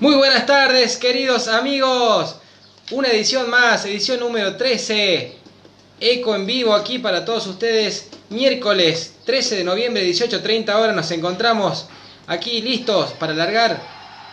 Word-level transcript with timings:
Muy 0.00 0.14
buenas 0.14 0.46
tardes, 0.46 0.96
queridos 0.96 1.46
amigos. 1.46 2.36
Una 2.90 3.08
edición 3.08 3.50
más, 3.50 3.84
edición 3.84 4.20
número 4.20 4.56
13. 4.56 5.34
Eco 6.00 6.34
en 6.34 6.46
vivo 6.46 6.72
aquí 6.72 6.98
para 6.98 7.22
todos 7.22 7.46
ustedes. 7.46 8.08
Miércoles 8.30 9.16
13 9.26 9.56
de 9.56 9.64
noviembre, 9.64 10.02
18.30 10.10 10.74
horas, 10.74 10.96
nos 10.96 11.10
encontramos 11.10 11.84
aquí 12.26 12.62
listos 12.62 13.10
para 13.18 13.34
largar 13.34 13.78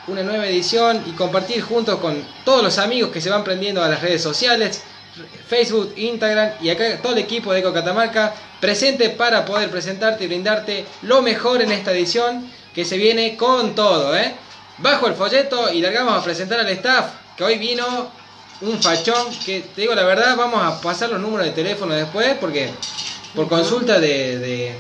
una 0.07 0.23
nueva 0.23 0.47
edición 0.47 1.03
y 1.05 1.11
compartir 1.11 1.61
juntos 1.61 1.99
con 1.99 2.25
todos 2.45 2.63
los 2.63 2.77
amigos 2.77 3.11
que 3.11 3.19
se 3.19 3.29
van 3.29 3.43
prendiendo 3.43 3.83
a 3.83 3.89
las 3.89 4.01
redes 4.01 4.21
sociales, 4.21 4.81
Facebook, 5.49 5.95
Instagram 5.97 6.51
y 6.61 6.69
acá 6.69 7.01
todo 7.01 7.11
el 7.11 7.19
equipo 7.19 7.51
de 7.51 7.59
Eco 7.59 7.73
Catamarca 7.73 8.33
presente 8.61 9.09
para 9.09 9.43
poder 9.43 9.69
presentarte 9.69 10.23
y 10.23 10.27
brindarte 10.27 10.85
lo 11.01 11.21
mejor 11.21 11.61
en 11.61 11.73
esta 11.73 11.91
edición 11.91 12.49
que 12.73 12.85
se 12.85 12.95
viene 12.95 13.35
con 13.35 13.75
todo, 13.75 14.15
¿eh? 14.15 14.46
Bajo 14.79 15.07
el 15.07 15.15
folleto 15.15 15.71
y 15.71 15.81
largamos 15.81 16.19
a 16.19 16.23
presentar 16.23 16.59
al 16.59 16.69
staff 16.69 17.05
que 17.35 17.43
hoy 17.43 17.57
vino 17.57 18.11
un 18.61 18.81
fachón 18.81 19.27
que 19.45 19.61
te 19.61 19.81
digo 19.81 19.93
la 19.95 20.03
verdad 20.03 20.35
vamos 20.35 20.63
a 20.63 20.79
pasar 20.81 21.09
los 21.09 21.19
números 21.19 21.45
de 21.47 21.51
teléfono 21.53 21.93
después 21.93 22.35
porque 22.39 22.71
por 23.35 23.47
consulta 23.47 23.99
de, 23.99 24.39
de, 24.39 24.75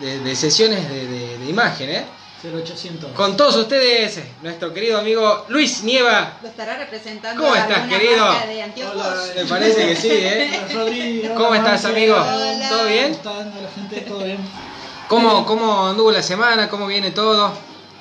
de- 0.00 0.18
de 0.20 0.36
sesiones 0.36 0.88
de, 0.88 1.06
de- 1.06 1.38
de 1.38 1.46
imagen, 1.46 1.90
¿eh? 1.90 2.04
0800. 2.42 3.12
Con 3.12 3.36
todos 3.36 3.54
ustedes, 3.56 4.18
nuestro 4.42 4.72
querido 4.72 4.98
amigo 4.98 5.44
Luis 5.48 5.82
Nieva. 5.84 6.38
Lo 6.42 6.48
estará 6.48 6.78
representando 6.78 7.42
¿Cómo 7.42 7.54
estás, 7.54 7.86
querido? 7.86 8.32
de. 8.32 8.84
Hola. 8.86 9.14
Me 9.36 9.44
parece 9.44 9.86
que 9.88 9.96
sí, 9.96 10.08
¿eh? 10.10 10.50
Hola, 10.64 10.74
Rodri, 10.80 11.22
hola, 11.26 11.34
¿Cómo 11.34 11.54
estás, 11.54 11.84
amigo? 11.84 12.16
¿Todo 12.68 12.86
bien? 12.86 13.18
¿Cómo, 15.08 15.44
¿Cómo 15.44 15.88
anduvo 15.88 16.10
la 16.12 16.22
semana? 16.22 16.68
¿Cómo 16.68 16.86
viene 16.86 17.10
todo? 17.10 17.52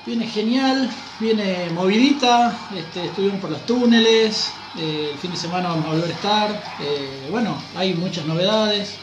Viene 0.05 0.27
genial, 0.27 0.89
viene 1.19 1.69
movidita, 1.73 2.57
este, 2.75 3.05
estuvimos 3.05 3.39
por 3.41 3.51
los 3.51 3.65
túneles, 3.65 4.51
eh, 4.77 5.09
el 5.13 5.17
fin 5.19 5.31
de 5.31 5.37
semana 5.37 5.69
vamos 5.69 5.85
a 5.85 5.89
volver 5.89 6.09
a 6.09 6.13
estar, 6.13 6.63
eh, 6.79 7.27
bueno, 7.29 7.61
hay 7.75 7.93
muchas 7.93 8.25
novedades. 8.25 8.95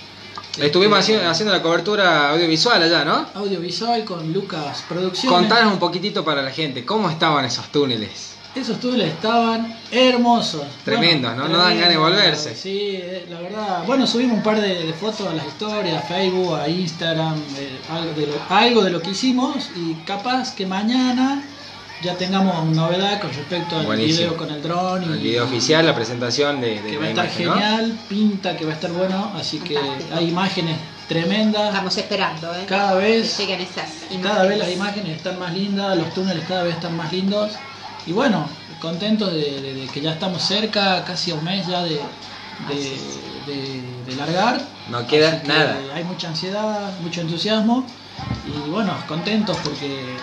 Estuvimos 0.58 0.98
Este, 1.00 1.12
haciendo, 1.12 1.30
haciendo 1.30 1.52
la 1.54 1.62
cobertura 1.62 2.30
audiovisual 2.30 2.82
allá, 2.82 3.04
¿no? 3.04 3.26
Audiovisual 3.34 4.04
con 4.04 4.32
Lucas 4.32 4.82
Producciones. 4.88 5.38
Contanos 5.38 5.74
un 5.74 5.78
poquitito 5.78 6.24
para 6.24 6.42
la 6.42 6.50
gente, 6.50 6.84
¿cómo 6.84 7.10
estaban 7.10 7.44
esos 7.44 7.66
túneles? 7.68 8.35
Esos 8.56 8.80
túneles 8.80 9.08
estaban 9.12 9.76
hermosos. 9.92 10.62
Tremendos, 10.84 11.36
¿no? 11.36 11.46
No 11.48 11.58
dan 11.58 11.74
ganas 11.74 11.90
de 11.90 11.96
volverse. 11.98 12.54
Sí, 12.56 12.92
eh, 12.94 13.26
la 13.30 13.40
verdad. 13.40 13.84
Bueno, 13.86 14.06
subimos 14.06 14.38
un 14.38 14.42
par 14.42 14.60
de, 14.60 14.82
de 14.84 14.92
fotos 14.94 15.26
a 15.28 15.34
las 15.34 15.46
historias, 15.46 16.02
a 16.02 16.06
Facebook, 16.06 16.54
a 16.56 16.68
Instagram, 16.68 17.34
eh, 17.58 17.78
algo, 17.90 18.12
de 18.18 18.26
lo, 18.26 18.34
algo 18.48 18.82
de 18.82 18.90
lo 18.90 19.00
que 19.02 19.10
hicimos 19.10 19.68
y 19.76 19.92
capaz 20.06 20.54
que 20.54 20.64
mañana 20.66 21.42
ya 22.02 22.14
tengamos 22.16 22.64
novedad 22.74 23.20
con 23.20 23.30
respecto 23.32 23.76
al 23.78 23.86
Buenísimo. 23.86 24.18
video 24.32 24.36
con 24.36 24.50
el 24.50 24.62
dron 24.62 25.02
y 25.02 25.06
El 25.12 25.18
video 25.18 25.44
oficial, 25.44 25.84
la 25.86 25.94
presentación 25.94 26.60
de, 26.60 26.80
de 26.80 26.90
que 26.90 26.98
va 26.98 27.04
a 27.06 27.08
estar 27.08 27.24
imagen, 27.26 27.46
¿no? 27.46 27.54
genial, 27.54 27.98
pinta 28.08 28.56
que 28.56 28.64
va 28.64 28.72
a 28.72 28.74
estar 28.74 28.90
bueno, 28.92 29.32
así 29.36 29.58
que 29.60 29.74
Fantástico. 29.74 30.14
hay 30.16 30.28
imágenes 30.28 30.76
tremendas. 31.08 31.68
Estamos 31.68 31.96
esperando, 31.96 32.54
¿eh? 32.54 32.64
Cada 32.66 32.94
vez- 32.94 33.34
que 33.36 33.42
lleguen 33.46 33.60
esas 33.60 33.88
imágenes. 34.10 34.22
Cada 34.22 34.42
vez 34.44 34.58
las 34.58 34.70
imágenes 34.72 35.16
están 35.16 35.38
más 35.38 35.52
lindas, 35.54 35.96
los 35.96 36.12
túneles 36.14 36.44
cada 36.48 36.62
vez 36.64 36.74
están 36.74 36.96
más 36.96 37.12
lindos. 37.12 37.52
Y 38.06 38.12
bueno, 38.12 38.46
contentos 38.80 39.32
de, 39.32 39.60
de- 39.60 39.74
de 39.74 39.86
que 39.88 40.00
ya 40.00 40.12
estamos 40.12 40.42
cerca, 40.42 41.04
casi 41.04 41.30
a 41.32 41.34
un 41.34 41.44
mes 41.44 41.66
ya 41.66 41.82
de, 41.82 42.00
de, 44.06 44.14
largar. 44.16 44.60
No 44.90 45.06
queda 45.06 45.42
que 45.42 45.48
nada. 45.48 45.78
Hay 45.94 46.04
mucha 46.04 46.28
ansiedad, 46.28 46.90
mucho 47.02 47.20
entusiasmo. 47.20 47.84
Y 48.44 48.70
bueno, 48.70 48.92
contentos 49.08 49.56
porque 49.62 50.16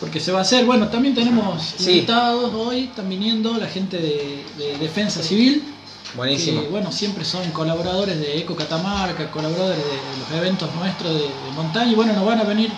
porque 0.00 0.20
se 0.20 0.32
va 0.32 0.40
a 0.40 0.42
hacer. 0.42 0.64
Bueno, 0.64 0.88
también 0.88 1.14
tenemos 1.14 1.62
Sí. 1.78 1.90
invitados 1.92 2.52
hoy, 2.54 2.84
están 2.84 3.08
viniendo 3.08 3.54
la 3.56 3.66
gente 3.66 3.96
de, 3.98 4.44
de 4.58 4.78
Defensa 4.78 5.22
Civil. 5.22 5.62
Buenísimo. 6.16 6.62
Que, 6.62 6.68
bueno, 6.68 6.92
siempre 6.92 7.24
son 7.24 7.48
colaboradores 7.52 8.18
de 8.20 8.38
Eco 8.38 8.54
Catamarca, 8.54 9.30
colaboradores 9.30 9.78
de 9.78 10.18
los 10.18 10.30
eventos 10.42 10.68
nuestros 10.74 11.14
de, 11.14 11.20
de 11.20 11.50
montaña. 11.54 11.90
Y 11.90 11.94
bueno, 11.94 12.12
nos 12.12 12.26
van 12.26 12.40
a 12.40 12.44
venir 12.44 12.70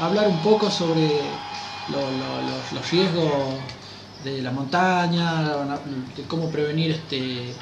a 0.00 0.06
hablar 0.06 0.28
un 0.28 0.38
poco 0.38 0.70
sobre 0.70 1.20
lo- 1.88 2.10
lo- 2.10 2.42
los, 2.42 2.72
los 2.72 2.90
riesgos 2.90 3.60
de 4.24 4.40
la 4.42 4.50
montaña, 4.50 5.42
de 6.16 6.22
cómo 6.24 6.50
prevenir 6.50 6.90
este 6.92 7.54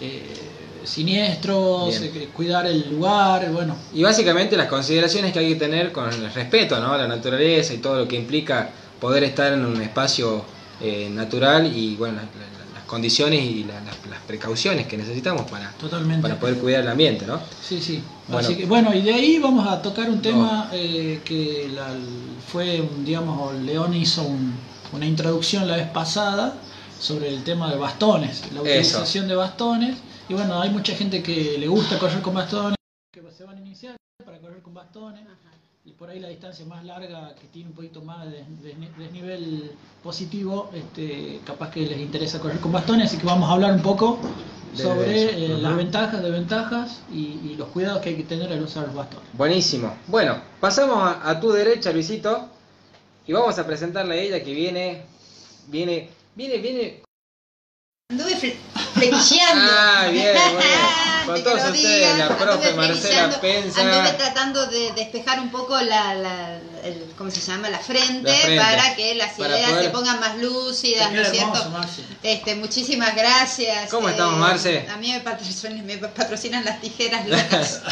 eh, 0.00 0.82
siniestros, 0.84 1.88
Bien. 2.00 2.12
eh, 2.14 2.28
cuidar 2.32 2.66
el 2.66 2.88
lugar, 2.90 3.50
bueno. 3.52 3.76
Y 3.92 4.02
básicamente 4.02 4.56
las 4.56 4.68
consideraciones 4.68 5.32
que 5.32 5.40
hay 5.40 5.48
que 5.50 5.56
tener 5.56 5.92
con 5.92 6.08
el 6.12 6.32
respeto 6.32 6.78
¿no? 6.80 6.96
la 6.96 7.06
naturaleza 7.08 7.74
y 7.74 7.78
todo 7.78 7.96
lo 7.98 8.08
que 8.08 8.16
implica 8.16 8.70
poder 9.00 9.24
estar 9.24 9.52
en 9.52 9.64
un 9.64 9.80
espacio 9.80 10.44
eh, 10.80 11.08
natural 11.10 11.66
y 11.76 11.96
bueno, 11.96 12.14
la- 12.16 12.22
la- 12.22 12.74
las 12.74 12.84
condiciones 12.84 13.42
y 13.42 13.64
la- 13.64 13.80
las, 13.80 13.94
las 14.08 14.20
precauciones 14.20 14.86
que 14.86 14.96
necesitamos 14.96 15.50
para, 15.50 15.72
Totalmente. 15.72 16.22
para 16.22 16.38
poder 16.38 16.58
cuidar 16.58 16.82
el 16.82 16.88
ambiente, 16.88 17.26
¿no? 17.26 17.40
Sí, 17.60 17.80
sí. 17.80 18.02
Bueno. 18.28 18.46
Así 18.48 18.56
que, 18.56 18.66
bueno, 18.66 18.94
y 18.94 19.00
de 19.02 19.12
ahí 19.14 19.38
vamos 19.38 19.66
a 19.66 19.80
tocar 19.80 20.08
un 20.10 20.20
tema 20.20 20.68
eh, 20.72 21.20
que 21.24 21.68
la- 21.74 21.94
fue, 22.46 22.86
digamos, 23.04 23.54
León 23.54 23.94
hizo 23.94 24.22
un- 24.22 24.54
una 24.92 25.06
introducción 25.06 25.66
la 25.66 25.76
vez 25.76 25.88
pasada 25.88 26.54
sobre 27.00 27.28
el 27.28 27.42
tema 27.44 27.70
de 27.70 27.78
bastones, 27.78 28.42
la 28.52 28.60
utilización 28.62 29.28
de 29.28 29.34
bastones. 29.34 29.96
Y 30.28 30.34
bueno, 30.34 30.60
hay 30.60 30.70
mucha 30.70 30.94
gente 30.94 31.22
que 31.22 31.56
le 31.58 31.68
gusta 31.68 31.98
correr 31.98 32.20
con 32.20 32.34
bastones, 32.34 32.76
que 33.12 33.22
se 33.36 33.44
van 33.44 33.56
a 33.56 33.60
iniciar 33.60 33.96
para 34.24 34.38
correr 34.38 34.60
con 34.62 34.74
bastones. 34.74 35.24
Y 35.88 35.92
por 35.92 36.10
ahí 36.10 36.20
la 36.20 36.28
distancia 36.28 36.66
más 36.66 36.84
larga, 36.84 37.34
que 37.40 37.46
tiene 37.46 37.70
un 37.70 37.74
poquito 37.74 38.02
más 38.02 38.30
de 38.30 38.44
desni- 38.62 38.94
desnivel 38.98 39.72
positivo, 40.02 40.70
este, 40.74 41.40
capaz 41.46 41.70
que 41.70 41.80
les 41.80 41.98
interesa 41.98 42.38
correr 42.40 42.58
con 42.58 42.72
bastones. 42.72 43.06
Así 43.06 43.16
que 43.16 43.24
vamos 43.24 43.48
a 43.48 43.54
hablar 43.54 43.72
un 43.72 43.80
poco 43.80 44.18
sobre 44.74 45.46
eh, 45.46 45.48
las 45.56 45.74
ventajas, 45.76 46.22
desventajas 46.22 47.00
y, 47.10 47.40
y 47.42 47.54
los 47.56 47.68
cuidados 47.68 48.02
que 48.02 48.10
hay 48.10 48.16
que 48.16 48.24
tener 48.24 48.52
al 48.52 48.62
usar 48.62 48.84
los 48.86 48.94
bastones. 48.94 49.26
Buenísimo. 49.32 49.94
Bueno, 50.08 50.36
pasamos 50.60 50.98
a, 50.98 51.30
a 51.30 51.40
tu 51.40 51.50
derecha, 51.52 51.90
Luisito, 51.90 52.48
y 53.26 53.32
vamos 53.32 53.58
a 53.58 53.66
presentarle 53.66 54.14
a 54.14 54.22
ella 54.22 54.44
que 54.44 54.52
viene, 54.52 55.06
viene, 55.68 56.10
viene, 56.36 56.58
viene. 56.58 57.07
Anduve 58.10 58.36
fle- 58.38 58.56
flequilleando. 58.94 59.70
Ah, 59.70 60.08
bien. 60.10 60.34
Con 61.26 61.34
Te 61.34 61.42
todos 61.42 61.58
que 61.60 61.66
lo 61.68 61.74
ustedes, 61.74 62.14
diga, 62.14 62.16
la 62.26 62.38
profe 62.38 62.68
anduve 62.70 62.88
Marcela 62.88 63.38
Penza. 63.38 63.80
Anduve 63.82 64.12
tratando 64.16 64.66
de 64.66 64.92
despejar 64.92 65.40
un 65.40 65.50
poco 65.50 65.78
la, 65.78 66.14
la- 66.14 66.56
el, 66.84 67.12
¿cómo 67.18 67.30
se 67.30 67.42
llama? 67.42 67.68
La 67.68 67.78
frente, 67.80 68.22
La 68.30 68.34
frente. 68.38 68.64
para 68.64 68.94
que 68.96 69.14
las 69.14 69.32
Para 69.34 69.58
ideas 69.58 69.70
poder- 69.72 69.84
se 69.84 69.90
pongan 69.90 70.20
más 70.20 70.38
lúcidas, 70.38 71.12
¿no 71.12 71.20
es 71.20 71.30
cierto? 71.32 71.68
Marce. 71.68 72.02
Este, 72.22 72.54
muchísimas 72.54 73.14
gracias. 73.14 73.90
¿Cómo 73.90 74.08
estamos, 74.08 74.38
Marce? 74.38 74.88
A 74.90 74.96
mí 74.96 75.12
me 75.12 75.20
patrocinan, 75.20 75.84
me 75.84 75.98
patrocinan 75.98 76.64
las 76.64 76.80
tijeras 76.80 77.26
locas. 77.28 77.82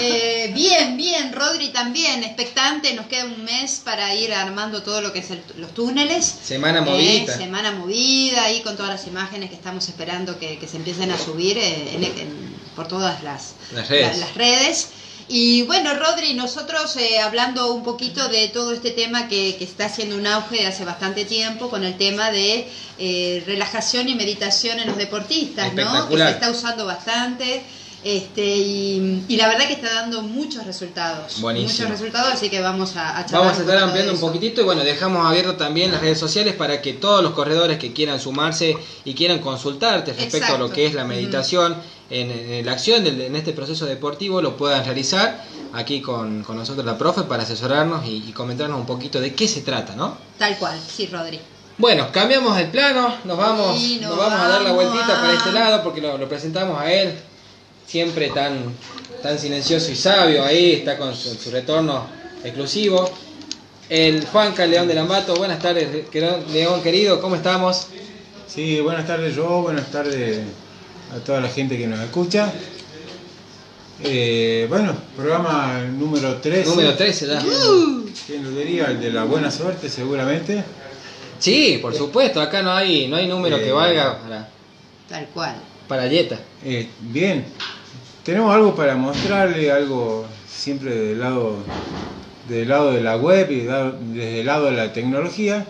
Eh, 0.00 0.50
bien, 0.54 0.96
bien, 0.96 1.32
Rodri 1.32 1.68
también, 1.68 2.22
expectante. 2.24 2.94
Nos 2.94 3.06
queda 3.06 3.24
un 3.24 3.44
mes 3.44 3.80
para 3.84 4.14
ir 4.14 4.32
armando 4.32 4.82
todo 4.82 5.00
lo 5.00 5.12
que 5.12 5.20
es 5.20 5.30
el- 5.30 5.42
los 5.56 5.72
túneles. 5.74 6.24
Semana 6.44 6.78
Eh, 6.78 6.82
movida. 6.82 7.36
semana 7.36 7.72
movida, 7.72 8.44
ahí 8.44 8.60
con 8.60 8.76
todas 8.76 8.90
las 8.92 9.06
imágenes 9.06 9.50
que 9.50 9.56
estamos 9.56 9.88
esperando 9.88 10.38
que, 10.38 10.58
que 10.58 10.66
se 10.68 10.76
empiecen 10.76 11.10
a 11.10 11.18
subir 11.18 11.58
eh, 11.58 11.94
en- 11.94 12.04
en- 12.04 12.50
por 12.76 12.88
todas 12.88 13.22
las, 13.22 13.52
Las 13.72 13.88
redes. 13.88 14.16
la- 14.18 14.26
las 14.26 14.34
redes. 14.34 14.88
Y 15.32 15.62
bueno, 15.62 15.94
Rodri, 15.94 16.34
nosotros 16.34 16.96
eh, 16.96 17.20
hablando 17.20 17.72
un 17.72 17.84
poquito 17.84 18.28
de 18.28 18.48
todo 18.48 18.72
este 18.72 18.90
tema 18.90 19.28
que, 19.28 19.54
que 19.56 19.62
está 19.64 19.84
haciendo 19.86 20.16
un 20.16 20.26
auge 20.26 20.56
de 20.56 20.66
hace 20.66 20.84
bastante 20.84 21.24
tiempo 21.24 21.70
con 21.70 21.84
el 21.84 21.96
tema 21.96 22.32
de 22.32 22.66
eh, 22.98 23.42
relajación 23.46 24.08
y 24.08 24.14
meditación 24.16 24.80
en 24.80 24.88
los 24.88 24.96
deportistas, 24.96 25.72
¿no? 25.84 26.08
Que 26.08 26.14
se 26.16 26.30
está 26.32 26.50
usando 26.50 26.84
bastante. 26.84 27.62
Este, 28.02 28.42
y, 28.56 29.24
y 29.28 29.36
la 29.36 29.46
verdad 29.48 29.66
que 29.66 29.74
está 29.74 29.92
dando 29.92 30.22
muchos 30.22 30.64
resultados. 30.64 31.40
Buenísimo. 31.40 31.70
Muchos 31.88 31.90
resultados, 32.00 32.32
así 32.32 32.48
que 32.48 32.60
vamos 32.62 32.96
a, 32.96 33.18
a 33.18 33.26
charlar 33.26 33.42
Vamos 33.42 33.58
a 33.58 33.60
estar 33.62 33.76
ampliando 33.78 34.12
un 34.14 34.20
poquitito 34.20 34.62
y 34.62 34.64
bueno, 34.64 34.82
dejamos 34.82 35.26
abierto 35.26 35.56
también 35.56 35.92
las 35.92 36.00
redes 36.00 36.18
sociales 36.18 36.54
para 36.54 36.80
que 36.80 36.94
todos 36.94 37.22
los 37.22 37.32
corredores 37.32 37.78
que 37.78 37.92
quieran 37.92 38.18
sumarse 38.18 38.74
y 39.04 39.14
quieran 39.14 39.40
consultarte 39.40 40.14
respecto 40.14 40.54
a 40.54 40.58
lo 40.58 40.70
que 40.70 40.86
es 40.86 40.94
la 40.94 41.04
meditación 41.04 41.76
en, 42.08 42.30
en 42.30 42.64
la 42.66 42.72
acción, 42.72 43.04
del- 43.04 43.20
en 43.20 43.36
este 43.36 43.52
proceso 43.52 43.84
deportivo, 43.84 44.40
lo 44.40 44.56
puedan 44.56 44.82
realizar 44.84 45.44
aquí 45.72 46.00
con, 46.00 46.42
con 46.42 46.56
nosotros 46.56 46.84
la 46.86 46.96
profe 46.96 47.22
para 47.24 47.42
asesorarnos 47.42 48.06
y, 48.06 48.24
y 48.26 48.32
comentarnos 48.32 48.80
un 48.80 48.86
poquito 48.86 49.20
de 49.20 49.34
qué 49.34 49.46
se 49.46 49.60
trata, 49.60 49.94
¿no? 49.94 50.16
Tal 50.38 50.56
cual, 50.58 50.80
sí, 50.80 51.06
Rodri. 51.06 51.38
Bueno, 51.76 52.08
cambiamos 52.12 52.58
el 52.58 52.66
plano, 52.68 53.14
nos 53.24 53.36
vamos, 53.38 53.78
Sí, 53.78 53.98
nos 54.00 54.10
nos 54.10 54.18
vamos 54.18 54.40
a 54.40 54.48
dar 54.48 54.62
la 54.62 54.72
vueltita 54.72 55.18
a- 55.18 55.20
para 55.20 55.32
este 55.34 55.52
lado 55.52 55.82
porque 55.82 56.00
lo, 56.00 56.18
lo 56.18 56.28
presentamos 56.28 56.78
a 56.80 56.90
él, 56.92 57.18
siempre 57.90 58.28
tan, 58.28 58.72
tan 59.20 59.36
silencioso 59.36 59.90
y 59.90 59.96
sabio, 59.96 60.44
ahí 60.44 60.74
está 60.74 60.96
con 60.96 61.12
su, 61.14 61.34
su 61.34 61.50
retorno 61.50 62.06
exclusivo. 62.44 63.10
El 63.88 64.24
Juanca 64.26 64.64
León 64.64 64.86
de 64.86 64.94
Lambato, 64.94 65.34
buenas 65.34 65.58
tardes 65.58 65.88
León 66.52 66.82
querido, 66.82 67.20
¿cómo 67.20 67.34
estamos? 67.34 67.88
Sí, 68.46 68.80
buenas 68.80 69.08
tardes 69.08 69.34
yo, 69.34 69.62
buenas 69.62 69.90
tardes 69.90 70.38
a 71.12 71.18
toda 71.18 71.40
la 71.40 71.48
gente 71.48 71.76
que 71.76 71.88
nos 71.88 71.98
escucha. 71.98 72.52
Eh, 74.04 74.66
bueno, 74.68 74.94
programa 75.16 75.80
número 75.80 76.36
13. 76.36 76.70
Número 76.70 76.94
13 76.94 77.26
ya. 77.26 77.42
¿Quién 78.26 78.44
lo 78.44 78.50
diría? 78.50 78.86
El 78.86 79.00
de 79.00 79.10
la 79.10 79.24
buena 79.24 79.50
suerte 79.50 79.88
seguramente. 79.88 80.62
Sí, 81.40 81.80
por 81.82 81.92
supuesto, 81.92 82.40
acá 82.40 82.62
no 82.62 82.72
hay, 82.72 83.08
no 83.08 83.16
hay 83.16 83.26
número 83.26 83.58
que 83.58 83.72
valga 83.72 84.20
para... 84.22 84.48
Tal 85.08 85.26
cual. 85.34 85.56
Para 85.88 86.06
Yeta. 86.06 86.38
bien, 87.00 87.44
tenemos 88.24 88.54
algo 88.54 88.74
para 88.74 88.96
mostrarle, 88.96 89.70
algo 89.70 90.26
siempre 90.48 90.94
del 90.94 91.20
lado, 91.20 91.56
del 92.48 92.68
lado 92.68 92.92
de 92.92 93.00
la 93.00 93.16
web 93.16 93.50
y 93.50 93.60
desde 93.60 94.40
el 94.40 94.46
lado 94.46 94.66
de 94.66 94.72
la 94.72 94.92
tecnología. 94.92 95.64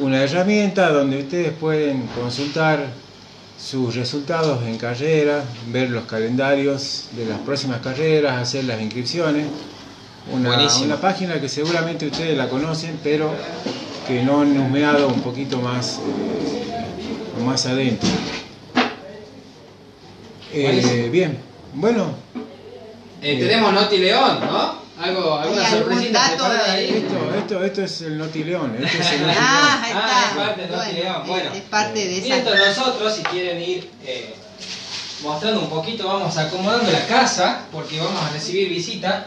Una 0.00 0.22
herramienta 0.22 0.90
donde 0.90 1.20
ustedes 1.20 1.52
pueden 1.52 2.06
consultar 2.08 2.86
sus 3.58 3.94
resultados 3.94 4.62
en 4.64 4.76
carrera, 4.76 5.44
ver 5.70 5.90
los 5.90 6.04
calendarios 6.04 7.08
de 7.16 7.26
las 7.26 7.38
próximas 7.40 7.80
carreras, 7.80 8.40
hacer 8.42 8.64
las 8.64 8.80
inscripciones. 8.80 9.46
Una, 10.32 10.56
una, 10.82 10.96
página 10.96 11.40
que 11.40 11.48
seguramente 11.48 12.06
ustedes 12.06 12.36
la 12.36 12.48
conocen, 12.48 12.98
pero 13.02 13.30
que 14.06 14.22
no 14.22 14.40
han 14.40 14.58
humeado 14.58 15.08
un 15.08 15.20
poquito 15.20 15.60
más, 15.60 15.98
eh, 15.98 17.44
más 17.44 17.66
adentro. 17.66 18.08
Eh, 20.52 21.08
bien, 21.10 21.38
bueno. 21.74 22.14
Eh, 23.22 23.38
tenemos 23.38 23.72
Noti 23.72 23.98
León, 23.98 24.40
¿no? 24.40 24.84
Algo, 25.00 25.34
alguna 25.38 25.68
sorpresita 25.68 26.26
Esto, 26.78 27.34
esto, 27.36 27.64
esto 27.64 27.82
es 27.82 28.00
el 28.02 28.18
Noti 28.18 28.44
León. 28.44 28.76
Esto 28.80 28.98
es 28.98 29.12
el 29.12 29.24
ah, 29.30 29.82
está. 29.86 30.00
ah, 30.00 30.26
es 30.30 30.36
parte 30.36 30.62
de 30.62 30.68
Noti 30.68 30.92
León. 30.92 31.22
Bueno, 31.26 31.50
es 31.54 31.62
parte 31.62 31.98
de 32.08 32.18
esa. 32.18 32.26
Mientras 32.28 32.76
nosotros, 32.78 33.14
si 33.16 33.22
quieren 33.24 33.60
ir 33.60 33.90
eh, 34.06 34.34
mostrando 35.22 35.60
un 35.62 35.68
poquito, 35.70 36.06
vamos 36.06 36.36
acomodando 36.36 36.90
la 36.92 37.06
casa, 37.06 37.62
porque 37.72 37.98
vamos 37.98 38.22
a 38.22 38.30
recibir 38.32 38.68
visita. 38.68 39.26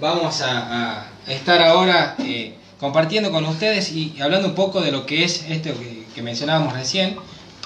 Vamos 0.00 0.40
a, 0.42 1.00
a 1.00 1.06
estar 1.32 1.62
ahora 1.62 2.16
eh, 2.18 2.54
compartiendo 2.78 3.30
con 3.32 3.44
ustedes 3.46 3.90
y 3.92 4.14
hablando 4.20 4.48
un 4.48 4.54
poco 4.54 4.80
de 4.80 4.92
lo 4.92 5.06
que 5.06 5.24
es 5.24 5.44
esto 5.48 5.70
que, 5.78 6.04
que 6.14 6.22
mencionábamos 6.22 6.72
recién, 6.74 7.16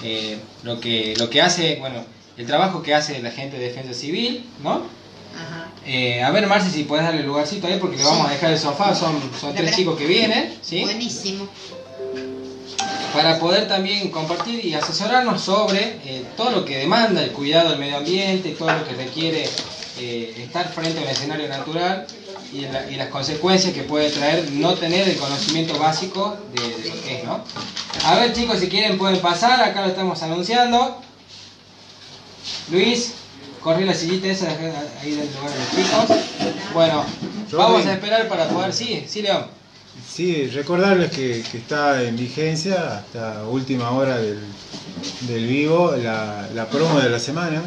eh, 0.03 0.37
lo, 0.63 0.79
que, 0.79 1.13
lo 1.17 1.29
que 1.29 1.41
hace, 1.41 1.75
bueno, 1.75 2.05
el 2.39 2.45
trabajo 2.45 2.81
que 2.81 2.95
hace 2.95 3.21
la 3.21 3.31
gente 3.31 3.59
de 3.59 3.65
defensa 3.65 3.93
civil, 3.93 4.45
¿no? 4.63 4.83
Eh, 5.85 6.23
a 6.23 6.31
ver, 6.31 6.47
Marci, 6.47 6.69
si 6.71 6.83
puedes 6.83 7.03
darle 7.03 7.23
lugarcito 7.23 7.67
ahí 7.67 7.77
porque 7.81 7.97
le 7.97 8.03
vamos 8.03 8.27
a 8.27 8.31
dejar 8.31 8.51
el 8.51 8.57
sofá. 8.57 8.95
Son, 8.95 9.19
son 9.39 9.53
tres 9.53 9.75
chicos 9.75 9.97
que 9.97 10.07
vienen, 10.07 10.57
¿sí? 10.61 10.81
Buenísimo. 10.83 11.49
Para 13.13 13.39
poder 13.39 13.67
también 13.67 14.09
compartir 14.09 14.63
y 14.63 14.73
asesorarnos 14.73 15.41
sobre 15.41 15.99
eh, 16.05 16.23
todo 16.37 16.51
lo 16.51 16.63
que 16.63 16.77
demanda 16.77 17.21
el 17.21 17.31
cuidado 17.31 17.71
del 17.71 17.79
medio 17.79 17.97
ambiente, 17.97 18.51
todo 18.51 18.71
lo 18.71 18.87
que 18.87 18.93
requiere 18.93 19.49
eh, 19.99 20.33
estar 20.37 20.69
frente 20.69 20.97
a 20.97 21.03
un 21.03 21.09
escenario 21.09 21.49
natural 21.49 22.07
y, 22.53 22.61
las 22.95 23.07
consecuencias 23.09 23.73
que 23.73 23.83
puede 23.83 24.11
traer 24.11 24.49
no 24.53 24.75
tener 24.75 25.09
el 25.09 25.17
conocimiento 25.17 25.77
básico 25.77 26.37
de, 26.53 26.61
de 26.61 26.89
lo 26.89 27.01
que 27.03 27.17
es, 27.17 27.23
¿no? 27.25 27.43
A 28.05 28.15
ver, 28.15 28.31
chicos, 28.31 28.59
si 28.59 28.69
quieren 28.69 28.97
pueden 28.97 29.19
pasar. 29.19 29.61
Acá 29.61 29.81
lo 29.81 29.87
estamos 29.87 30.23
anunciando. 30.23 31.08
Luis, 32.71 33.13
corrí 33.61 33.85
la 33.85 33.93
sillita 33.93 34.27
esa 34.27 34.49
ahí 35.01 35.11
del 35.11 35.27
lugar 35.33 35.51
de 35.51 35.59
los 35.59 35.69
chicos. 35.75 36.17
Bueno, 36.73 37.05
vamos 37.51 37.85
a 37.85 37.93
esperar 37.93 38.27
para 38.27 38.47
poder. 38.47 38.73
Sí, 38.73 39.05
sí, 39.07 39.21
León. 39.21 39.45
Sí, 40.07 40.47
recordarles 40.47 41.11
que, 41.11 41.39
está 41.39 42.03
en 42.03 42.15
vigencia 42.15 42.97
hasta 42.97 43.45
última 43.47 43.91
hora 43.91 44.17
del, 44.17 44.39
vivo 45.27 45.95
la, 45.95 46.67
promo 46.71 46.99
de 46.99 47.09
la 47.09 47.19
semana. 47.19 47.61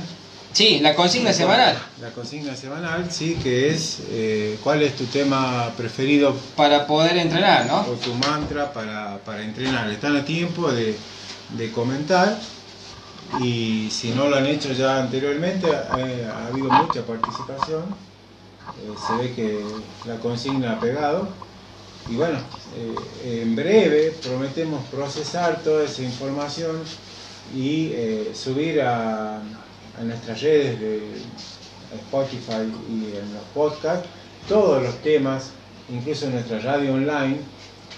Sí, 0.53 0.81
la 0.81 0.95
consigna 0.95 1.33
semanal. 1.33 1.79
La 2.01 2.11
consigna 2.11 2.55
semanal, 2.55 3.11
sí, 3.11 3.39
que 3.43 3.71
es 3.71 4.01
eh, 4.11 4.59
cuál 4.63 4.83
es 4.83 4.95
tu 4.97 5.05
tema 5.07 5.73
preferido. 5.77 6.37
Para 6.57 6.87
poder 6.87 7.17
entrenar, 7.17 7.67
¿no? 7.67 7.81
O 7.81 7.95
tu 7.95 8.15
mantra 8.15 8.73
para, 8.73 9.19
para 9.19 9.43
entrenar. 9.43 9.91
Están 9.91 10.17
a 10.17 10.25
tiempo 10.25 10.71
de, 10.71 10.95
de 11.57 11.73
comentar 11.73 12.39
y 13.41 13.89
si 13.91 14.11
no 14.11 14.29
lo 14.29 14.37
han 14.37 14.47
hecho 14.47 14.73
ya 14.73 14.99
anteriormente, 14.99 15.75
ha, 15.75 16.47
habido 16.49 16.71
mucha 16.71 17.03
participación, 17.03 17.83
eh, 17.83 18.95
se 19.07 19.15
ve 19.17 19.35
que 19.35 19.65
la 20.07 20.17
consigna 20.17 20.73
ha 20.73 20.81
pegado. 20.81 21.29
Y 22.11 22.17
bueno, 22.17 22.39
eh, 22.77 23.43
en 23.43 23.57
breve 23.57 24.15
prometemos 24.23 24.85
procesar 24.87 25.63
toda 25.63 25.85
esa 25.85 26.03
información 26.03 26.83
y 27.55 27.91
eh, 27.93 28.33
subir 28.35 28.83
a, 28.83 29.41
nuestras 30.03 30.41
redes 30.41 30.81
de 30.81 31.03
Spotify 31.95 32.67
y 32.89 33.15
en 33.15 33.35
los 33.35 33.45
podcasts 33.55 34.09
todos 34.49 34.83
los 34.83 34.97
temas, 35.03 35.51
incluso 35.91 36.27
en 36.27 36.33
nuestra 36.33 36.59
radio 36.61 36.95
online, 36.95 37.37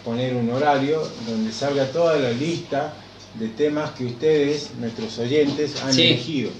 poner 0.04 0.34
un 0.34 0.50
horario 0.50 1.08
donde 1.26 1.52
salga 1.52 1.86
toda 1.86 2.18
la 2.18 2.30
lista 2.30 2.92
de 3.38 3.48
temas 3.48 3.90
que 3.90 4.06
ustedes, 4.06 4.70
nuestros 4.78 5.18
oyentes, 5.18 5.82
han 5.82 5.98
elegido. 5.98 6.50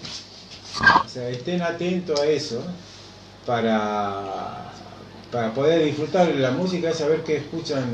O 1.05 1.09
sea, 1.09 1.29
estén 1.29 1.63
atentos 1.63 2.19
a 2.19 2.27
eso 2.27 2.61
para, 3.47 4.73
para 5.31 5.55
poder 5.55 5.85
disfrutar 5.85 6.33
de 6.33 6.41
la 6.41 6.51
música 6.51 6.91
y 6.91 6.95
saber 6.95 7.23
qué 7.23 7.37
escuchan 7.37 7.85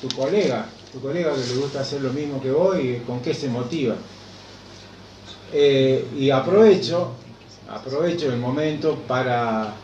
tu 0.00 0.08
colega, 0.14 0.66
tu 0.92 1.00
colega 1.00 1.32
que 1.34 1.54
le 1.54 1.60
gusta 1.60 1.80
hacer 1.80 2.02
lo 2.02 2.12
mismo 2.12 2.40
que 2.42 2.50
vos 2.50 2.78
y 2.78 2.96
con 3.06 3.20
qué 3.20 3.32
se 3.32 3.48
motiva. 3.48 3.96
Eh, 5.52 6.04
y 6.18 6.30
aprovecho, 6.30 7.12
aprovecho 7.68 8.30
el 8.30 8.38
momento 8.38 8.96
para, 9.08 9.74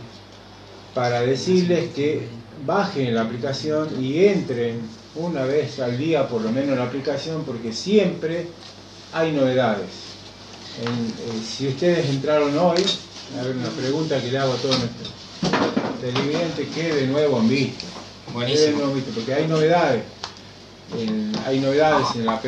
para 0.94 1.22
decirles 1.22 1.90
que 1.94 2.28
bajen 2.66 3.14
la 3.14 3.22
aplicación 3.22 3.88
y 4.02 4.24
entren 4.24 4.80
una 5.16 5.44
vez 5.44 5.78
al 5.80 5.96
día 5.96 6.28
por 6.28 6.42
lo 6.42 6.50
menos 6.50 6.76
la 6.76 6.84
aplicación 6.84 7.44
porque 7.44 7.72
siempre 7.72 8.46
hay 9.12 9.32
novedades. 9.32 9.88
Eh, 10.82 11.40
si 11.42 11.68
ustedes 11.68 12.08
entraron 12.10 12.56
hoy, 12.58 12.84
a 13.38 13.42
ver 13.42 13.56
una 13.56 13.68
pregunta 13.70 14.20
que 14.20 14.30
le 14.30 14.38
hago 14.38 14.52
a 14.52 14.56
todos 14.56 14.78
nuestros 14.78 15.12
televidentes, 16.00 16.68
¿qué 16.74 16.94
de 16.94 17.06
nuevo 17.06 17.38
han 17.38 17.48
visto? 17.48 17.86
Buenísimo. 18.32 18.92
Porque 19.14 19.34
hay 19.34 19.46
novedades, 19.46 20.02
hay 21.46 21.60
novedades 21.60 22.08
en 22.14 22.26
la 22.26 22.34
app. 22.34 22.44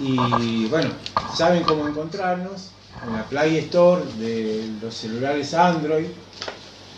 Y 0.00 0.66
bueno, 0.66 0.90
saben 1.36 1.62
cómo 1.64 1.86
encontrarnos 1.86 2.70
en 3.06 3.12
la 3.12 3.24
Play 3.24 3.58
Store 3.58 4.02
de 4.18 4.70
los 4.80 4.94
celulares 4.94 5.52
Android. 5.52 6.06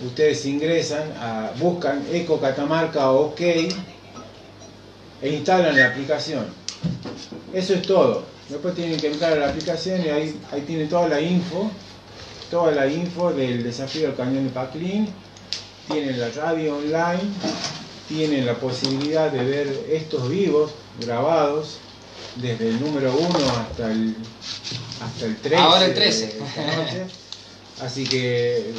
Ustedes 0.07 0.47
ingresan, 0.47 1.03
buscan 1.59 2.05
Eco 2.13 2.41
Catamarca 2.41 3.11
OK 3.11 3.41
e 5.23 5.29
instalan 5.31 5.77
la 5.77 5.89
aplicación. 5.89 6.47
Eso 7.53 7.75
es 7.75 7.83
todo. 7.83 8.25
Después 8.49 8.75
tienen 8.75 8.99
que 8.99 9.09
entrar 9.09 9.33
a 9.35 9.37
la 9.37 9.49
aplicación 9.51 10.05
y 10.05 10.09
ahí, 10.09 10.41
ahí 10.51 10.63
tienen 10.63 10.89
toda 10.89 11.09
la 11.09 11.21
info, 11.21 11.71
toda 12.51 12.73
la 12.73 12.87
info 12.87 13.33
del 13.33 13.63
desafío 13.63 14.09
del 14.09 14.17
cañón 14.17 14.45
de 14.45 14.51
Paclin, 14.51 15.09
tienen 15.91 16.19
la 16.19 16.31
radio 16.31 16.77
online, 16.77 17.21
tienen 18.09 18.47
la 18.47 18.55
posibilidad 18.55 19.31
de 19.31 19.45
ver 19.45 19.87
estos 19.91 20.29
vivos 20.29 20.73
grabados 21.01 21.79
desde 22.37 22.71
el 22.71 22.81
número 22.81 23.15
1 23.17 23.29
hasta 23.61 23.93
el, 23.93 24.17
hasta 25.01 25.27
el 25.27 25.37
13. 25.37 25.57
Ahora 25.57 25.85
el 25.85 25.95
13. 25.95 26.39
Así 27.83 28.05
que 28.05 28.59
eh, 28.59 28.75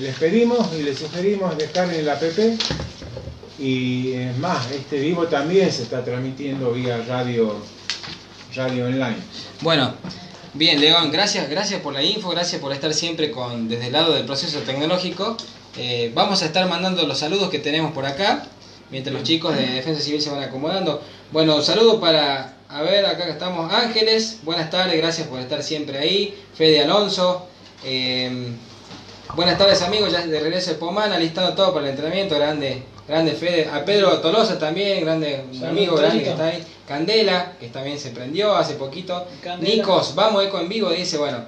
les 0.00 0.16
pedimos 0.16 0.66
y 0.78 0.82
les 0.82 0.98
sugerimos 0.98 1.56
descarguen 1.58 2.06
la 2.06 2.14
app 2.14 2.22
y 3.58 4.12
es 4.12 4.38
más, 4.38 4.70
este 4.70 5.00
vivo 5.00 5.26
también 5.26 5.72
se 5.72 5.82
está 5.82 6.04
transmitiendo 6.04 6.70
vía 6.72 7.04
radio, 7.08 7.56
radio 8.54 8.86
online. 8.86 9.16
Bueno, 9.62 9.94
bien, 10.54 10.80
León, 10.80 11.10
gracias, 11.10 11.50
gracias 11.50 11.80
por 11.80 11.92
la 11.92 12.02
info, 12.02 12.30
gracias 12.30 12.60
por 12.60 12.72
estar 12.72 12.94
siempre 12.94 13.32
con, 13.32 13.68
desde 13.68 13.88
el 13.88 13.92
lado 13.92 14.14
del 14.14 14.26
proceso 14.26 14.60
tecnológico. 14.60 15.36
Eh, 15.76 16.12
vamos 16.14 16.42
a 16.42 16.46
estar 16.46 16.68
mandando 16.68 17.04
los 17.06 17.18
saludos 17.18 17.50
que 17.50 17.58
tenemos 17.58 17.92
por 17.92 18.06
acá, 18.06 18.46
mientras 18.90 19.12
los 19.12 19.24
chicos 19.24 19.56
de 19.56 19.66
Defensa 19.66 20.00
Civil 20.02 20.22
se 20.22 20.30
van 20.30 20.42
acomodando. 20.42 21.02
Bueno, 21.32 21.60
saludo 21.60 22.00
para, 22.00 22.58
a 22.68 22.82
ver, 22.82 23.06
acá 23.06 23.28
estamos, 23.28 23.72
Ángeles, 23.72 24.38
buenas 24.44 24.70
tardes, 24.70 24.96
gracias 24.96 25.26
por 25.26 25.40
estar 25.40 25.64
siempre 25.64 25.98
ahí. 25.98 26.38
Fede 26.54 26.82
Alonso. 26.84 27.48
Eh, 27.84 28.52
buenas 29.34 29.58
tardes 29.58 29.82
amigos, 29.82 30.12
ya 30.12 30.24
de 30.24 30.38
regreso 30.38 30.70
de 30.70 30.76
Pomán, 30.76 31.12
alistando 31.12 31.54
todo 31.54 31.74
para 31.74 31.86
el 31.86 31.90
entrenamiento, 31.90 32.36
grande 32.36 32.84
grande 33.08 33.32
Fede, 33.32 33.68
a 33.72 33.84
Pedro 33.84 34.20
Tolosa 34.20 34.58
también, 34.58 35.00
grande 35.00 35.44
amigo 35.66 35.96
grande 35.96 36.22
que 36.22 36.30
está 36.30 36.46
ahí, 36.46 36.62
Candela, 36.86 37.52
que 37.58 37.68
también 37.68 37.98
se 37.98 38.10
prendió 38.10 38.54
hace 38.54 38.74
poquito, 38.74 39.26
Nicos, 39.60 40.14
vamos 40.14 40.44
Eco 40.44 40.60
en 40.60 40.68
vivo, 40.68 40.90
dice, 40.90 41.16
bueno, 41.16 41.38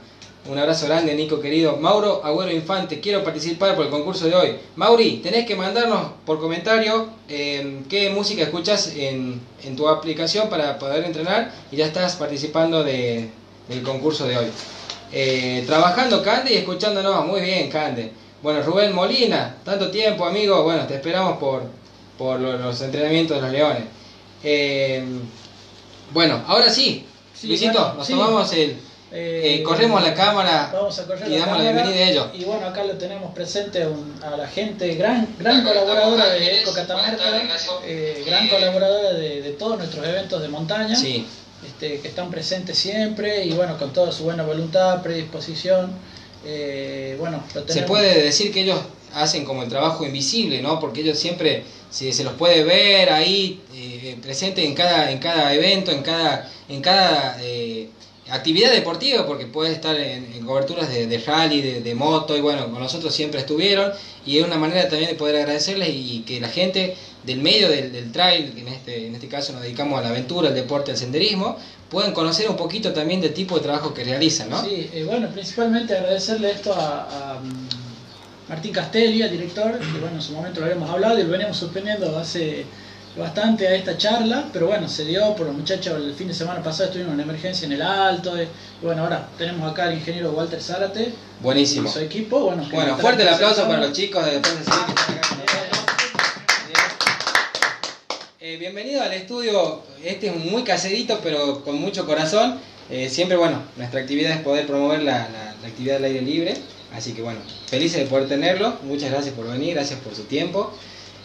un 0.49 0.59
abrazo 0.59 0.87
grande 0.87 1.15
Nico 1.15 1.39
querido, 1.39 1.77
Mauro 1.77 2.23
Agüero 2.25 2.51
Infante, 2.51 2.99
quiero 2.99 3.23
participar 3.23 3.77
por 3.77 3.85
el 3.85 3.91
concurso 3.91 4.27
de 4.27 4.35
hoy, 4.35 4.57
Mauri, 4.77 5.19
tenés 5.19 5.47
que 5.47 5.55
mandarnos 5.55 6.13
por 6.25 6.41
comentario 6.41 7.11
em, 7.29 7.85
qué 7.85 8.09
música 8.09 8.43
escuchas 8.43 8.95
en, 8.97 9.39
en, 9.63 9.77
tu 9.77 9.87
aplicación 9.87 10.49
para 10.49 10.79
poder 10.79 11.05
entrenar 11.05 11.53
y 11.71 11.77
ya 11.77 11.87
estás 11.87 12.17
participando 12.17 12.83
de, 12.83 13.29
del 13.69 13.83
concurso 13.83 14.27
de 14.27 14.39
hoy. 14.39 14.47
Eh, 15.13 15.65
trabajando 15.67 16.23
Cande 16.23 16.55
y 16.55 16.57
escuchándonos, 16.57 17.27
muy 17.27 17.41
bien 17.43 17.69
Cande. 17.69 18.13
Bueno, 18.43 18.63
Rubén 18.63 18.95
Molina, 18.95 19.57
tanto 19.65 19.91
tiempo, 19.91 20.25
amigo. 20.25 20.63
Bueno, 20.63 20.87
te 20.87 20.95
esperamos 20.95 21.39
por, 21.39 21.63
por 22.17 22.41
los 22.41 22.81
entrenamientos 22.81 23.37
de 23.37 23.43
los 23.43 23.53
Leones. 23.53 23.83
Eh, 24.43 25.05
bueno, 26.13 26.43
ahora 26.47 26.71
sí, 26.71 27.07
Luisito, 27.43 27.95
nos 27.95 28.09
tomamos 28.09 28.51
el... 28.55 28.79
Eh, 29.13 29.57
eh, 29.57 29.63
corremos 29.65 30.01
la 30.05 30.15
cámara 30.15 30.73
y 31.27 31.37
damos 31.37 31.59
la, 31.59 31.65
bienvenida 31.65 31.97
a 31.97 32.11
ellos. 32.11 32.27
Y 32.33 32.45
bueno, 32.45 32.69
acá 32.69 32.85
lo 32.85 32.95
tenemos 32.95 33.35
presente 33.35 33.85
a 34.23 34.37
la 34.37 34.47
gente, 34.47 34.95
gran, 34.95 35.35
gran 35.37 35.65
colaboradora 35.65 36.31
de 36.31 36.61
Eco 36.61 36.73
Catamarca, 36.73 37.25
gran 38.25 38.49
colaboradora 38.49 39.13
de, 39.15 39.57
todos 39.59 39.79
nuestros 39.79 40.07
eventos 40.07 40.41
de 40.41 40.49
montaña, 40.49 40.95
este, 40.95 42.01
que 42.01 42.09
están 42.09 42.31
presentes 42.31 42.79
siempre 42.79 43.45
y 43.45 43.53
bueno, 43.53 43.77
con 43.77 43.93
toda 43.93 44.13
su 44.13 44.23
buena 44.25 44.45
voluntad, 44.45 45.03
predisposición. 45.03 45.93
Bueno, 47.19 47.43
Se 47.67 47.83
puede 47.83 48.23
decir 48.23 48.53
que 48.53 48.63
ellos 48.63 48.81
hacen 49.15 49.45
como 49.45 49.63
el 49.63 49.69
trabajo 49.69 50.05
invisible, 50.05 50.63
¿no? 50.63 50.81
Porque 50.81 51.01
ellos 51.01 51.19
siempre 51.19 51.65
se, 51.91 52.13
se 52.13 52.25
los 52.25 52.35
puede 52.35 52.65
ver 52.65 53.11
ahí 53.11 53.61
eh, 53.75 54.17
presente 54.23 54.65
en 54.65 54.75
cada, 54.75 55.11
en 55.11 55.19
cada 55.19 55.53
evento, 55.55 55.91
en 55.91 56.03
cada, 56.03 56.51
en 56.69 56.81
cada 56.81 57.39
eh, 57.43 57.89
actividad 58.31 58.73
deportiva, 58.73 59.27
porque 59.27 59.47
puede 59.47 59.73
estar 59.73 59.97
en, 59.99 60.45
coberturas 60.45 60.89
de, 60.89 61.23
rally, 61.27 61.61
de, 61.61 61.95
moto, 61.95 62.37
y 62.37 62.41
bueno, 62.41 62.71
con 62.71 62.81
nosotros 62.81 63.15
siempre 63.15 63.41
estuvieron, 63.41 63.93
y 64.27 64.39
es 64.39 64.45
una 64.45 64.57
manera 64.57 64.89
también 64.89 65.11
de 65.11 65.17
poder 65.17 65.37
agradecerles 65.37 65.89
y 65.91 66.25
que 66.27 66.41
la 66.41 66.49
gente 66.49 66.97
del 67.25 67.41
medio 67.41 67.69
del, 67.69 68.13
trail, 68.13 68.53
en 68.57 68.69
este, 68.69 69.07
en 69.07 69.15
este 69.15 69.29
caso 69.29 69.53
nos 69.53 69.63
dedicamos 69.63 69.99
a 69.99 70.03
la 70.03 70.09
aventura, 70.09 70.49
al 70.49 70.55
deporte, 70.55 70.91
al 70.91 70.97
senderismo, 70.97 71.57
puedan 71.91 72.13
conocer 72.13 72.49
un 72.49 72.57
poquito 72.57 72.93
también 72.93 73.21
del 73.21 73.35
tipo 73.35 73.57
de 73.57 73.63
trabajo 73.63 73.93
que 73.93 74.05
realizan, 74.05 74.49
¿no? 74.49 74.63
Sí, 74.65 74.91
eh, 74.93 75.05
bueno, 75.05 75.29
principalmente 75.29 75.97
agradecerle 75.97 76.51
esto 76.53 76.73
a 76.73 77.41
Martín 78.51 78.73
Castelli, 78.73 79.23
el 79.23 79.31
director, 79.31 79.79
que 79.79 80.01
bueno, 80.01 80.17
en 80.17 80.23
su 80.23 80.33
momento 80.33 80.59
lo 80.59 80.67
habíamos 80.67 80.91
hablado 80.91 81.21
y 81.21 81.23
lo 81.23 81.29
veníamos 81.29 81.57
sorprendiendo 81.57 82.19
hace 82.19 82.65
bastante 83.17 83.67
a 83.67 83.75
esta 83.75 83.97
charla, 83.97 84.45
pero 84.53 84.67
bueno, 84.69 84.89
se 84.89 85.05
dio 85.05 85.35
por 85.35 85.47
los 85.47 85.57
muchachos 85.57 85.97
el 85.97 86.15
fin 86.15 86.29
de 86.29 86.35
semana 86.35 86.63
pasado, 86.63 86.87
estuvimos 86.87 87.15
en 87.15 87.21
emergencia 87.21 87.67
en 87.67 87.73
el 87.73 87.83
Alto, 87.83 88.41
y 88.41 88.47
bueno, 88.83 89.03
ahora 89.03 89.29
tenemos 89.37 89.71
acá 89.71 89.85
al 89.85 89.95
ingeniero 89.95 90.31
Walter 90.31 90.63
Zárate. 90.63 91.13
Buenísimo. 91.41 91.89
Y 91.89 91.93
su 91.93 92.01
equipo, 92.01 92.41
bueno. 92.41 92.67
Bueno, 92.73 92.97
fuerte 92.99 93.23
el 93.23 93.29
aplauso 93.29 93.67
para 93.67 93.81
los 93.81 93.93
chicos 93.93 94.25
de 94.25 94.33
Defensa 94.33 94.87
eh, 98.41 98.57
bienvenido 98.57 99.03
al 99.03 99.13
estudio, 99.13 99.83
este 100.03 100.29
es 100.29 100.37
muy 100.37 100.63
caserito 100.65 101.21
pero 101.23 101.63
con 101.63 101.81
mucho 101.81 102.07
corazón. 102.07 102.59
Eh, 102.89 103.09
siempre, 103.09 103.37
bueno, 103.37 103.63
nuestra 103.77 104.01
actividad 104.01 104.33
es 104.33 104.39
poder 104.39 104.67
promover 104.67 105.03
la, 105.03 105.29
la 105.63 105.69
actividad 105.69 105.95
del 105.95 106.05
aire 106.05 106.23
libre. 106.23 106.55
Así 106.93 107.13
que 107.13 107.23
bueno, 107.23 107.41
felices 107.69 108.01
de 108.01 108.07
poder 108.07 108.29
tenerlo. 108.29 108.77
Muchas 108.83 109.11
gracias 109.11 109.35
por 109.35 109.49
venir, 109.49 109.75
gracias 109.75 110.01
por 110.01 110.15
su 110.15 110.25
tiempo. 110.25 110.73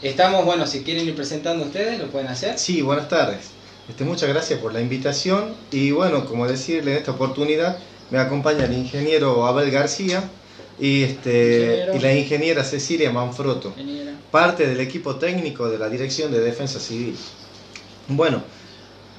Estamos, 0.01 0.45
bueno, 0.45 0.67
si 0.67 0.81
quieren 0.81 1.07
ir 1.07 1.15
presentando 1.15 1.65
ustedes, 1.65 1.99
lo 1.99 2.07
pueden 2.07 2.27
hacer. 2.27 2.59
Sí, 2.59 2.81
buenas 2.81 3.09
tardes. 3.09 3.47
Este, 3.89 4.03
muchas 4.03 4.29
gracias 4.29 4.59
por 4.59 4.73
la 4.73 4.81
invitación 4.81 5.53
y 5.71 5.91
bueno, 5.91 6.25
como 6.25 6.47
decirle 6.47 6.91
en 6.91 6.97
esta 6.97 7.11
oportunidad, 7.11 7.77
me 8.09 8.17
acompaña 8.17 8.65
el 8.65 8.73
ingeniero 8.73 9.45
Abel 9.45 9.71
García 9.71 10.23
y, 10.79 11.03
este, 11.03 11.87
y 11.95 11.99
la 11.99 12.13
ingeniera 12.13 12.63
Cecilia 12.63 13.11
Manfrotto, 13.11 13.73
parte 14.31 14.67
del 14.67 14.79
equipo 14.79 15.15
técnico 15.15 15.69
de 15.69 15.77
la 15.77 15.89
Dirección 15.89 16.31
de 16.31 16.39
Defensa 16.39 16.79
Civil. 16.79 17.15
Bueno, 18.07 18.43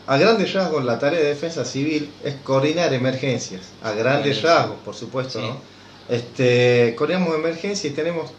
a 0.07 0.19
grandes 0.19 0.53
rasgos 0.53 0.85
la 0.85 0.99
tarea 0.99 1.19
de 1.19 1.27
defensa 1.27 1.65
civil 1.65 2.11
es 2.23 2.35
coordinar 2.37 2.95
emergencias, 2.95 3.63
a 3.83 3.93
grandes 3.93 4.43
rasgos, 4.43 4.77
por 4.85 4.95
supuesto, 4.95 5.41
¿no? 5.41 5.61
Este, 6.09 6.95
coordinamos 6.97 7.35
emergencia 7.35 7.91
y 7.91 7.93
tenemos 7.93 8.31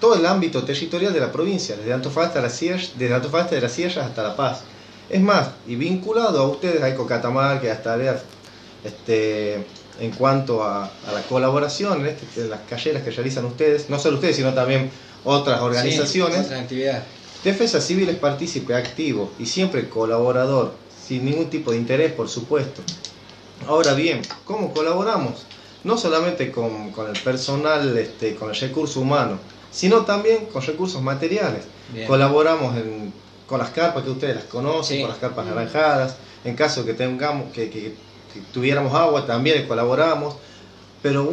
todo 0.00 0.14
el 0.14 0.26
ámbito 0.26 0.64
territorial 0.64 1.12
de 1.12 1.20
la 1.20 1.32
provincia, 1.32 1.76
desde 1.76 1.92
Antofagasta, 1.92 2.40
de, 2.40 2.46
la 2.46 2.50
Sierra, 2.50 2.82
desde 2.96 3.14
Antofagasta 3.14 3.54
de 3.54 3.60
las 3.60 3.72
Sierras 3.72 4.06
hasta 4.06 4.22
La 4.22 4.36
Paz. 4.36 4.60
Es 5.08 5.20
más, 5.20 5.50
y 5.66 5.76
vinculado 5.76 6.40
a 6.40 6.48
ustedes, 6.48 6.82
a 6.82 6.88
Ecocatamarca, 6.88 7.66
a 7.66 7.68
las 7.68 7.82
tareas 7.82 8.22
este, 8.84 9.64
en 10.00 10.10
cuanto 10.16 10.62
a, 10.62 10.90
la 11.12 11.22
colaboración 11.28 12.00
en, 12.00 12.06
este, 12.06 12.48
las 12.48 12.60
calleras 12.68 13.02
que 13.02 13.10
realizan 13.10 13.44
ustedes, 13.44 13.88
no 13.88 13.98
solo 13.98 14.16
ustedes, 14.16 14.36
sino 14.36 14.52
también 14.52 14.90
otras 15.24 15.60
organizaciones. 15.60 16.48
Defensa 17.44 17.80
Civil 17.80 18.08
es 18.08 18.16
partícipe 18.16 18.74
activo 18.74 19.30
y 19.38 19.46
siempre 19.46 19.88
colaborador, 19.88 20.74
sin 21.06 21.24
ningún 21.24 21.48
tipo 21.48 21.70
de 21.70 21.76
interés, 21.76 22.12
por 22.12 22.28
supuesto. 22.28 22.82
Ahora 23.68 23.94
bien, 23.94 24.22
¿cómo 24.44 24.72
colaboramos? 24.74 25.46
no 25.86 25.96
solamente 25.96 26.50
con, 26.50 26.92
el 27.08 27.22
personal, 27.22 27.96
este, 27.96 28.34
con 28.34 28.50
el 28.50 28.56
recurso 28.56 29.00
humano, 29.00 29.38
sino 29.76 30.06
también 30.06 30.46
con 30.46 30.62
recursos 30.62 31.02
materiales. 31.02 31.64
Colaboramos 32.06 32.74
con 33.46 33.58
las 33.58 33.68
carpas 33.70 34.04
que 34.04 34.10
ustedes 34.10 34.34
las 34.34 34.44
conocen, 34.44 35.02
con 35.02 35.10
las 35.10 35.18
carpas 35.18 35.44
naranjadas, 35.44 36.16
en 36.44 36.56
caso 36.56 36.86
que 36.86 36.94
tengamos 36.94 37.52
que, 37.52 37.94
tuviéramos 38.54 38.94
agua 38.94 39.26
también 39.26 39.68
colaboramos, 39.68 40.36
pero 41.02 41.30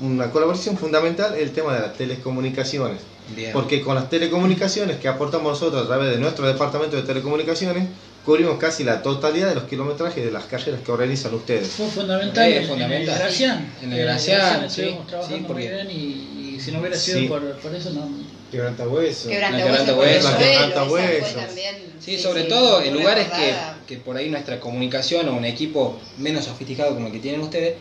una 0.00 0.30
colaboración 0.30 0.76
fundamental 0.76 1.34
es 1.34 1.40
el 1.40 1.52
tema 1.52 1.74
de 1.74 1.80
las 1.80 1.94
telecomunicaciones. 1.94 3.00
Porque 3.54 3.80
con 3.80 3.94
las 3.94 4.10
telecomunicaciones 4.10 4.98
que 4.98 5.08
aportamos 5.08 5.52
nosotros 5.52 5.84
a 5.84 5.86
través 5.86 6.10
de 6.10 6.18
nuestro 6.18 6.46
departamento 6.46 6.94
de 6.96 7.04
telecomunicaciones, 7.04 7.88
cubrimos 8.24 8.58
casi 8.58 8.84
la 8.84 9.02
totalidad 9.02 9.48
de 9.48 9.54
los 9.54 9.64
kilometrajes 9.64 10.24
de 10.24 10.30
las 10.30 10.44
carreras 10.44 10.80
que 10.82 10.92
organizan 10.92 11.34
ustedes. 11.34 11.68
Fue 11.68 11.88
fundamental, 11.88 12.52
en, 12.52 12.66
fundamental. 12.66 13.00
en 13.00 13.10
el 13.10 13.18
Gracián. 13.18 13.72
En 13.82 13.92
el 13.92 13.98
Gracián, 14.00 14.70
sí, 14.70 14.96
sí, 15.28 15.34
muy 15.46 15.62
bien 15.62 15.90
y, 15.90 16.54
y, 16.56 16.60
si 16.60 16.72
no 16.72 16.80
hubiera 16.80 16.96
sido 16.96 17.28
por, 17.28 17.56
por, 17.56 17.74
eso 17.74 17.90
no... 17.90 18.08
Quebrantahueso. 18.50 19.28
Quebrantahueso. 19.28 20.38
Quebrantahueso. 20.38 21.38
Sí, 22.00 22.18
sobre 22.18 22.44
todo 22.44 22.82
en 22.82 22.94
lugares 22.94 23.28
que, 23.28 23.54
que 23.86 24.00
por 24.00 24.16
ahí 24.16 24.30
nuestra 24.30 24.58
comunicación 24.58 25.28
o 25.28 25.36
un 25.36 25.44
equipo 25.44 26.00
menos 26.16 26.46
sofisticado 26.46 26.94
como 26.94 27.08
el 27.08 27.12
que 27.12 27.18
tienen 27.18 27.40
ustedes 27.42 27.74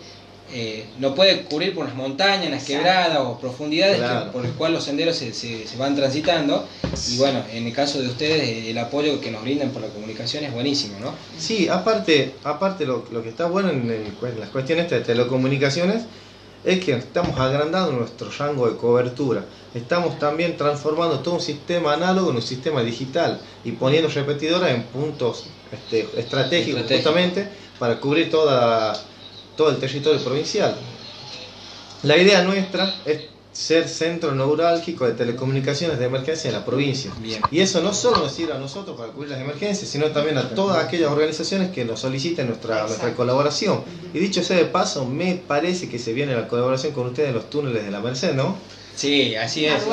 eh, 0.54 0.86
no 1.00 1.14
puede 1.14 1.42
cubrir 1.42 1.76
por 1.76 1.86
las 1.86 1.96
montañas, 1.96 2.50
las 2.50 2.64
quebradas 2.64 3.20
o 3.20 3.38
profundidades 3.38 4.00
por 4.32 4.46
el 4.46 4.52
cual 4.54 4.72
los 4.72 4.84
senderos 4.84 5.18
se, 5.18 5.34
se, 5.34 5.78
van 5.78 5.96
transitando. 5.96 6.66
Y 7.10 7.18
bueno, 7.18 7.44
en 7.52 7.68
el 7.68 7.74
caso 7.74 8.02
de 8.02 8.08
ustedes, 8.08 8.44
eh, 8.44 8.72
el 8.72 8.78
apoyo 8.78 9.20
que 9.20 9.30
nos 9.30 9.42
brindan 9.42 9.72
por 9.72 9.82
la 9.82 9.90
comunicación 9.90 10.46
es 10.46 10.54
buenísimo, 10.54 11.00
¿no? 11.02 11.14
Sí, 11.38 11.68
aparte, 11.68 12.34
aparte 12.46 12.86
lo, 12.86 13.04
que 13.04 13.30
está 13.30 13.48
bueno 13.48 13.70
en, 13.70 14.16
las 14.40 14.50
cuestiones 14.50 14.90
de 14.90 15.02
telecomunicaciones 15.02 16.04
es 16.64 16.84
que 16.84 16.94
estamos 16.94 17.38
agrandando 17.38 17.92
nuestro 17.92 18.30
rango 18.32 18.70
de 18.70 18.78
cobertura. 18.78 19.44
Estamos 19.76 20.18
también 20.18 20.56
transformando 20.56 21.20
todo 21.20 21.36
un 21.36 21.42
sistema 21.42 21.94
análogo 21.94 22.30
en 22.30 22.38
un 22.38 22.42
sistema 22.42 22.84
digital 22.84 23.42
y 23.66 23.74
poniendo 23.74 24.10
repetidoras 24.10 24.72
en 24.72 24.84
puntos 24.84 25.46
este, 25.74 26.08
estratégicos 26.18 26.84
justamente 26.90 27.48
para 27.80 28.00
cubrir 28.00 28.32
toda 28.32 28.98
todo 29.58 29.70
el 29.70 29.78
territorio 29.78 30.24
provincial. 30.24 30.78
La 32.04 32.16
idea 32.16 32.44
nuestra 32.44 32.94
es 33.06 33.24
ser 33.52 33.90
centro 33.90 34.36
neurálgico 34.36 35.08
de 35.08 35.14
telecomunicaciones 35.14 35.98
de 35.98 36.06
emergencia 36.06 36.50
en 36.50 36.54
la 36.54 36.64
provincia. 36.64 37.12
Y 37.50 37.60
eso 37.60 37.82
no 37.82 37.92
solo 37.92 38.20
nos 38.20 38.32
sirve 38.32 38.54
a 38.54 38.60
nosotros 38.60 38.96
para 38.96 39.12
cubrir 39.12 39.32
las 39.32 39.42
emergencias, 39.42 39.90
sino 39.90 40.06
también 40.12 40.38
a 40.38 40.50
todas 40.50 40.86
aquellas 40.86 41.12
organizaciones 41.12 41.72
que 41.72 41.84
nos 41.84 42.00
soliciten 42.00 42.48
nuestra, 42.48 42.86
nuestra 42.86 43.14
colaboración. 43.16 43.84
Y 44.14 44.20
dicho 44.20 44.44
sea 44.44 44.58
de 44.58 44.66
paso, 44.66 45.06
me 45.06 45.34
parece 45.36 45.90
que 45.90 45.98
se 45.98 46.14
viene 46.14 46.36
la 46.36 46.48
colaboración 46.48 46.94
con 46.94 47.08
ustedes 47.08 47.30
en 47.30 47.36
los 47.36 47.50
túneles 47.50 47.84
de 47.84 47.90
la 47.90 48.00
Merced, 48.00 48.36
¿no? 48.36 48.56
Sí, 48.96 49.36
así 49.36 49.66
es. 49.66 49.84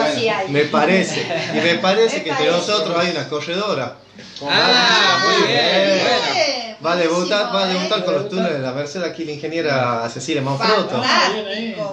Me 0.51 0.65
parece. 0.67 1.27
Y 1.55 1.61
me 1.61 1.75
parece 1.83 2.23
que 2.23 2.31
entre 2.31 2.51
nosotros 2.51 2.95
hay 2.99 3.13
una 3.13 3.29
corredora. 3.29 3.97
Ah, 4.43 5.25
muy 5.25 5.49
bien. 5.49 6.64
Va 6.85 6.93
a 6.93 6.97
debutar, 6.97 7.55
va 7.55 7.65
a 7.65 7.67
debutar 7.67 8.05
con 8.05 8.15
los 8.15 8.29
túneles 8.29 8.53
de 8.55 8.59
la 8.59 8.73
Merced 8.73 9.03
aquí 9.03 9.25
la 9.25 9.33
ingeniera 9.33 10.09
Cecilia 10.11 10.43
Manfrotto. 10.43 11.03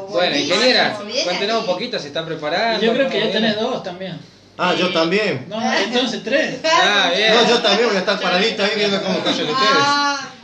Bueno, 0.10 0.36
ingeniera, 0.36 0.98
cuéntenos 1.24 1.60
un 1.62 1.66
poquito, 1.66 1.98
se 1.98 2.08
está 2.08 2.26
preparando. 2.26 2.86
Yo 2.86 2.94
creo 2.94 3.10
que 3.10 3.20
ya 3.20 3.32
tenés 3.32 3.60
dos 3.60 3.84
también. 3.84 4.20
Ah, 4.58 4.76
yo 4.76 4.92
también. 4.92 5.46
No, 5.48 5.60
entonces 5.74 6.22
tres. 6.24 6.60
Ah, 6.66 7.10
bien. 7.16 7.34
No, 7.34 7.50
yo 7.50 7.60
también 7.60 7.88
voy 7.88 7.96
a 7.96 8.00
estar 8.00 8.20
paradito 8.20 8.64
ahí 8.64 8.72
viendo 8.76 9.02
cómo 9.02 9.20
cayen 9.24 9.50
ustedes. 9.50 9.84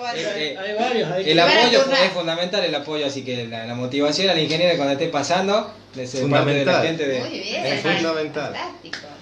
Ah, 0.08 0.14
eh, 0.16 0.54
eh, 0.54 0.58
hay 0.58 0.74
varios. 0.74 1.12
Hay 1.12 1.32
el 1.32 1.40
apoyo 1.40 1.82
es 1.92 2.12
fundamental, 2.12 2.64
el 2.64 2.76
apoyo, 2.76 3.06
así 3.06 3.24
que 3.24 3.48
la, 3.48 3.76
motivación 3.76 4.30
a 4.30 4.34
la 4.34 4.42
ingeniera 4.42 4.76
cuando 4.76 4.94
esté 4.94 5.08
pasando, 5.08 5.74
de 5.94 6.08
ser 6.08 6.30
parte 6.30 6.54
de 6.54 6.66
la 6.66 6.82
gente 6.82 7.08
de... 7.08 7.20
Muy 7.20 7.40
bien, 7.40 7.66
es 7.66 7.82
fundamental. 7.82 8.54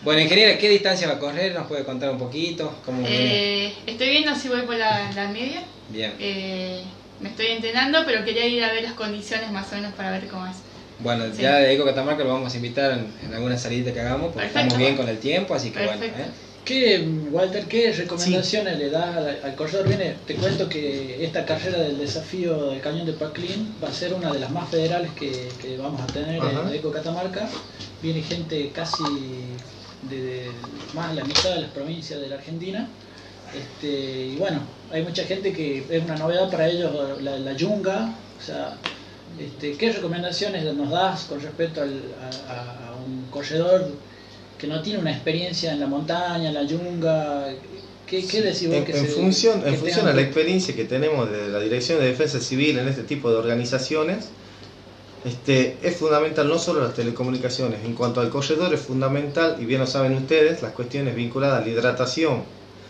Bueno, 0.03 0.21
ingeniera, 0.21 0.57
¿qué 0.59 0.69
distancia 0.69 1.07
va 1.07 1.15
a 1.15 1.19
correr? 1.19 1.53
¿Nos 1.55 1.65
puede 1.65 1.83
contar 1.83 2.11
un 2.11 2.19
poquito? 2.19 2.75
¿Cómo 2.85 3.03
eh, 3.07 3.73
estoy 3.87 4.09
viendo 4.09 4.35
si 4.35 4.49
voy 4.49 4.61
por 4.61 4.75
la, 4.75 5.11
la 5.15 5.27
media. 5.29 5.63
Bien. 5.89 6.13
Eh, 6.19 6.83
me 7.19 7.29
estoy 7.29 7.47
entrenando, 7.47 8.03
pero 8.05 8.23
quería 8.23 8.45
ir 8.45 8.63
a 8.63 8.71
ver 8.71 8.83
las 8.83 8.93
condiciones 8.93 9.51
más 9.51 9.71
o 9.71 9.75
menos 9.75 9.93
para 9.93 10.11
ver 10.11 10.27
cómo 10.27 10.45
es. 10.45 10.57
Bueno, 10.99 11.25
ya 11.27 11.55
de 11.55 11.73
Eco 11.73 11.85
Catamarca 11.85 12.23
lo 12.23 12.29
vamos 12.29 12.53
a 12.53 12.55
invitar 12.55 12.91
en, 12.91 13.33
alguna 13.33 13.57
salida 13.57 13.91
que 13.93 13.99
hagamos, 13.99 14.31
porque 14.31 14.47
estamos 14.47 14.77
bien 14.77 14.95
con 14.95 15.09
el 15.09 15.17
tiempo, 15.17 15.55
así 15.55 15.71
que 15.71 15.85
bueno. 15.85 16.05
¿Qué, 16.65 17.07
Walter, 17.31 17.67
qué 17.67 17.93
recomendaciones 17.93 18.79
le 18.79 18.89
das 18.89 19.37
al, 19.43 19.55
corredor? 19.55 19.87
Viene, 19.87 20.15
te 20.25 20.33
cuento 20.33 20.67
que 20.67 21.23
esta 21.23 21.45
carrera 21.45 21.77
del 21.77 21.99
desafío 21.99 22.71
del 22.71 22.81
cañón 22.81 23.05
de 23.05 23.13
Paclín 23.13 23.75
va 23.83 23.89
a 23.89 23.93
ser 23.93 24.15
una 24.15 24.33
de 24.33 24.39
las 24.39 24.49
más 24.49 24.67
federales 24.69 25.11
que, 25.11 25.77
vamos 25.77 26.01
a 26.01 26.07
tener 26.07 26.41
en 26.43 26.73
Eco 26.73 26.91
Catamarca. 26.91 27.47
Viene 28.01 28.23
gente 28.23 28.71
casi 28.73 29.03
de, 30.09 30.49
más 30.95 31.09
de 31.09 31.15
la 31.17 31.23
mitad 31.23 31.53
de 31.53 31.61
las 31.61 31.69
provincias 31.69 32.19
de 32.19 32.29
la 32.29 32.35
Argentina. 32.37 32.89
Este, 33.55 34.25
y 34.25 34.35
bueno, 34.37 34.61
hay 34.91 35.03
mucha 35.03 35.23
gente 35.23 35.53
que 35.53 35.85
es 35.87 36.03
una 36.03 36.17
novedad 36.17 36.49
para 36.49 36.67
ellos 36.67 37.21
la, 37.21 37.53
yunga. 37.53 38.15
O 38.39 38.43
sea, 38.43 38.75
este, 39.39 39.77
¿qué 39.77 39.91
recomendaciones 39.91 40.63
nos 40.73 40.89
das 40.89 41.25
con 41.25 41.39
respecto 41.39 41.81
a, 41.81 41.85
un 43.05 43.27
corredor 43.29 43.91
que 44.57 44.67
no 44.67 44.81
tiene 44.81 44.99
una 44.99 45.11
experiencia 45.11 45.73
en 45.73 45.79
la 45.79 45.87
montaña, 45.87 46.49
en 46.49 46.53
la 46.53 46.63
yunga? 46.63 47.47
¿Qué, 48.07 48.21
decís 48.21 48.63
en, 48.63 48.85
que 48.85 48.95
en 48.95 49.07
función, 49.07 49.63
en 49.65 49.75
función 49.75 50.07
a 50.07 50.13
la 50.13 50.21
experiencia 50.21 50.75
que 50.75 50.85
tenemos 50.85 51.29
de 51.31 51.47
la 51.49 51.59
Dirección 51.59 51.99
de 51.99 52.05
Defensa 52.05 52.39
Civil 52.39 52.77
en 52.77 52.87
este 52.87 53.01
tipo 53.01 53.31
de 53.31 53.37
organizaciones, 53.37 54.29
este, 55.25 55.77
es 55.81 55.97
fundamental 55.97 56.47
no 56.47 56.59
solo 56.59 56.81
las 56.81 56.93
telecomunicaciones, 56.93 57.83
en 57.83 57.95
cuanto 57.95 58.21
al 58.21 58.29
corredor 58.29 58.71
es 58.73 58.79
fundamental, 58.79 59.57
y 59.59 59.65
bien 59.65 59.81
lo 59.81 59.87
saben 59.87 60.13
ustedes, 60.13 60.61
las 60.61 60.73
cuestiones 60.73 61.15
vinculadas 61.15 61.63
a 61.63 61.65
la 61.65 61.71
hidratación 61.71 62.43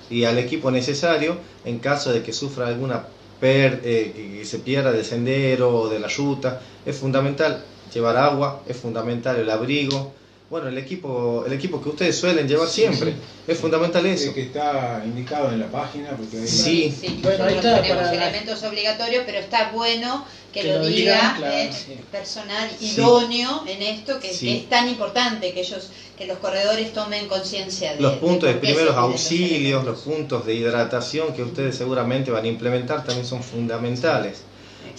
y 0.09 0.25
al 0.25 0.37
equipo 0.37 0.69
necesario 0.69 1.37
en 1.63 1.79
caso 1.79 2.11
de 2.11 2.21
que 2.21 2.33
sufra 2.33 2.67
alguna 2.67 3.05
per, 3.39 3.81
eh, 3.85 4.37
que 4.39 4.45
se 4.45 4.59
pierda 4.59 4.91
del 4.91 5.05
sendero 5.05 5.73
o 5.73 5.89
de 5.89 5.99
la 5.99 6.09
ruta. 6.09 6.61
Es 6.85 6.97
fundamental 6.97 7.63
llevar 7.93 8.17
agua, 8.17 8.63
es 8.67 8.75
fundamental 8.75 9.37
el 9.37 9.49
abrigo, 9.49 10.13
bueno, 10.47 10.67
el 10.67 10.77
equipo, 10.77 11.43
el 11.47 11.53
equipo 11.53 11.81
que 11.81 11.89
ustedes 11.89 12.17
suelen 12.17 12.47
llevar 12.47 12.67
siempre. 12.67 13.15
Es 13.47 13.57
fundamental 13.57 14.05
eso. 14.05 14.31
que 14.31 14.43
está 14.43 15.01
indicado 15.03 15.51
en 15.51 15.59
la 15.59 15.67
página. 15.67 16.11
Porque 16.11 16.45
sí, 16.45 16.93
sí. 16.97 17.19
Bueno, 17.23 17.45
ahí 17.45 17.55
está. 17.55 17.81
Tenemos 17.81 18.11
elementos 18.11 18.63
obligatorios, 18.63 19.23
pero 19.25 19.39
está 19.39 19.71
bueno 19.71 20.23
que, 20.53 20.63
lo, 20.63 20.85
diga 20.85 21.35
el 21.51 21.97
personal 22.11 22.69
idóneo 22.79 23.63
en 23.67 23.81
esto, 23.81 24.19
que, 24.19 24.29
es 24.29 24.69
tan 24.69 24.87
importante 24.87 25.51
que 25.51 25.61
ellos, 25.61 25.89
que 26.15 26.27
los 26.27 26.37
corredores 26.37 26.93
tomen 26.93 27.27
conciencia 27.27 27.95
de 27.95 28.01
los 28.01 28.17
puntos 28.17 28.47
de, 28.47 28.55
primeros 28.55 28.95
auxilios, 28.95 29.83
los 29.83 29.99
puntos 29.99 30.45
de 30.45 30.53
hidratación 30.53 31.33
que 31.33 31.41
ustedes 31.41 31.75
seguramente 31.75 32.29
van 32.29 32.45
a 32.45 32.47
implementar 32.47 33.03
también 33.03 33.25
son 33.25 33.41
fundamentales. 33.41 34.43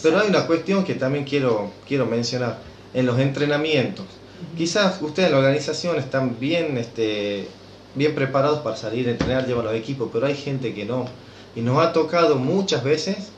Pero 0.03 0.19
hay 0.19 0.29
una 0.29 0.47
cuestión 0.47 0.85
que 0.85 0.95
también 0.95 1.25
quiero, 1.25 1.71
quiero 1.87 2.05
mencionar 2.05 2.59
en 2.93 3.07
los 3.07 3.19
entrenamientos 3.19 4.05
Quizás 4.57 5.00
ustedes 5.02 5.28
en 5.28 5.33
la 5.33 5.38
organización 5.38 5.99
están 5.99 6.38
bien, 6.38 6.76
este, 6.78 7.47
bien 7.95 8.14
preparados 8.14 8.61
para 8.61 8.76
salir 8.76 9.09
a 9.09 9.12
entrenar, 9.12 9.47
llevan 9.47 9.64
los 9.64 9.75
equipos, 9.75 10.11
pero 10.12 10.26
hay 10.26 10.35
gente 10.35 10.75
que 10.75 10.85
no. 10.85 11.07
Y 11.55 11.61
nos 11.62 11.85
ha 11.85 11.93
tocado 11.93 12.37
muchas 12.37 12.85
veces 12.85 13.31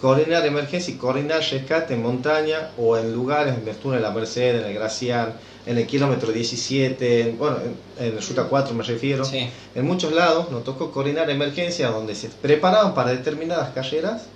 coordinar 0.00 0.44
emergencia 0.46 0.92
y 0.92 0.96
coordinar 0.96 1.40
rescate 1.40 1.94
en 1.94 2.02
montaña 2.02 2.70
o 2.78 2.96
en 2.96 3.12
lugares, 3.12 3.54
en 3.60 3.66
el 3.66 3.76
túnel 3.76 4.02
La 4.02 4.10
Merced, 4.10 4.60
en 4.60 4.64
el 4.64 4.74
Gracián, 4.74 5.34
en 5.66 5.78
el 5.78 5.86
kilómetro 5.86 6.32
17, 6.32 7.34
bueno, 7.38 7.56
en, 7.98 8.06
el 8.06 8.22
Ruta 8.22 8.44
4 8.44 8.74
me 8.74 8.84
refiero. 8.84 9.24
En 9.74 9.84
muchos 9.84 10.12
lados 10.12 10.50
nos 10.50 10.64
tocó 10.64 10.90
coordinar 10.90 11.28
emergencia 11.30 11.88
donde 11.88 12.14
se 12.14 12.28
preparaban 12.28 12.94
para 12.94 13.10
determinadas 13.10 13.70
carreras 13.70 14.26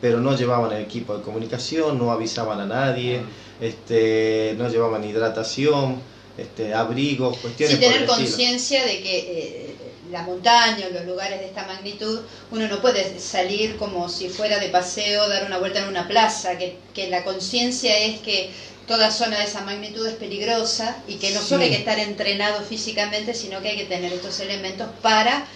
pero 0.00 0.20
no 0.20 0.36
llevaban 0.36 0.72
el 0.72 0.82
equipo 0.82 1.16
de 1.16 1.22
comunicación, 1.22 1.98
no 1.98 2.10
avisaban 2.10 2.60
a 2.60 2.66
nadie, 2.66 3.22
este, 3.60 4.54
no 4.58 4.68
llevaban 4.68 5.04
hidratación, 5.04 6.00
este, 6.36 6.74
abrigo, 6.74 7.34
cuestiones. 7.34 7.76
Sí, 7.76 7.80
tener 7.80 8.06
conciencia 8.06 8.84
de 8.84 9.00
que 9.00 9.18
eh, 9.18 9.76
la 10.10 10.22
montaña 10.22 10.86
o 10.88 10.92
los 10.92 11.06
lugares 11.06 11.40
de 11.40 11.46
esta 11.46 11.66
magnitud, 11.66 12.20
uno 12.50 12.68
no 12.68 12.80
puede 12.80 13.18
salir 13.18 13.76
como 13.76 14.08
si 14.08 14.28
fuera 14.28 14.58
de 14.58 14.68
paseo, 14.68 15.28
dar 15.28 15.46
una 15.46 15.58
vuelta 15.58 15.82
en 15.82 15.88
una 15.88 16.06
plaza, 16.06 16.58
que, 16.58 16.76
que 16.94 17.08
la 17.08 17.24
conciencia 17.24 17.96
es 17.98 18.20
que 18.20 18.50
toda 18.86 19.10
zona 19.10 19.38
de 19.38 19.44
esa 19.44 19.62
magnitud 19.62 20.06
es 20.06 20.14
peligrosa 20.14 20.96
y 21.08 21.16
que 21.16 21.32
no 21.32 21.40
solo 21.40 21.64
hay 21.64 21.70
que 21.70 21.76
estar 21.76 21.98
entrenado 21.98 22.62
físicamente, 22.62 23.34
sino 23.34 23.60
que 23.60 23.70
hay 23.70 23.76
que 23.76 23.86
tener 23.86 24.12
estos 24.12 24.38
elementos 24.40 24.88
para 25.02 25.46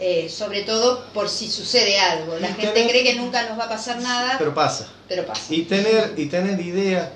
eh, 0.00 0.28
sobre 0.28 0.62
todo 0.62 1.04
por 1.12 1.28
si 1.28 1.48
sucede 1.48 1.98
algo. 1.98 2.38
La 2.38 2.48
gente 2.48 2.86
cree 2.88 3.02
que 3.02 3.14
nunca 3.16 3.48
nos 3.48 3.58
va 3.58 3.64
a 3.64 3.68
pasar 3.68 4.00
nada. 4.00 4.36
Pero 4.38 4.54
pasa. 4.54 4.86
Pero 5.08 5.26
pasa. 5.26 5.52
Y 5.52 5.62
tener, 5.62 6.14
y 6.16 6.26
tener 6.26 6.60
idea, 6.60 7.12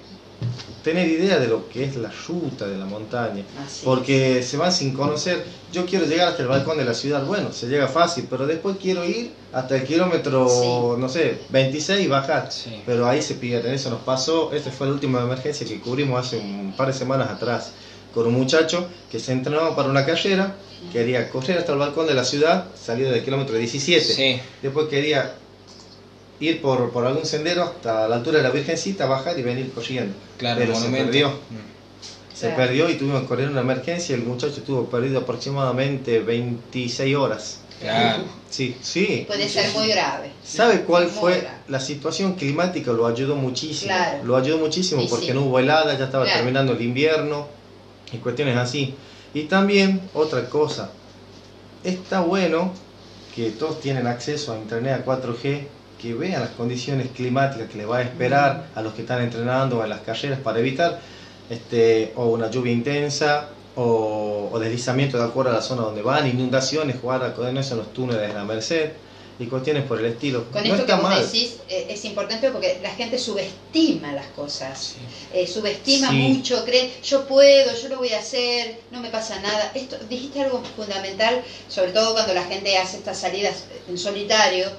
tener 0.83 1.07
idea 1.07 1.39
de 1.39 1.47
lo 1.47 1.69
que 1.69 1.85
es 1.85 1.97
la 1.97 2.11
ruta 2.27 2.67
de 2.67 2.77
la 2.77 2.85
montaña. 2.85 3.45
porque 3.85 4.43
se 4.43 4.57
van 4.57 4.73
sin 4.73 4.93
conocer. 4.95 5.45
Yo 5.73 5.87
quiero 5.87 6.07
llegar 6.07 6.29
hasta 6.29 6.43
el 6.43 6.49
balcón 6.49 6.77
de 6.77 6.85
la 6.85 6.95
ciudad. 6.95 7.25
Bueno, 7.25 7.53
se 7.53 7.69
llega 7.69 7.87
fácil, 7.87 8.27
pero 8.29 8.47
después 8.47 8.77
quiero 8.81 9.05
ir 9.05 9.33
hasta 9.53 9.77
el 9.77 9.85
kilómetro, 9.85 10.97
no 10.99 11.09
sé, 11.09 11.39
26 11.51 12.01
y 12.05 12.09
bajar. 12.09 12.49
Pero 12.85 13.09
ahí 13.09 13.23
se 13.23 13.35
pierde. 13.37 13.73
Eso 13.73 13.91
nos 13.91 14.01
pasó. 14.01 14.53
Esta 14.53 14.71
fue 14.73 14.89
la 14.89 14.95
última 14.95 15.21
emergencia 15.21 15.67
que 15.67 15.81
cubrimos 15.81 16.27
hace 16.27 16.39
un 16.39 16.75
par 16.77 16.89
de 16.89 16.95
semanas 16.95 17.31
atrás 17.31 17.73
con 18.13 18.27
un 18.27 18.35
muchacho 18.35 18.87
que 19.11 19.19
se 19.19 19.33
entrenaba 19.33 19.75
para 19.75 19.89
una 19.89 20.05
carrera, 20.05 20.55
quería 20.93 21.29
correr 21.31 21.59
hasta 21.59 21.73
el 21.73 21.79
balcón 21.79 22.07
de 22.07 22.15
la 22.15 22.25
ciudad, 22.25 22.67
salir 22.75 23.09
del 23.09 23.23
kilómetro 23.25 23.57
17. 23.57 24.41
Después 24.63 24.89
quería 24.89 25.35
ir 26.41 26.61
por, 26.61 26.91
por, 26.91 27.07
algún 27.07 27.25
sendero 27.25 27.63
hasta 27.63 28.09
la 28.09 28.17
altura 28.17 28.39
de 28.39 28.45
la 28.45 28.51
Virgencita, 28.51 29.07
bajar 29.07 29.39
y 29.39 29.43
venir 29.43 29.71
corriendo. 29.73 30.15
Claro, 30.39 30.61
Pero 30.61 30.75
se 30.75 30.89
perdió. 30.89 31.29
Mm. 31.31 31.73
Se 32.35 32.49
perdió 32.49 32.91
y 32.91 32.95
tuvimos 32.95 33.23
que 33.23 33.29
correr 33.29 33.49
una 33.49 33.61
emergencia. 33.61 34.17
El 34.17 34.23
muchacho 34.23 34.57
estuvo 34.57 34.87
perdido 34.87 35.21
aproximadamente 35.21 36.19
26 36.19 37.15
horas. 37.15 37.59
Claro. 37.81 38.25
Sí, 38.51 38.77
sí. 38.81 39.25
Puede 39.27 39.49
ser 39.49 39.73
muy 39.73 39.89
grave. 39.89 40.31
¿Sabe 40.45 40.83
cuál 40.83 41.09
fue 41.09 41.47
la 41.69 41.81
situación 41.81 42.35
climática? 42.35 42.93
Lo 42.93 43.07
ayudó 43.07 43.37
muchísimo. 43.37 43.93
Lo 44.25 44.37
ayudó 44.37 44.59
muchísimo 44.59 45.07
porque 45.09 45.33
no 45.35 45.43
hubo 45.43 45.59
helada, 45.59 45.97
ya 45.97 46.07
estaba 46.07 46.25
terminando 46.25 46.73
el 46.73 46.83
invierno 46.83 47.47
y 48.13 48.19
cuestiones 48.19 48.57
así. 48.57 48.95
Y 49.35 49.45
también 49.45 50.01
otra 50.15 50.49
cosa, 50.49 50.91
está 51.85 52.21
bueno 52.21 52.73
que 53.35 53.51
todos 53.51 53.81
tienen 53.81 54.07
acceso 54.07 54.53
a 54.53 54.59
internet 54.59 55.01
a 55.01 55.05
4G, 55.05 55.67
que 56.01 56.15
vean 56.15 56.41
las 56.41 56.51
condiciones 56.51 57.09
climáticas 57.15 57.71
que 57.71 57.79
le 57.79 57.87
va 57.87 57.99
a 57.99 58.03
esperar 58.03 58.67
a 58.75 58.83
los 58.83 58.93
que 58.93 59.03
están 59.03 59.23
entrenando 59.23 59.83
en 59.83 59.91
las 59.91 60.01
carreras 60.01 60.41
para 60.41 60.59
evitar 60.59 61.01
este, 61.49 62.13
o 62.17 62.27
una 62.27 62.51
lluvia 62.51 62.73
intensa 62.73 63.49
o, 63.77 64.51
o, 64.53 64.59
deslizamiento 64.59 65.17
de 65.17 65.25
acuerdo 65.25 65.53
a 65.53 65.55
la 65.55 65.63
zona 65.63 65.83
donde 65.83 66.03
van, 66.03 66.27
inundaciones, 66.27 66.97
jugar 67.01 67.33
con 67.35 67.57
eso 67.57 67.75
en 67.75 67.79
los 67.79 67.93
túneles 67.93 68.29
de 68.29 68.35
la 68.35 68.45
Merced 68.45 68.91
y 69.43 69.47
cuestiones 69.47 69.85
por 69.85 69.99
el 69.99 70.07
estilo. 70.07 70.51
Con 70.51 70.65
esto 70.65 70.87
que 70.87 70.95
vos 70.95 71.33
decís 71.33 71.57
eh, 71.69 71.87
es 71.91 72.05
importante 72.05 72.51
porque 72.51 72.79
la 72.83 72.91
gente 72.91 73.19
subestima 73.19 74.13
las 74.13 74.27
cosas, 74.29 74.97
eh, 75.33 75.47
subestima 75.47 76.11
mucho, 76.13 76.65
cree 76.65 76.93
yo 77.03 77.27
puedo, 77.27 77.75
yo 77.81 77.89
lo 77.89 77.99
voy 77.99 78.13
a 78.13 78.19
hacer, 78.19 78.81
no 78.91 79.01
me 79.01 79.11
pasa 79.11 79.41
nada. 79.41 79.73
Esto 79.75 79.97
dijiste 80.09 80.41
algo 80.41 80.63
fundamental, 80.77 81.43
sobre 81.69 81.93
todo 81.93 82.13
cuando 82.13 82.35
la 82.35 82.45
gente 82.45 82.77
hace 82.79 82.99
estas 82.99 83.19
salidas 83.19 83.65
en 83.89 83.99
solitario, 83.99 84.71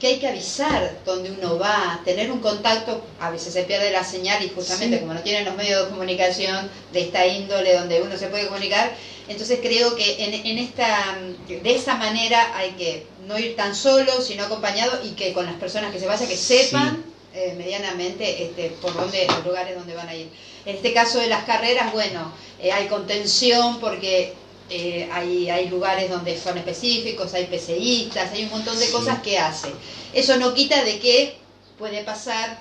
que 0.00 0.06
hay 0.06 0.18
que 0.18 0.28
avisar 0.28 0.98
dónde 1.04 1.30
uno 1.30 1.58
va, 1.58 2.00
tener 2.04 2.30
un 2.30 2.40
contacto, 2.40 3.02
a 3.20 3.30
veces 3.30 3.52
se 3.52 3.64
pierde 3.64 3.90
la 3.90 4.04
señal 4.04 4.44
y 4.44 4.48
justamente 4.50 5.00
como 5.00 5.14
no 5.14 5.20
tienen 5.20 5.44
los 5.44 5.56
medios 5.56 5.84
de 5.84 5.90
comunicación 5.90 6.70
de 6.92 7.00
esta 7.00 7.26
índole 7.26 7.74
donde 7.74 8.00
uno 8.02 8.16
se 8.16 8.28
puede 8.28 8.46
comunicar, 8.46 8.92
entonces 9.28 9.58
creo 9.60 9.94
que 9.94 10.24
en, 10.24 10.58
esta, 10.58 11.18
de 11.48 11.74
esa 11.74 11.96
manera 11.96 12.56
hay 12.56 12.70
que 12.72 13.06
no 13.26 13.38
ir 13.38 13.56
tan 13.56 13.74
solo, 13.74 14.22
sino 14.22 14.44
acompañado 14.44 15.00
y 15.04 15.10
que 15.10 15.32
con 15.32 15.44
las 15.44 15.56
personas 15.56 15.92
que 15.92 16.00
se 16.00 16.06
vayan, 16.06 16.28
que 16.28 16.36
sepan 16.36 17.04
eh, 17.34 17.54
medianamente 17.58 18.44
este, 18.44 18.70
por 18.80 18.94
dónde, 18.94 19.26
los 19.26 19.44
lugares 19.44 19.76
donde 19.76 19.94
van 19.94 20.08
a 20.08 20.14
ir. 20.14 20.30
En 20.64 20.76
este 20.76 20.94
caso 20.94 21.18
de 21.18 21.26
las 21.26 21.44
carreras, 21.44 21.92
bueno, 21.92 22.32
eh, 22.58 22.72
hay 22.72 22.86
contención 22.86 23.78
porque 23.80 24.34
eh, 24.70 25.08
hay, 25.12 25.48
hay 25.50 25.68
lugares 25.68 26.10
donde 26.10 26.38
son 26.38 26.58
específicos, 26.58 27.34
hay 27.34 27.46
PCIistas, 27.46 28.32
hay 28.32 28.44
un 28.44 28.50
montón 28.50 28.78
de 28.78 28.90
cosas 28.90 29.20
que 29.22 29.38
hace. 29.38 29.68
Eso 30.12 30.36
no 30.36 30.54
quita 30.54 30.84
de 30.84 30.98
que 30.98 31.36
puede 31.78 32.02
pasar 32.04 32.58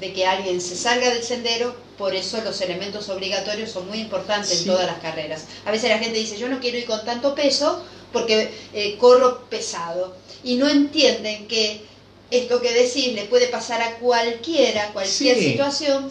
de 0.00 0.12
que 0.12 0.26
alguien 0.26 0.60
se 0.60 0.76
salga 0.76 1.12
del 1.12 1.22
sendero, 1.22 1.76
por 1.98 2.14
eso 2.14 2.40
los 2.42 2.60
elementos 2.62 3.08
obligatorios 3.10 3.70
son 3.70 3.86
muy 3.88 3.98
importantes 3.98 4.60
en 4.60 4.66
todas 4.66 4.86
las 4.86 4.98
carreras. 5.00 5.44
A 5.66 5.70
veces 5.70 5.90
la 5.90 5.98
gente 5.98 6.18
dice, 6.18 6.38
yo 6.38 6.48
no 6.48 6.58
quiero 6.58 6.78
ir 6.78 6.86
con 6.86 7.04
tanto 7.04 7.34
peso 7.34 7.84
porque 8.12 8.50
eh, 8.72 8.96
corro 8.98 9.44
pesado. 9.50 10.16
Y 10.42 10.56
no 10.56 10.68
entienden 10.68 11.46
que 11.46 11.82
esto 12.30 12.60
que 12.60 12.72
decís 12.72 13.12
le 13.14 13.24
puede 13.24 13.48
pasar 13.48 13.82
a 13.82 13.98
cualquiera, 13.98 14.92
cualquier 14.92 15.38
situación, 15.38 16.10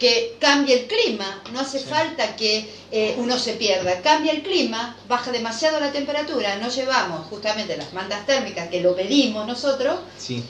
que 0.00 0.36
cambie 0.40 0.80
el 0.80 0.86
clima. 0.86 1.42
No 1.52 1.60
hace 1.60 1.78
falta 1.78 2.34
que 2.34 2.68
eh, 2.90 3.14
uno 3.18 3.38
se 3.38 3.52
pierda. 3.52 4.00
Cambia 4.00 4.32
el 4.32 4.42
clima, 4.42 4.96
baja 5.06 5.30
demasiado 5.30 5.78
la 5.78 5.92
temperatura. 5.92 6.56
No 6.56 6.68
llevamos 6.68 7.26
justamente 7.26 7.76
las 7.76 7.92
mantas 7.92 8.26
térmicas 8.26 8.68
que 8.68 8.80
lo 8.80 8.96
pedimos 8.96 9.46
nosotros. 9.46 10.00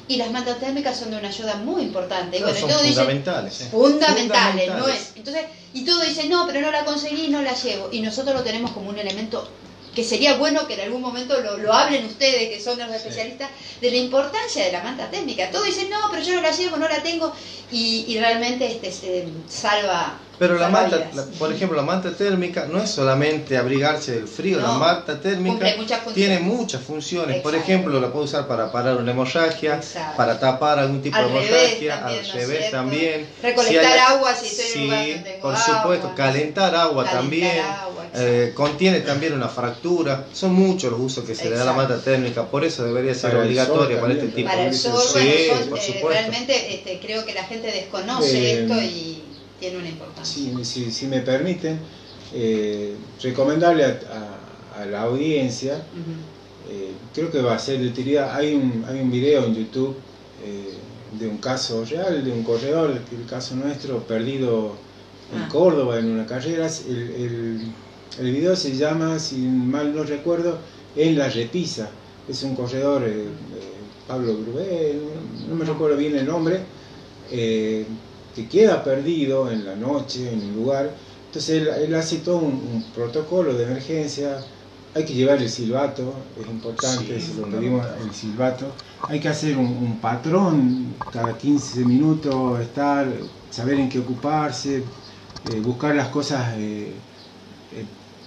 Y 0.09 0.17
las 0.17 0.31
mantas 0.31 0.61
térmicas 0.61 0.99
son 0.99 1.11
de 1.11 1.19
una 1.19 1.29
ayuda 1.29 1.57
muy 1.57 1.83
importante. 1.83 2.39
son 2.39 2.71
fundamentales. 2.71 3.69
fundamentales. 3.71 4.69
No 4.69 4.89
es. 4.89 5.13
Entonces, 5.17 5.45
y 5.75 5.85
todo 5.85 6.01
dice, 6.01 6.29
no, 6.29 6.47
pero 6.47 6.61
no 6.61 6.71
la 6.71 6.85
conseguí, 6.85 7.29
no 7.29 7.43
la 7.43 7.55
llevo. 7.55 7.89
Y 7.93 8.01
nosotros 8.01 8.37
lo 8.37 8.43
tenemos 8.43 8.71
como 8.71 8.89
un 8.89 8.99
elemento 8.99 9.49
que 9.95 10.05
sería 10.05 10.37
bueno 10.37 10.67
que 10.67 10.75
en 10.75 10.81
algún 10.81 11.01
momento 11.01 11.41
lo, 11.41 11.73
hablen 11.73 12.07
ustedes, 12.07 12.49
que 12.49 12.61
son 12.61 12.79
los 12.79 12.91
especialistas, 12.91 13.51
de 13.81 13.91
la 13.91 13.97
importancia 13.97 14.65
de 14.65 14.73
la 14.73 14.83
manta 14.83 15.11
técnica. 15.11 15.51
Todos 15.51 15.67
dicen, 15.67 15.91
no, 15.91 15.99
pero 16.11 16.23
yo 16.23 16.35
no 16.35 16.43
la 16.43 16.53
llevo, 16.53 16.77
no 16.77 16.89
la 16.89 17.03
tengo, 17.03 17.33
y, 17.73 18.17
realmente 18.19 18.67
este, 18.67 18.93
se 18.93 19.25
salva 19.49 20.19
Pero 20.41 20.59
la 20.59 20.71
manta, 20.71 21.11
por 21.39 21.53
ejemplo, 21.53 21.77
la 21.77 21.83
manta 21.83 22.13
térmica 22.13 22.67
no 22.67 22.83
es 22.83 22.89
solamente 22.89 23.59
abrigarse 23.59 24.13
del 24.13 24.27
frío, 24.27 24.59
la 24.59 24.73
manta 24.73 25.21
térmica 25.21 25.67
tiene 26.15 26.39
muchas 26.39 26.83
funciones. 26.83 27.43
Por 27.43 27.55
ejemplo, 27.55 28.01
la 28.01 28.11
puedo 28.11 28.25
usar 28.25 28.49
para 28.49 28.73
parar 28.73 28.97
una 28.97 29.11
hemorragia, 29.11 29.79
para 30.17 30.41
tapar 30.41 30.79
algún 30.79 31.03
tipo 31.03 31.19
de 31.19 31.25
hemorragia, 31.25 32.07
al 32.07 32.27
revés 32.33 32.71
también. 32.71 33.29
Recolectar 33.43 33.99
agua 33.99 34.35
si 34.35 34.47
estoy 34.47 34.67
sí, 34.67 35.25
por 35.43 35.59
supuesto, 35.59 36.15
calentar 36.17 36.75
agua 36.75 37.05
también. 37.05 37.63
Eh, 38.15 38.53
contiene 38.57 39.01
también 39.01 39.35
una 39.35 39.49
fractura. 39.49 40.25
Son 40.33 40.55
muchos 40.55 40.91
los 40.91 41.01
usos 41.01 41.25
que 41.25 41.35
se 41.35 41.51
le 41.51 41.57
da 41.57 41.63
a 41.63 41.67
la 41.67 41.75
manta 41.75 42.01
térmica, 42.01 42.47
por 42.47 42.65
eso 42.65 42.83
debería 42.83 43.15
ser 43.15 43.37
obligatoria 43.37 44.01
para 44.01 44.15
este 44.15 44.29
tipo 44.29 44.49
de 44.49 44.57
Para 44.57 44.67
el 44.69 44.75
sol, 44.75 45.03
sí, 45.79 45.93
por 46.01 46.13
eh, 46.13 46.17
realmente 46.17 46.75
este, 46.75 46.99
creo 46.99 47.27
que 47.27 47.35
la 47.35 47.45
gente 47.45 47.71
desconoce 47.71 48.63
esto 48.63 48.81
y 48.81 49.23
tiene 49.61 49.77
una 49.79 49.89
importancia. 49.89 50.65
Si, 50.65 51.07
me 51.07 51.21
permiten, 51.21 51.79
eh, 52.35 52.97
recomendarle 53.23 53.85
a, 53.85 54.37
la 54.91 55.03
audiencia, 55.03 55.75
eh, 56.71 56.93
creo 57.15 57.31
que 57.31 57.43
va 57.43 57.55
a 57.55 57.59
ser 57.59 57.79
de 57.79 57.89
utilidad, 57.89 58.35
hay 58.35 58.55
un, 58.55 58.83
hay 58.89 58.99
un 58.99 59.11
video 59.11 59.45
en 59.45 59.55
YouTube 59.55 59.95
eh, 60.43 60.73
de 61.19 61.29
un 61.29 61.37
caso 61.37 61.85
real, 61.85 62.25
de 62.25 62.33
un 62.33 62.43
corredor, 62.43 62.91
el 62.91 63.27
caso 63.27 63.57
nuestro, 63.57 63.99
perdido 63.99 64.77
en 65.35 65.43
ah. 65.43 65.49
Córdoba 65.53 65.99
en 65.99 66.07
una 66.07 66.25
carrera, 66.25 66.67
el, 66.89 67.73
el, 68.19 68.33
video 68.33 68.57
se 68.57 68.75
llama, 68.75 69.19
si 69.19 69.37
mal 69.37 69.95
no 69.95 70.03
recuerdo, 70.03 70.59
En 70.97 71.17
la 71.17 71.29
repisa, 71.29 71.91
es 72.29 72.43
un 72.43 72.57
corredor, 72.57 73.03
Pablo 74.09 74.39
Grubé, 74.39 74.99
no, 75.49 75.55
me 75.55 75.65
recuerdo 75.65 75.97
bien 75.97 76.17
el 76.17 76.27
nombre, 76.27 76.61
que 78.35 78.49
queda 78.49 78.83
perdido 78.85 79.51
en 79.51 79.65
la 79.65 79.77
noche, 79.77 80.33
en 80.33 80.41
un 80.41 80.55
lugar. 80.55 80.91
Entonces 81.27 81.69
él, 81.79 81.95
hace 81.95 82.19
todo 82.19 82.39
un, 82.39 82.85
protocolo 82.95 83.55
de 83.55 83.65
emergencia, 83.65 84.39
hay 84.95 85.05
que 85.05 85.15
llevar 85.15 85.41
el 85.41 85.49
silbato, 85.49 86.13
es 86.41 86.47
importante, 86.49 87.17
es 87.17 87.37
lo 87.37 87.47
pedimos 87.47 87.87
el 88.05 88.13
silbato. 88.13 88.67
Hay 89.09 89.21
que 89.21 89.29
hacer 89.29 89.57
un, 89.57 89.99
patrón 90.01 90.95
cada 91.13 91.37
15 91.37 91.85
minutos, 91.85 92.61
estar, 92.61 93.07
saber 93.51 93.79
en 93.79 93.89
qué 93.89 94.01
ocuparse, 94.01 94.79
eh, 94.79 95.61
buscar 95.63 95.95
las 95.95 96.09
cosas 96.09 96.55
eh, 96.57 96.93
eh, 97.73 97.85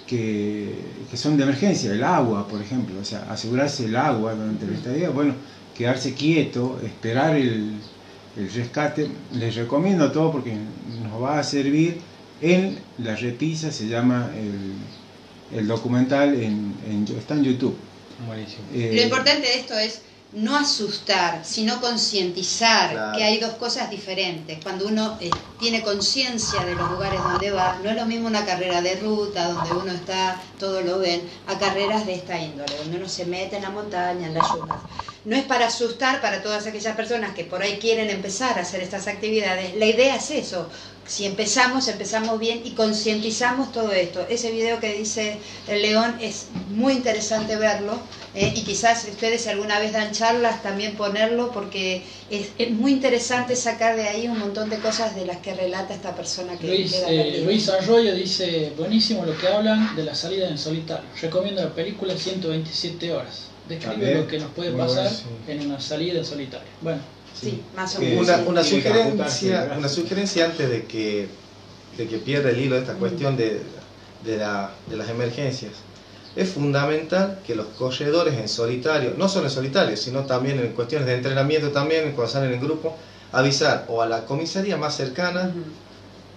que, 0.08 0.76
que, 1.10 1.18
son 1.18 1.36
de 1.36 1.44
emergencia, 1.44 1.92
el 1.92 2.04
agua, 2.04 2.48
por 2.48 2.62
ejemplo, 2.62 2.96
o 3.02 3.06
sea, 3.06 3.28
asegurarse 3.30 3.86
el 3.86 3.96
agua 3.96 4.34
durante 4.34 4.66
la 4.66 4.74
estadía, 4.74 5.10
bueno, 5.10 5.36
quedarse 5.76 6.14
quieto, 6.14 6.80
esperar 6.84 7.36
el, 7.36 7.74
el 8.38 8.52
rescate, 8.52 9.08
les 9.34 9.56
recomiendo 9.56 10.12
todo 10.12 10.32
porque 10.32 10.54
nos 11.04 11.22
va 11.22 11.40
a 11.40 11.44
servir 11.44 11.98
en 12.42 12.80
la 12.98 13.16
repisa, 13.16 13.72
se 13.72 13.88
llama 13.88 14.32
el, 15.54 15.68
documental, 15.68 16.34
en, 16.42 17.06
está 17.18 17.36
en 17.36 17.44
YouTube. 17.44 17.76
Eh, 18.74 18.92
Lo 18.96 19.02
importante 19.02 19.48
de 19.48 19.56
esto 19.56 19.78
es 19.78 20.02
no 20.34 20.56
asustar, 20.56 21.42
sino 21.46 21.80
concientizar 21.80 23.14
que 23.16 23.24
hay 23.24 23.40
dos 23.40 23.54
cosas 23.54 23.90
diferentes. 23.90 24.60
Cuando 24.64 24.88
uno 24.88 25.18
eh, 25.22 25.30
tiene 25.60 25.82
conciencia 25.84 26.64
de 26.66 26.76
los 26.76 26.90
lugares 26.90 27.22
donde 27.24 27.52
va, 27.52 27.80
no 27.84 27.90
es 27.90 27.96
lo 27.96 28.06
mismo 28.06 28.28
una 28.28 28.46
carrera 28.46 28.82
de 28.82 28.96
ruta, 28.96 29.50
donde 29.50 29.72
uno 29.72 29.92
está, 29.92 30.42
todo 30.60 30.82
lo 30.82 31.00
ven, 31.00 31.22
a 31.48 31.58
carreras 31.60 32.06
de 32.06 32.16
esta 32.16 32.40
índole, 32.40 32.76
donde 32.78 32.98
uno 32.98 33.08
se 33.08 33.26
mete 33.26 33.58
en 33.58 33.64
la 33.64 33.70
montaña, 33.70 34.28
en 34.28 34.34
las 34.34 34.48
yungas 34.50 34.80
no 35.26 35.36
es 35.36 35.44
para 35.46 35.68
asustar 35.68 36.22
para 36.22 36.42
todas 36.42 36.68
aquellas 36.68 36.96
personas 36.96 37.34
que 37.34 37.46
por 37.46 37.62
ahí 37.62 37.78
quieren 37.78 38.10
empezar 38.10 38.58
a 38.58 38.64
hacer 38.64 38.82
estas 38.82 39.08
actividades. 39.08 39.76
La 39.76 39.86
idea 39.86 40.16
es 40.16 40.32
eso. 40.32 40.68
Si 41.06 41.26
empezamos, 41.26 41.88
empezamos 41.88 42.40
bien 42.40 42.62
y 42.64 42.72
concientizamos 42.72 43.72
todo 43.72 43.92
esto. 43.92 44.26
Ese 44.30 44.52
video 44.52 44.80
que 44.80 44.94
dice 44.94 45.38
el 45.68 45.82
León 45.82 46.16
es 46.22 46.48
muy 46.70 46.94
interesante 46.94 47.56
verlo 47.58 48.00
eh, 48.34 48.54
y 48.56 48.62
quizás 48.62 49.06
ustedes 49.10 49.42
si 49.42 49.50
alguna 49.50 49.80
vez 49.80 49.92
dan 49.92 50.12
charlas 50.12 50.64
también 50.64 50.96
ponerlo 50.96 51.52
porque 51.52 52.04
es, 52.30 52.52
muy 52.72 52.94
interesante 52.94 53.56
sacar 53.56 53.96
de 53.96 54.08
ahí 54.08 54.28
un 54.28 54.40
montón 54.40 54.70
de 54.70 54.78
cosas 54.78 55.16
de 55.16 55.26
las 55.26 55.38
que 55.38 55.54
relata 55.54 55.94
esta 55.94 56.16
persona 56.16 56.58
que 56.58 56.68
Luis, 56.68 57.04
eh, 57.08 57.42
Luis 57.44 57.70
Arroyo 57.70 58.16
dice, 58.16 58.72
buenísimo 58.78 59.26
lo 59.26 59.38
que 59.38 59.48
hablan 59.48 59.96
de 59.96 60.04
la 60.04 60.16
salida 60.16 60.48
en 60.48 60.58
solitario. 60.58 61.06
Recomiendo 61.22 61.62
la 61.64 61.74
película 61.74 62.16
127 62.18 63.12
horas 63.12 63.54
describe 63.68 64.16
lo 64.16 64.28
que 64.28 64.40
nos 64.40 64.52
puede 64.52 64.72
pasar 64.72 65.10
en 65.48 65.66
una 65.66 65.80
salida 65.80 66.20
en 66.20 66.26
solitario. 66.26 66.68
Bueno, 66.82 67.02
sí, 67.40 67.62
más 67.76 67.96
o 67.96 68.00
menos. 68.00 68.28
Una, 68.28 68.38
una, 68.48 68.64
sugerencia, 68.64 69.76
una 69.78 69.90
sugerencia 69.90 70.46
antes 70.46 70.70
de 70.70 70.86
que, 70.86 71.28
de 71.98 72.08
que 72.08 72.18
pierda 72.18 72.50
el 72.50 72.60
hilo 72.60 72.76
de 72.76 72.82
esta 72.82 72.94
cuestión 72.94 73.38
de, 73.38 73.62
de, 74.24 74.38
la, 74.38 74.72
de 74.88 74.98
las 74.98 75.10
emergencias. 75.10 75.74
Es 76.36 76.50
fundamental 76.50 77.40
que 77.46 77.56
los 77.56 77.68
corredores 77.68 78.36
en 78.40 78.50
solitario, 78.50 79.14
no 79.18 79.30
solo 79.30 79.46
en 79.46 79.52
solitario, 79.52 79.96
sino 79.96 80.26
también 80.26 80.60
en 80.60 80.74
cuestiones 80.74 81.08
de 81.08 81.16
entrenamiento 81.16 81.70
también, 81.70 82.12
cuando 82.14 82.32
salen 82.32 82.54
en 82.54 82.60
grupo, 82.60 82.96
avisar 83.32 83.86
o 83.88 84.02
a 84.02 84.08
la 84.08 84.26
comisaría 84.26 84.78
más 84.78 84.96
cercana 84.96 85.52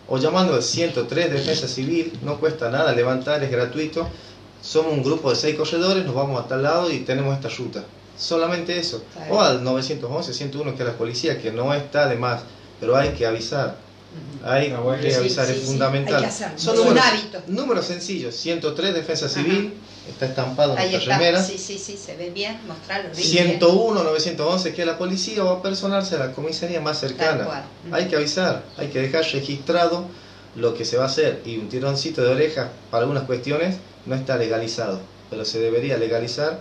o 0.09 0.19
llamando 0.19 0.55
al 0.55 0.63
103 0.63 1.33
Defensa 1.33 1.67
Civil, 1.67 2.13
no 2.23 2.39
cuesta 2.39 2.71
nada 2.71 2.93
levantar, 2.93 3.43
es 3.43 3.51
gratuito, 3.51 4.09
somos 4.63 4.93
un 4.93 5.03
grupo 5.03 5.31
de 5.31 5.37
seis 5.37 5.57
corredores, 5.57 6.05
nos 6.05 6.15
vamos 6.15 6.43
a 6.43 6.47
tal 6.47 6.63
lado 6.63 6.91
y 6.91 7.01
tenemos 7.01 7.35
esta 7.35 7.49
ruta. 7.49 7.85
Solamente 8.19 8.79
eso. 8.79 9.03
O 9.31 9.41
al 9.41 9.63
911, 9.63 10.33
101, 10.33 10.77
que 10.77 10.83
es 10.83 10.89
la 10.89 10.97
policía, 10.97 11.41
que 11.41 11.53
no 11.53 11.73
está 11.75 12.09
de 12.09 12.17
más, 12.17 12.43
pero 12.81 12.97
hay 12.97 13.11
que 13.11 13.27
avisar. 13.27 13.77
Hay 14.45 14.71
que 15.01 15.15
avisar, 15.15 15.51
es 15.51 15.63
fundamental. 15.63 16.31
Son 16.57 16.77
números, 16.77 17.05
números 17.49 17.87
sencillos. 17.87 18.35
103, 18.35 18.95
Defensa 18.95 19.29
Civil, 19.29 19.75
está 20.09 20.27
estampado 20.27 20.77
en 20.77 20.91
nuestra 20.91 21.19
remera. 21.19 21.43
Sí, 21.43 21.59
sí, 21.59 21.79
sí, 21.79 21.97
se 21.97 22.17
ve 22.17 22.31
bien, 22.31 22.59
mostrarlo. 22.67 23.15
101, 23.15 24.03
911, 24.03 24.73
que 24.75 24.83
es 24.83 24.87
la 24.87 24.97
policía, 24.97 25.43
va 25.43 25.53
a 25.53 25.63
personarse 25.63 26.15
a 26.15 26.19
la 26.19 26.33
comisaría 26.33 26.81
más 26.81 27.01
cercana. 27.01 27.65
Hay 27.93 28.07
que 28.07 28.17
avisar, 28.17 28.65
hay 28.77 28.89
que 28.89 29.01
dejar 29.01 29.25
registrado 29.25 30.07
lo 30.55 30.75
que 30.75 30.85
se 30.85 30.97
va 30.97 31.05
a 31.05 31.07
hacer 31.07 31.43
y 31.45 31.59
un 31.59 31.69
tironcito 31.69 32.23
de 32.23 32.31
oreja 32.31 32.71
para 32.91 33.03
algunas 33.03 33.25
cuestiones 33.25 33.77
no 34.07 34.15
está 34.15 34.37
legalizado, 34.37 35.01
pero 35.29 35.45
se 35.45 35.61
debería 35.61 35.99
legalizar 35.99 36.61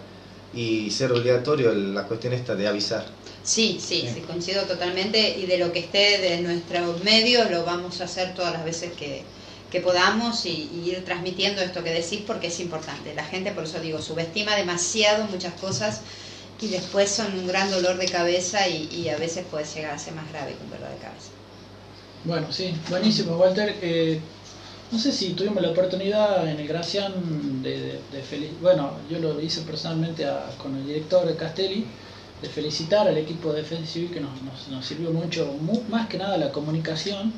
y 0.56 0.90
ser 0.90 1.12
obligatorio 1.12 1.74
la 1.74 2.04
cuestión 2.04 2.34
esta 2.34 2.56
de 2.56 2.68
avisar. 2.68 3.06
Sí, 3.44 3.80
sí, 3.80 4.10
sí, 4.12 4.22
coincido 4.22 4.64
totalmente 4.64 5.38
y 5.38 5.46
de 5.46 5.60
lo 5.60 5.72
que 5.72 5.80
esté 5.80 6.18
de 6.18 6.42
nuestros 6.42 7.04
medios 7.04 7.52
lo 7.52 7.64
vamos 7.64 8.02
a 8.02 8.06
hacer 8.06 8.34
todas 8.34 8.54
las 8.54 8.66
veces 8.66 8.92
que, 8.94 9.24
podamos 9.84 10.46
y, 10.46 10.70
ir 10.86 11.04
transmitiendo 11.04 11.62
esto 11.62 11.84
que 11.84 11.92
decís 11.92 12.22
porque 12.26 12.48
es 12.48 12.62
importante. 12.62 13.14
La 13.14 13.26
gente, 13.26 13.52
por 13.52 13.66
eso 13.66 13.82
digo, 13.82 14.02
subestima 14.02 14.56
demasiado 14.56 15.26
muchas 15.26 15.54
cosas 15.56 16.00
y 16.62 16.68
después 16.70 17.12
son 17.12 17.38
un 17.38 17.46
gran 17.46 17.70
dolor 17.70 17.98
de 17.98 18.06
cabeza 18.06 18.70
y, 18.70 19.10
a 19.10 19.18
veces 19.18 19.46
puede 19.52 19.66
llegar 19.66 19.92
a 19.92 20.00
ser 20.00 20.14
más 20.14 20.32
grave 20.32 20.54
que 20.54 20.64
un 20.64 20.70
dolor 20.70 20.90
de 20.90 20.98
cabeza. 20.98 21.30
Bueno, 22.24 22.54
sí, 22.54 22.74
buenísimo, 22.90 23.36
Walter. 23.36 23.78
Eh, 23.82 24.22
no 24.96 25.02
sé 25.02 25.12
si 25.12 25.34
tuvimos 25.34 25.62
la 25.62 25.72
oportunidad 25.72 26.50
en 26.50 26.58
el 26.58 26.70
Gracián 26.70 27.12
de, 27.62 28.00
de, 28.14 28.52
bueno, 28.62 28.92
yo 29.12 29.20
lo 29.20 29.42
hice 29.42 29.60
personalmente 29.64 30.26
con 30.58 30.74
el 30.74 30.88
director 30.88 31.28
de 31.28 31.36
Castelli, 31.36 31.86
de 32.42 32.48
felicitar 32.48 33.06
al 33.06 33.18
equipo 33.18 33.52
de 33.52 33.62
defensa 33.62 33.92
civil 33.92 34.10
que 34.10 34.22
nos, 34.22 34.32
nos, 34.72 34.86
sirvió 34.86 35.12
mucho, 35.12 35.54
más 35.90 36.08
que 36.08 36.18
nada 36.18 36.38
la 36.38 36.54
comunicación, 36.54 37.34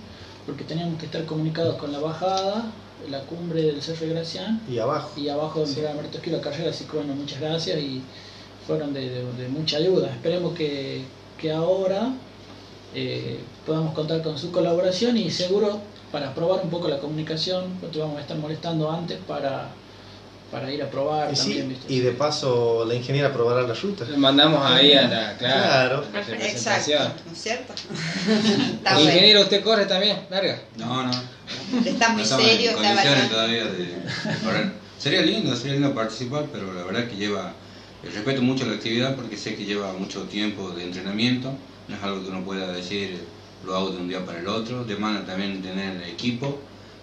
porque 0.45 0.65
teníamos 0.65 0.99
que 0.99 1.07
estar 1.07 1.25
comunicados 1.25 1.77
con 1.77 1.91
la 1.91 1.97
bajada, 1.97 2.71
la 3.09 3.21
cumbre 3.21 3.63
del 3.63 3.81
Cerro 3.81 4.05
de 4.05 4.13
Gracián 4.13 4.61
y 4.69 4.77
abajo, 4.77 5.19
y 5.19 5.27
abajo 5.29 5.61
en 5.61 5.67
sí. 5.67 5.81
la 5.81 6.41
carrera, 6.41 6.69
así 6.69 6.85
que 6.85 6.97
bueno, 6.97 7.15
muchas 7.15 7.41
gracias 7.41 7.79
y 7.79 8.03
fueron 8.67 8.93
de, 8.93 9.25
mucha 9.49 9.77
ayuda. 9.77 10.09
Esperemos 10.09 10.53
que, 10.53 11.01
que 11.39 11.51
ahora 11.51 12.13
eh, 12.93 13.39
podamos 13.65 13.95
contar 13.95 14.21
con 14.21 14.37
su 14.37 14.51
colaboración 14.51 15.17
y 15.17 15.31
seguro 15.31 15.96
para 16.11 16.33
probar 16.33 16.61
un 16.63 16.69
poco 16.69 16.87
la 16.87 16.99
comunicación, 16.99 17.79
te 17.91 17.99
vamos 17.99 18.17
a 18.17 18.21
estar 18.21 18.37
molestando 18.37 18.89
antes 18.89 19.19
para, 19.27 19.69
para 20.51 20.71
ir 20.71 20.81
a 20.81 20.89
probar 20.89 21.33
y 21.33 21.35
también. 21.35 21.77
y 21.89 21.99
de 21.99 22.11
paso 22.11 22.85
la 22.85 22.95
ingeniera 22.95 23.33
probará 23.33 23.63
la 23.63 23.73
ruta. 23.73 24.05
Lo 24.05 24.17
mandamos 24.17 24.65
ahí 24.65 24.93
a 24.93 25.07
la, 25.07 25.37
claro, 25.37 26.03
Exacto, 26.39 26.91
¿no 27.25 27.33
es 27.33 27.41
cierto? 27.41 27.73
Ingeniero, 29.01 29.41
¿usted 29.41 29.63
corre 29.63 29.85
también? 29.85 30.19
¿Larga? 30.29 30.61
No, 30.77 31.03
no. 31.03 31.11
Está 31.85 32.09
muy 32.09 32.23
serio, 32.23 32.71
está 32.71 33.29
todavía 33.29 33.65
de, 33.65 33.93
Sería 34.97 35.21
lindo, 35.21 35.55
sería 35.55 35.73
lindo 35.73 35.93
participar, 35.93 36.45
pero 36.51 36.73
la 36.73 36.83
verdad 36.83 37.07
que 37.07 37.15
lleva, 37.15 37.53
respeto 38.03 38.41
mucho 38.41 38.65
la 38.65 38.73
actividad 38.73 39.15
porque 39.15 39.37
sé 39.37 39.55
que 39.55 39.65
lleva 39.65 39.93
mucho 39.93 40.23
tiempo 40.23 40.71
de 40.71 40.85
entrenamiento, 40.85 41.53
no 41.87 41.95
es 41.95 42.03
algo 42.03 42.23
que 42.23 42.29
uno 42.29 42.43
pueda 42.43 42.71
decir 42.71 43.19
lo 43.67 43.75
hago 43.75 43.89
de 43.91 43.97
un 43.97 44.07
día 44.07 44.25
para 44.25 44.39
el 44.39 44.47
otro, 44.47 44.83
demanda 44.83 45.25
también 45.25 45.61
tener 45.61 46.01
equipo 46.03 46.57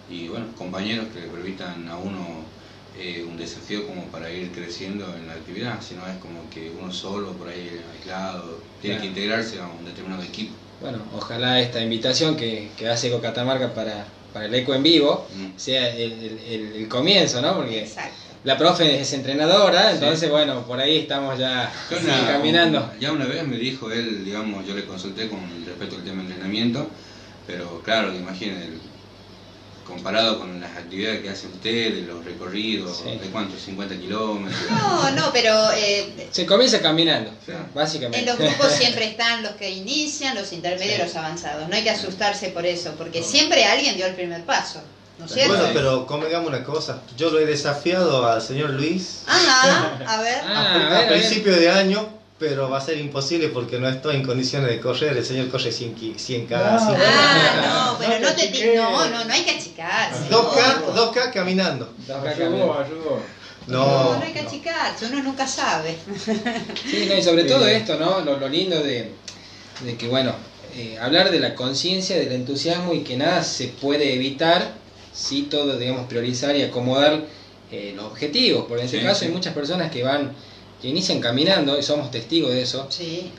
y 0.09 0.27
bueno, 0.27 0.47
compañeros 0.57 1.05
que 1.13 1.21
le 1.21 1.27
permitan 1.27 1.87
a 1.87 1.97
uno 1.97 2.43
eh, 2.97 3.25
un 3.27 3.37
desafío 3.37 3.87
como 3.87 4.05
para 4.07 4.29
ir 4.31 4.51
creciendo 4.51 5.05
en 5.15 5.27
la 5.27 5.33
actividad, 5.33 5.81
si 5.81 5.95
no 5.95 6.05
es 6.07 6.17
como 6.17 6.49
que 6.49 6.71
uno 6.81 6.91
solo 6.91 7.31
por 7.33 7.47
ahí 7.47 7.79
aislado, 7.97 8.59
tiene 8.81 8.99
que 8.99 9.07
integrarse 9.07 9.59
a 9.59 9.67
un 9.67 9.85
determinado 9.85 10.23
equipo. 10.23 10.53
Bueno, 10.81 10.97
ojalá 11.15 11.61
esta 11.61 11.81
invitación 11.81 12.35
que, 12.35 12.69
que 12.77 12.89
hace 12.89 13.09
Catamarca 13.21 13.73
para 13.73 14.05
para 14.35 14.47
el 14.47 14.53
eco 14.53 14.75
en 14.75 14.83
vivo 14.83 15.25
mm. 15.33 15.57
sea 15.57 15.95
el, 15.95 16.87
comienzo, 16.89 17.41
¿no? 17.41 17.55
Porque 17.55 17.89
la 18.45 18.57
profe 18.57 19.01
es 19.01 19.11
entrenadora, 19.13 19.91
entonces 19.91 20.29
bueno, 20.29 20.65
por 20.67 20.79
ahí 20.79 20.99
estamos 20.99 21.37
ya 21.39 21.71
caminando. 22.27 22.93
ya 22.99 23.11
una 23.11 23.25
vez 23.25 23.45
me 23.45 23.57
dijo 23.57 23.91
él, 23.91 24.23
digamos, 24.23 24.65
yo 24.67 24.75
le 24.75 24.85
consulté 24.85 25.27
con 25.27 25.39
respecto 25.65 25.95
al 25.95 26.03
tema 26.03 26.21
de 26.21 26.29
entrenamiento, 26.29 26.87
pero 27.47 27.81
claro, 27.83 28.13
imaginen, 28.13 28.79
comparado 29.85 30.39
con 30.39 30.61
las 30.61 30.77
actividades 30.77 31.21
que 31.21 31.29
hace 31.29 31.47
usted, 31.47 31.95
de 31.95 32.01
los 32.01 32.23
recorridos, 32.23 33.03
¿de 33.03 33.27
cuántos? 33.31 33.67
¿50 33.67 33.99
kilómetros? 33.99 34.61
No, 34.69 35.11
no, 35.11 35.31
pero... 35.33 35.71
Eh, 35.71 36.27
se 36.29 36.45
comienza 36.45 36.81
caminando, 36.81 37.31
básicamente. 37.73 38.19
En 38.19 38.25
los 38.27 38.37
grupos 38.37 38.71
siempre 38.77 39.05
están 39.05 39.41
los 39.41 39.53
que 39.53 39.71
inician, 39.71 40.35
los 40.35 40.53
intermedios 40.53 40.99
los 40.99 41.15
avanzados. 41.15 41.67
No 41.67 41.75
hay 41.75 41.83
que 41.83 41.89
asustarse 41.89 42.49
por 42.49 42.65
eso, 42.65 42.93
porque 42.95 43.23
siempre 43.23 43.65
alguien 43.65 43.95
dio 43.95 44.05
el 44.05 44.13
primer 44.13 44.43
paso. 44.43 44.81
¿No 45.17 45.25
es 45.25 45.31
cierto? 45.31 45.55
Bueno, 45.55 45.69
pero 45.73 46.05
convengamos 46.05 46.49
una 46.49 46.63
cosa. 46.63 47.01
Yo 47.17 47.29
lo 47.29 47.39
he 47.39 47.45
desafiado 47.45 48.25
al 48.27 48.41
señor 48.41 48.71
Luis. 48.71 49.23
Ajá, 49.27 49.97
a 50.07 50.21
ver. 50.21 50.39
a, 50.43 50.99
a, 50.99 51.07
principio 51.07 51.55
de 51.55 51.69
año 51.69 52.15
pero 52.37 52.69
va 52.69 52.79
a 52.79 52.81
ser 52.81 52.97
imposible 52.97 53.47
porque 53.49 53.79
no 53.79 53.87
estoy 53.87 54.17
en 54.17 54.23
condiciones 54.25 54.69
de 54.69 54.81
correr. 54.81 55.15
El 55.15 55.25
señor 55.25 55.49
corre 55.49 55.71
100, 55.71 56.19
100 56.19 56.47
k 56.47 56.55
Ah, 56.57 57.95
no, 57.95 57.97
pero 57.97 58.19
no, 58.19 58.35
te 58.35 58.75
no, 58.75 59.09
no, 59.09 59.25
no 59.25 59.33
hay 59.33 59.43
que 59.43 59.51
achicarse. 59.51 60.29
2K, 60.29 60.93
2K 60.93 61.31
caminando. 61.31 61.93
2K 62.07 62.27
ayudó, 62.27 62.79
ayudó. 62.79 63.21
No, 63.67 64.17
no, 64.17 64.23
hay 64.23 64.33
que 64.33 64.41
achicarse, 64.41 65.05
uno 65.05 65.23
nunca 65.23 65.47
sabe. 65.47 65.95
Sí, 66.85 67.07
no, 67.09 67.17
y 67.17 67.23
sobre 67.23 67.45
todo 67.45 67.65
esto, 67.67 67.97
¿no? 67.97 68.19
Lo, 68.19 68.37
lo 68.37 68.49
lindo 68.49 68.77
de, 68.83 69.11
de, 69.83 69.97
que, 69.97 70.07
bueno, 70.07 70.35
eh, 70.75 70.99
hablar 71.01 71.31
de 71.31 71.39
la 71.39 71.55
conciencia, 71.55 72.17
del 72.17 72.33
entusiasmo 72.33 72.93
y 72.93 73.03
que 73.03 73.17
nada 73.17 73.43
se 73.43 73.69
puede 73.69 74.13
evitar 74.13 74.73
si 75.15 75.43
todo, 75.43 75.77
digamos, 75.77 76.07
priorizar 76.07 76.55
y 76.55 76.61
acomodar 76.61 77.23
eh, 77.71 77.93
los 77.95 78.05
objetivos. 78.05 78.65
Por 78.65 78.79
en 78.79 78.85
este 78.85 79.01
caso 79.01 79.25
hay 79.25 79.31
muchas 79.31 79.53
personas 79.53 79.91
que 79.91 80.03
van 80.03 80.33
que 80.81 80.89
inician 80.89 81.19
caminando, 81.19 81.79
y 81.79 81.81
somos 81.81 82.11
testigos 82.11 82.51
de 82.51 82.61
eso, 82.61 82.87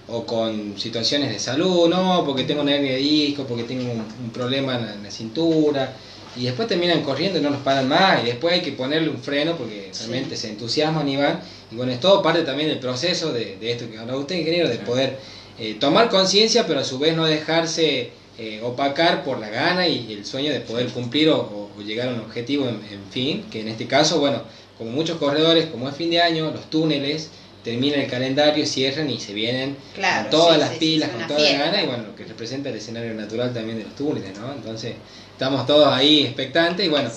o 0.09 0.25
con 0.25 0.79
situaciones 0.79 1.31
de 1.31 1.39
salud, 1.39 1.89
no, 1.89 2.25
porque 2.25 2.45
tengo 2.45 2.63
una 2.63 2.75
hernia 2.75 2.93
de 2.93 2.99
disco, 2.99 3.45
porque 3.45 3.65
tengo 3.65 3.93
un, 3.93 4.31
problema 4.31 4.77
en 4.77 5.03
la, 5.03 5.11
cintura, 5.11 5.93
y 6.35 6.45
después 6.45 6.67
terminan 6.67 7.03
corriendo 7.03 7.39
y 7.39 7.43
no 7.43 7.51
los 7.51 7.61
paran 7.61 7.89
más, 7.89 8.23
y 8.23 8.27
después 8.27 8.55
hay 8.55 8.63
que 8.63 8.73
ponerle 8.73 9.11
un 9.11 9.19
freno 9.19 9.55
porque 9.57 9.91
realmente 9.99 10.37
se 10.37 10.49
entusiasman 10.49 11.09
y 11.09 11.17
van, 11.17 11.41
y 11.71 11.77
bueno, 11.77 11.93
es 11.93 12.01
todo 12.01 12.23
parte 12.23 12.43
también 12.43 12.69
del 12.71 12.79
proceso 12.79 13.33
de, 13.33 13.59
esto 13.61 13.89
que 13.91 13.99
habla 13.99 14.17
usted, 14.17 14.37
ingeniero, 14.37 14.69
de 14.69 14.79
poder 14.79 15.19
eh, 15.59 15.77
tomar 15.79 16.09
conciencia, 16.09 16.67
pero 16.67 16.81
a 16.81 16.85
su 16.85 16.99
vez 16.99 17.15
no 17.15 17.27
dejarse 17.27 18.11
eh, 18.39 18.61
opacar 18.63 19.25
por 19.25 19.39
la 19.39 19.49
gana 19.49 19.89
y, 19.89 20.13
el 20.13 20.25
sueño 20.25 20.53
de 20.53 20.61
poder 20.61 20.89
cumplir 20.89 21.31
o, 21.31 21.71
llegar 21.85 22.09
a 22.09 22.15
un 22.15 22.21
objetivo, 22.21 22.67
en 22.69 23.11
fin, 23.11 23.45
que 23.51 23.61
en 23.61 23.69
este 23.69 23.87
caso, 23.87 24.19
bueno, 24.19 24.43
como 24.79 24.91
muchos 24.91 25.19
corredores, 25.19 25.67
como 25.67 25.89
es 25.89 25.97
fin 25.97 26.11
de 26.11 26.21
año, 26.21 26.51
los 26.51 26.69
túneles 26.69 27.31
terminan 27.67 27.99
el 27.99 28.09
calendario, 28.09 28.65
cierran 28.65 29.11
y 29.11 29.19
se 29.19 29.35
vienen 29.35 29.77
con 29.97 30.31
todas 30.31 30.57
las 30.57 30.71
pilas, 30.79 31.11
con 31.11 31.27
toda 31.27 31.41
la 31.41 31.59
gana, 31.59 31.83
y 31.83 31.87
bueno, 31.87 32.05
lo 32.05 32.15
que 32.15 32.23
representa 32.23 32.69
el 32.69 32.77
escenario 32.77 33.13
natural 33.13 33.53
también 33.53 33.79
de 33.79 33.83
los 33.83 33.97
túneles, 33.97 34.39
¿no? 34.39 34.53
Entonces, 34.53 34.95
estamos 35.33 35.67
todos 35.67 35.89
ahí 35.89 36.27
expectantes 36.27 36.87
y 36.87 36.89
bueno, 36.89 37.11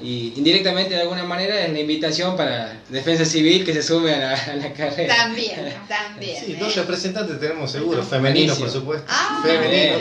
y 0.00 0.32
indirectamente 0.34 0.94
de 0.94 1.02
alguna 1.02 1.24
manera 1.24 1.60
es 1.62 1.70
la 1.70 1.78
invitación 1.78 2.38
para 2.38 2.80
Defensa 2.88 3.26
Civil 3.26 3.66
que 3.66 3.74
se 3.74 3.82
sume 3.82 4.14
a 4.14 4.56
la, 4.56 4.72
carrera. 4.72 5.14
También, 5.14 5.74
también. 5.86 6.42
Sí, 6.42 6.54
dos 6.54 6.74
¿eh? 6.74 6.80
representantes 6.80 7.38
tenemos 7.38 7.70
seguro, 7.70 8.02
femeninos 8.02 8.58
por 8.58 8.70
supuesto. 8.70 9.04
Ah, 9.10 9.42
femenino. 9.44 9.98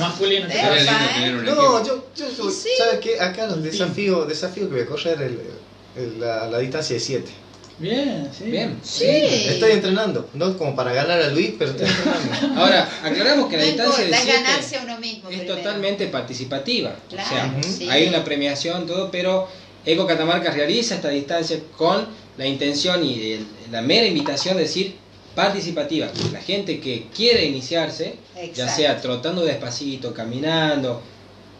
Masculino. 0.00 0.46
No, 1.44 1.86
yo, 1.86 2.06
yo, 2.16 2.50
¿sabes 2.50 3.00
qué? 3.02 3.20
Acá 3.20 3.46
los 3.46 3.62
desafíos, 3.62 4.26
desafío 4.26 4.70
que 4.70 4.72
voy 4.72 4.82
a 4.84 4.86
correr 4.86 5.20
el 5.20 5.38
la, 6.18 6.46
la 6.46 6.58
distancia 6.58 6.94
de 6.94 7.00
7. 7.00 7.41
Bien, 7.82 8.30
sí. 8.36 8.44
Bien. 8.44 8.78
Sí. 8.82 9.04
Estoy 9.04 9.72
entrenando, 9.72 10.30
no 10.34 10.56
como 10.56 10.76
para 10.76 10.92
ganar 10.92 11.20
a 11.20 11.28
Luis, 11.28 11.54
pero 11.58 11.72
estoy 11.72 11.88
entrenando. 11.88 12.60
Ahora, 12.60 12.88
aclaramos 13.02 13.50
que 13.50 13.56
la 13.56 13.64
distancia 13.64 14.04
de 14.06 14.14
7 14.14 15.22
es 15.32 15.46
totalmente 15.48 16.06
participativa. 16.06 16.94
o 17.08 17.10
sea, 17.10 17.52
hay 17.90 18.06
una 18.06 18.22
premiación, 18.22 18.86
todo, 18.86 19.10
pero 19.10 19.48
Eco 19.84 20.06
Catamarca 20.06 20.52
realiza 20.52 20.94
esta 20.94 21.08
distancia 21.08 21.58
con 21.76 22.06
la 22.38 22.46
intención 22.46 23.04
y 23.04 23.44
la 23.72 23.82
mera 23.82 24.06
invitación 24.06 24.56
de 24.56 24.62
decir 24.62 24.94
participativa. 25.34 26.08
La 26.32 26.40
gente 26.40 26.78
que 26.78 27.08
quiere 27.14 27.44
iniciarse, 27.46 28.14
ya 28.54 28.68
sea 28.68 29.00
trotando 29.00 29.44
despacito, 29.44 30.14
caminando, 30.14 31.02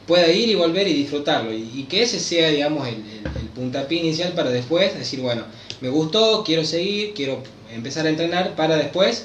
pueda 0.06 0.30
ir 0.30 0.48
y 0.48 0.54
volver 0.54 0.86
y 0.86 0.94
disfrutarlo. 0.94 1.52
Y, 1.52 1.86
que 1.88 2.02
ese 2.02 2.20
sea, 2.20 2.50
digamos, 2.50 2.86
el, 2.86 2.94
el, 2.94 3.48
puntapié 3.54 4.00
inicial 4.00 4.32
para 4.32 4.50
después 4.50 4.96
decir, 4.98 5.20
bueno, 5.20 5.44
me 5.82 5.88
gustó, 5.88 6.44
quiero 6.44 6.64
seguir, 6.64 7.12
quiero 7.12 7.42
empezar 7.70 8.06
a 8.06 8.08
entrenar 8.08 8.54
para 8.54 8.76
después 8.76 9.24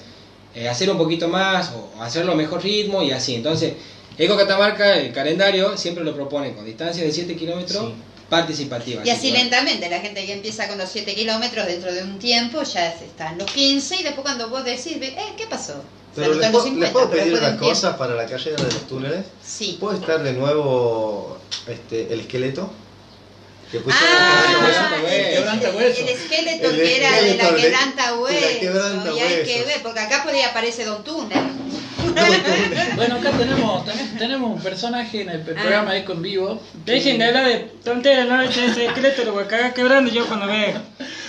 eh, 0.55 0.67
hacer 0.67 0.89
un 0.89 0.97
poquito 0.97 1.27
más 1.27 1.71
o 1.71 2.01
hacerlo 2.01 2.31
a 2.31 2.35
mejor 2.35 2.63
ritmo 2.63 3.03
y 3.03 3.11
así. 3.11 3.35
Entonces, 3.35 3.73
Eco 4.17 4.35
Catamarca, 4.35 4.97
el 4.97 5.13
calendario 5.13 5.77
siempre 5.77 6.03
lo 6.03 6.15
propone 6.15 6.53
con 6.53 6.65
distancia 6.65 7.03
de 7.03 7.11
7 7.11 7.35
kilómetros. 7.35 7.93
Participativa. 8.27 9.05
Y 9.05 9.09
así 9.09 9.31
lentamente, 9.31 9.89
la 9.89 10.01
gente 10.01 10.25
que 10.25 10.33
empieza 10.33 10.67
con 10.67 10.77
los 10.77 10.89
7 10.89 11.15
kilómetros 11.15 11.65
dentro 11.65 11.93
de 11.93 12.03
un 12.03 12.19
tiempo 12.19 12.61
ya 12.61 12.89
está 12.89 13.31
en 13.31 13.37
los 13.37 13.49
15 13.49 14.01
y 14.01 14.03
después 14.03 14.23
cuando 14.23 14.49
vos 14.49 14.65
decís, 14.65 14.97
eh, 14.99 15.15
¿qué 15.37 15.45
pasó? 15.47 15.75
Pero 16.13 16.33
les, 16.33 16.49
puedo, 16.49 17.09
pedir 17.09 17.35
una 17.35 17.55
cosa 17.57 17.97
para 17.97 18.15
la 18.15 18.25
calle 18.25 18.51
de 18.51 18.63
los 18.63 18.85
túneles. 18.85 19.23
Sí. 19.41 19.77
¿Puede 19.79 19.99
estar 19.99 20.21
de 20.21 20.33
nuevo 20.33 21.37
este, 21.67 22.11
el 22.11 22.19
esqueleto? 22.19 22.69
Que 23.71 23.81
ah, 23.91 24.95
el, 25.05 25.77
el, 25.77 26.09
esqueleto 26.09 26.71
que 26.71 26.97
era 26.97 27.21
de 27.21 27.35
la 27.35 27.55
quebranta 27.55 28.15
hueso. 28.15 29.15
Y 29.15 29.19
hay 29.19 29.43
que 29.43 29.63
ver, 29.65 29.81
porque 29.83 29.99
acá 29.99 30.23
podía 30.23 30.47
aparecer 30.47 30.85
Don 30.85 31.03
Túnel. 31.03 31.37
bueno, 32.95 33.15
acá 33.15 33.31
tenemos, 33.31 33.83
tenemos 34.17 34.51
un 34.51 34.61
personaje 34.61 35.21
en 35.21 35.29
el 35.29 35.41
ah. 35.41 35.43
programa 35.43 35.97
Eco 35.97 36.13
en 36.13 36.21
vivo. 36.21 36.61
Dejen 36.85 37.17
de 37.17 37.25
hablar 37.25 37.45
de 37.45 37.59
tonteras, 37.83 38.27
no 38.27 38.41
ese 38.41 38.85
esqueleto 38.85 39.25
lo 39.25 39.33
voy 39.33 39.43
a 39.43 39.47
cagar 39.47 39.73
quebrando 39.73 40.11
yo 40.11 40.25
cuando 40.27 40.45
me 40.45 40.73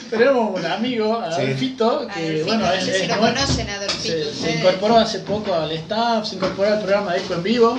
tenemos 0.08 0.58
un 0.58 0.64
amigo, 0.64 1.18
Adolfito, 1.18 2.06
que 2.14 2.42
bueno, 2.44 2.72
es, 2.72 2.84
si 2.84 3.06
lo 3.06 3.18
conocen, 3.18 3.68
Adolfito. 3.68 4.32
Se, 4.32 4.52
incorporó 4.52 4.96
hace 4.96 5.18
poco 5.18 5.52
al 5.52 5.70
staff, 5.72 6.26
se 6.26 6.36
incorporó 6.36 6.72
al 6.72 6.78
programa 6.78 7.16
Eco 7.16 7.34
en 7.34 7.42
vivo 7.42 7.78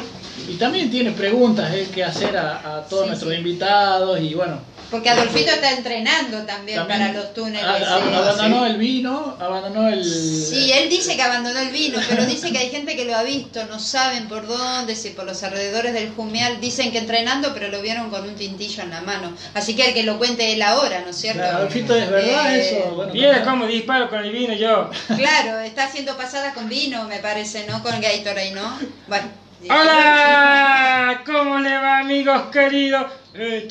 y 0.50 0.56
también 0.56 0.90
tiene 0.90 1.12
preguntas 1.12 1.74
eh, 1.74 1.88
que 1.94 2.04
hacer 2.04 2.36
a, 2.38 2.86
todos 2.90 3.08
nuestros 3.08 3.34
invitados 3.34 4.20
y 4.20 4.34
bueno, 4.34 4.60
porque 4.90 5.10
Adolfito 5.10 5.52
está 5.52 5.72
entrenando 5.72 6.40
también, 6.46 6.88
para 6.88 7.14
los 7.14 7.34
túneles. 7.36 7.64
abandonó 7.64 8.66
el 8.66 8.78
vino, 8.78 9.38
abandonó 9.40 9.88
el... 9.88 10.04
Sí, 10.04 10.72
él 10.72 10.90
dice 10.90 11.16
que 11.16 11.22
abandonó 11.22 11.60
el 11.60 11.70
vino, 11.70 12.00
pero 12.10 12.26
dice 12.26 12.52
que 12.52 12.58
hay 12.58 12.70
gente 12.70 12.96
que 12.96 13.06
lo 13.06 13.16
ha 13.16 13.22
visto, 13.22 13.64
no 13.68 13.80
saben 13.80 14.28
por 14.28 14.48
dónde, 14.48 14.96
si 14.96 15.10
por 15.10 15.26
los 15.26 15.44
alrededores 15.44 15.94
del 15.94 16.10
Jumial, 16.10 16.60
dicen 16.60 16.92
que 16.92 16.98
entrenando, 16.98 17.54
pero 17.54 17.68
lo 17.68 17.82
vieron 17.84 18.10
con 18.10 18.28
un 18.28 18.34
tintillo 18.34 18.82
en 18.82 18.90
la 18.90 19.02
mano. 19.02 19.32
Así 19.54 19.76
que 19.76 19.90
el 19.90 19.94
que 19.94 20.04
lo 20.04 20.18
cuente 20.18 20.54
él 20.54 20.62
ahora, 20.64 21.02
¿no 21.02 21.12
es 21.12 21.18
cierto? 21.18 21.44
Adolfito, 21.44 21.96
¿es 21.96 22.10
verdad 22.10 22.56
eh, 22.56 22.62
eso? 22.62 22.96
Bueno, 22.96 23.14
Mira 23.14 23.44
cómo 23.44 23.68
disparo 23.68 24.10
con 24.10 24.26
el 24.26 24.32
vino 24.32 24.54
yo. 24.54 24.90
Claro, 25.16 25.60
está 25.60 25.86
haciendo 25.86 26.18
pasadas 26.18 26.56
con 26.56 26.68
vino, 26.68 27.04
me 27.04 27.20
parece, 27.20 27.68
¿no? 27.68 27.84
Con 27.84 28.02
Gatorade, 28.02 28.52
¿no? 28.52 28.80
Bueno. 29.08 29.49
¡Hola! 29.68 31.22
¿Cómo 31.26 31.60
le 31.60 31.78
va, 31.78 32.00
amigos 32.00 32.44
queridos? 32.52 33.08
Eh, 33.34 33.68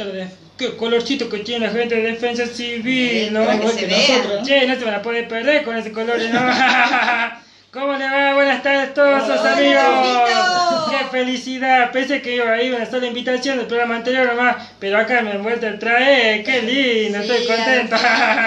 qué 0.58 0.76
colorcito 0.76 1.30
que 1.30 1.38
tiene 1.38 1.66
la 1.66 1.72
gente 1.72 1.94
de 1.94 2.02
defensa 2.12 2.46
civil, 2.46 3.32
¿no? 3.32 3.46
Que 3.46 3.68
se 3.68 3.86
nosotros, 3.86 4.46
Che, 4.46 4.66
no 4.66 4.74
se 4.74 4.84
van 4.84 4.94
a 4.94 5.02
poder 5.02 5.26
perder 5.28 5.64
con 5.64 5.76
ese 5.76 5.90
color, 5.90 6.20
¿no? 6.20 6.40
¿Cómo 7.72 7.94
le 7.94 8.04
va? 8.04 8.34
Buenas 8.34 8.62
tardes 8.62 8.90
a 8.90 8.94
todos 8.94 9.28
los 9.28 9.40
amigos. 9.40 10.90
¡Qué 10.90 11.06
felicidad! 11.10 11.90
Pensé 11.90 12.20
que 12.20 12.34
iba 12.34 12.50
a 12.50 12.62
ir 12.62 12.74
a 12.74 12.82
hacer 12.82 13.00
la 13.00 13.08
invitación 13.08 13.56
del 13.56 13.66
programa 13.66 13.96
anterior 13.96 14.26
nomás, 14.26 14.56
pero 14.78 14.98
acá 14.98 15.22
me 15.22 15.32
han 15.32 15.42
vuelto 15.42 15.66
a 15.66 15.78
traer. 15.78 16.44
¡Qué 16.44 16.62
lindo! 16.62 17.18
estoy 17.18 17.46
contento. 17.46 17.96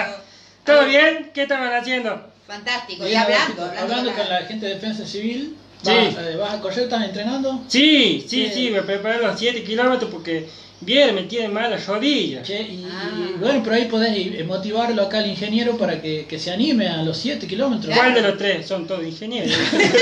¿Todo 0.64 0.84
bien? 0.86 1.30
¿Qué 1.34 1.42
estaban 1.42 1.72
haciendo? 1.72 2.30
Fantástico. 2.46 3.06
y 3.06 3.14
hablando, 3.14 3.72
hablando, 3.78 4.12
con 4.12 4.28
la 4.28 4.42
gente 4.42 4.66
de 4.66 4.74
defensa 4.74 5.04
civil. 5.04 5.56
Sí. 5.82 5.90
Eh, 5.90 6.36
¿Vas, 6.38 6.54
a 6.54 6.60
correr? 6.60 6.84
¿Estás 6.84 7.04
entrenando? 7.04 7.62
Sí, 7.68 8.24
sí, 8.26 8.48
sí. 8.52 8.70
Me 8.70 8.82
preparé 8.82 9.22
los 9.22 9.38
7 9.38 9.64
kilómetros 9.64 10.10
porque 10.10 10.46
Bien, 10.84 11.14
me 11.14 11.22
tiene 11.22 11.48
mal 11.48 11.70
las 11.70 11.86
rodillas. 11.86 12.48
y, 12.50 12.84
ah. 12.90 13.10
bueno, 13.38 13.60
pero 13.62 13.76
ahí 13.76 13.84
podés 13.84 14.10
eh, 14.16 14.42
motivarlo 14.44 15.02
acá 15.02 15.18
al 15.18 15.28
ingeniero 15.28 15.78
para 15.78 16.02
que, 16.02 16.26
que 16.26 16.40
se 16.40 16.50
anime 16.50 16.88
a 16.88 17.04
los 17.04 17.18
7 17.18 17.46
kilómetros. 17.46 17.94
¿Cuál 17.96 18.14
de 18.14 18.20
los 18.20 18.36
tres? 18.36 18.66
Son 18.66 18.86
todos 18.86 19.04
ingenieros. 19.04 19.56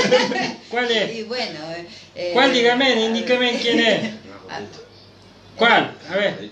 ¿Cuál 0.69 0.89
es? 0.89 1.19
Y 1.19 1.23
bueno, 1.23 1.59
eh, 2.15 2.31
¿Cuál, 2.33 2.51
dígame, 2.51 3.05
indíqueme 3.05 3.59
quién 3.61 3.79
es? 3.79 4.09
¿Cuál? 5.55 5.91
A 6.09 6.15
ver. 6.15 6.49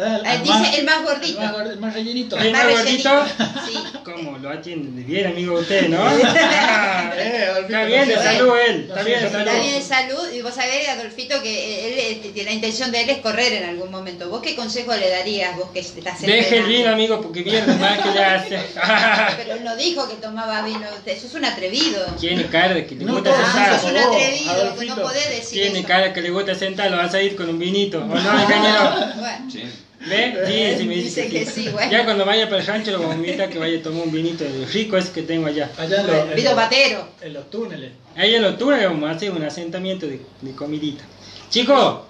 El, 0.00 0.42
dice 0.42 0.78
el 0.78 0.84
más 0.84 1.02
gordito. 1.02 1.40
El 1.40 1.78
más, 1.78 1.94
rellenito. 1.94 2.38
El 2.38 2.52
más, 2.52 2.68
gordito. 2.68 3.24
Sí. 3.66 3.78
¿Cómo? 4.04 4.38
Lo 4.38 4.50
atiende 4.50 5.02
bien, 5.02 5.26
amigo, 5.26 5.58
usted, 5.58 5.88
¿no? 5.88 5.98
Ah, 6.02 7.12
eh, 7.16 7.52
está 7.60 7.84
bien 7.84 8.08
de 8.08 8.16
salud 8.16 8.52
él. 8.66 8.86
Está 8.88 9.02
bien 9.02 9.20
de 9.20 9.30
salud. 9.30 9.48
Está 9.48 9.60
bien 9.60 9.74
de 9.74 9.82
salud. 9.82 10.32
Y 10.32 10.42
vos 10.42 10.54
sabés, 10.54 10.88
Adolfito, 10.88 11.42
que 11.42 11.88
él, 11.88 12.22
este, 12.24 12.44
la 12.44 12.52
intención 12.52 12.90
de 12.90 13.02
él 13.02 13.10
es 13.10 13.18
correr 13.18 13.52
en 13.52 13.64
algún 13.64 13.90
momento. 13.90 14.28
¿Vos 14.28 14.40
qué 14.42 14.56
consejo 14.56 14.94
le 14.94 15.10
darías 15.10 15.56
vos 15.56 15.70
que 15.70 15.80
estás 15.80 16.20
Deje 16.20 16.58
el 16.58 16.66
vino, 16.66 16.90
amigo, 16.90 17.20
porque 17.20 17.42
viene 17.42 17.66
más 17.74 17.98
que 17.98 18.10
le 18.10 18.24
hace. 18.24 18.58
Pero 19.36 19.54
él 19.54 19.64
no 19.64 19.76
dijo 19.76 20.08
que 20.08 20.16
tomaba 20.16 20.62
vino. 20.62 20.86
Eso 21.04 21.26
es 21.26 21.34
un 21.34 21.44
atrevido. 21.44 22.04
Tiene 22.18 22.46
cara 22.46 22.74
de 22.74 22.86
que 22.86 22.94
le 22.94 23.04
gusta 23.04 23.34
sentar. 23.34 23.74
Eso 23.74 23.86
es 23.86 23.92
un 23.92 23.98
atrevido, 23.98 24.94
no 24.96 25.02
podés 25.02 25.30
decir 25.30 25.62
Tiene 25.62 25.84
cara 25.84 26.12
que 26.12 26.22
le 26.22 26.30
gusta 26.30 26.54
sentar, 26.54 26.90
lo 26.90 26.96
vas 26.96 27.14
a 27.14 27.22
ir 27.22 27.36
con 27.36 27.48
un 27.48 27.58
vinito. 27.58 27.98
¿O 27.98 28.06
no, 28.06 28.42
ingeniero? 28.42 28.94
Bueno. 29.16 29.50
Sí. 29.50 29.62
¿Ve? 30.00 30.34
Sí, 30.46 30.78
sí, 30.78 30.84
me 30.86 30.94
dice, 30.96 31.28
que, 31.28 31.44
sí. 31.44 31.68
bueno. 31.68 31.90
Ya 31.92 32.04
cuando 32.04 32.24
vaya 32.24 32.48
para 32.48 32.60
el 32.60 32.66
rancho 32.66 32.90
lo 32.90 33.00
vamos 33.00 33.14
a 33.14 33.18
invitar 33.18 33.50
que 33.50 33.58
vaya 33.58 33.78
a 33.78 33.82
tomar 33.82 34.06
un 34.06 34.12
vinito 34.12 34.44
de 34.44 34.64
rico 34.66 34.96
ese 34.96 35.12
que 35.12 35.22
tengo 35.22 35.46
allá. 35.46 35.70
Allá 35.76 36.00
en 36.00 36.06
los, 36.06 36.34
Vino 36.34 36.54
batero. 36.56 37.08
En 37.20 37.34
los 37.34 37.50
túneles. 37.50 37.92
Ahí 38.16 38.34
en 38.34 38.42
los 38.42 38.56
túneles 38.56 38.86
vamos 38.86 39.08
a 39.10 39.12
hacer 39.12 39.30
un 39.30 39.42
asentamiento 39.42 40.06
de, 40.06 40.20
de 40.40 40.52
comidita. 40.52 41.04
Chicos, 41.50 42.00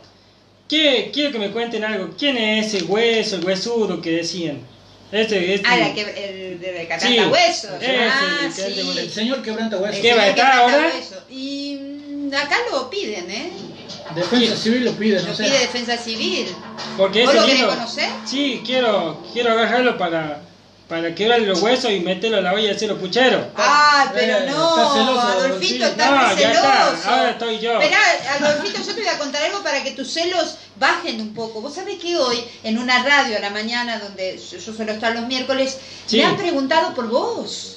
quiero 0.68 1.32
que 1.32 1.38
me 1.38 1.50
cuenten 1.50 1.84
algo. 1.84 2.14
¿Quién 2.16 2.36
es 2.36 2.74
ese 2.74 2.84
hueso, 2.84 3.36
el 3.36 3.44
huesudo 3.44 4.00
que 4.00 4.10
decían? 4.12 4.60
Este, 5.10 5.54
este. 5.54 5.68
Ah, 5.68 5.76
la 5.76 5.92
que, 5.92 6.02
el 6.02 6.60
de 6.60 6.72
quebranta 6.86 7.00
sí, 7.00 7.18
huesos. 7.18 7.70
ah, 7.82 8.40
el, 8.44 8.52
sí. 8.52 8.98
el 8.98 9.10
señor 9.10 9.42
quebranta 9.42 9.76
huesos. 9.78 10.00
¿Qué 10.00 10.14
va 10.14 10.22
a 10.22 10.28
estar 10.28 10.52
ahora? 10.52 10.92
Y 11.28 11.78
mm, 11.80 12.34
acá 12.34 12.58
lo 12.70 12.88
piden, 12.88 13.28
¿eh? 13.28 13.50
Defensa 14.14 14.56
civil 14.56 14.84
lo 14.84 14.92
pide, 14.92 15.22
no 15.22 15.34
sé. 15.34 15.44
Pide 15.44 15.58
defensa 15.58 15.96
civil. 15.96 16.46
Porque 16.96 17.24
¿Vos 17.24 17.34
lo 17.34 17.46
querés 17.46 17.64
conocer? 17.64 18.10
Sí, 18.24 18.62
quiero, 18.64 19.22
quiero 19.32 19.52
agarrarlo 19.52 19.96
para, 19.96 20.42
para 20.88 21.14
quebrarle 21.14 21.46
los 21.46 21.62
huesos 21.62 21.90
y 21.92 22.00
meterlo 22.00 22.38
a 22.38 22.40
la 22.40 22.52
olla 22.52 22.68
y 22.68 22.74
hacerlo 22.74 22.98
puchero. 22.98 23.48
Ah, 23.56 24.10
pero 24.12 24.38
eh, 24.38 24.46
no, 24.48 24.94
celoso, 24.94 25.20
Adolfito, 25.20 25.86
está 25.86 26.10
no, 26.10 26.36
celoso. 26.36 26.58
Está. 26.58 27.10
Ahora 27.10 27.30
estoy 27.30 27.58
yo. 27.60 27.80
Esperá, 27.80 28.00
Adolfito, 28.40 28.78
yo 28.78 28.94
te 28.94 29.00
voy 29.00 29.08
a 29.08 29.18
contar 29.18 29.42
algo 29.44 29.62
para 29.62 29.82
que 29.84 29.92
tus 29.92 30.12
celos 30.12 30.56
bajen 30.76 31.20
un 31.20 31.32
poco. 31.34 31.60
Vos 31.60 31.74
sabés 31.74 31.98
que 31.98 32.16
hoy, 32.16 32.42
en 32.64 32.78
una 32.78 33.02
radio 33.04 33.36
a 33.36 33.40
la 33.40 33.50
mañana, 33.50 34.00
donde 34.00 34.38
yo 34.38 34.72
suelo 34.72 34.92
estar 34.92 35.14
los 35.14 35.26
miércoles, 35.26 35.78
me 36.10 36.24
han 36.24 36.36
preguntado 36.36 36.94
por 36.94 37.08
vos. 37.08 37.76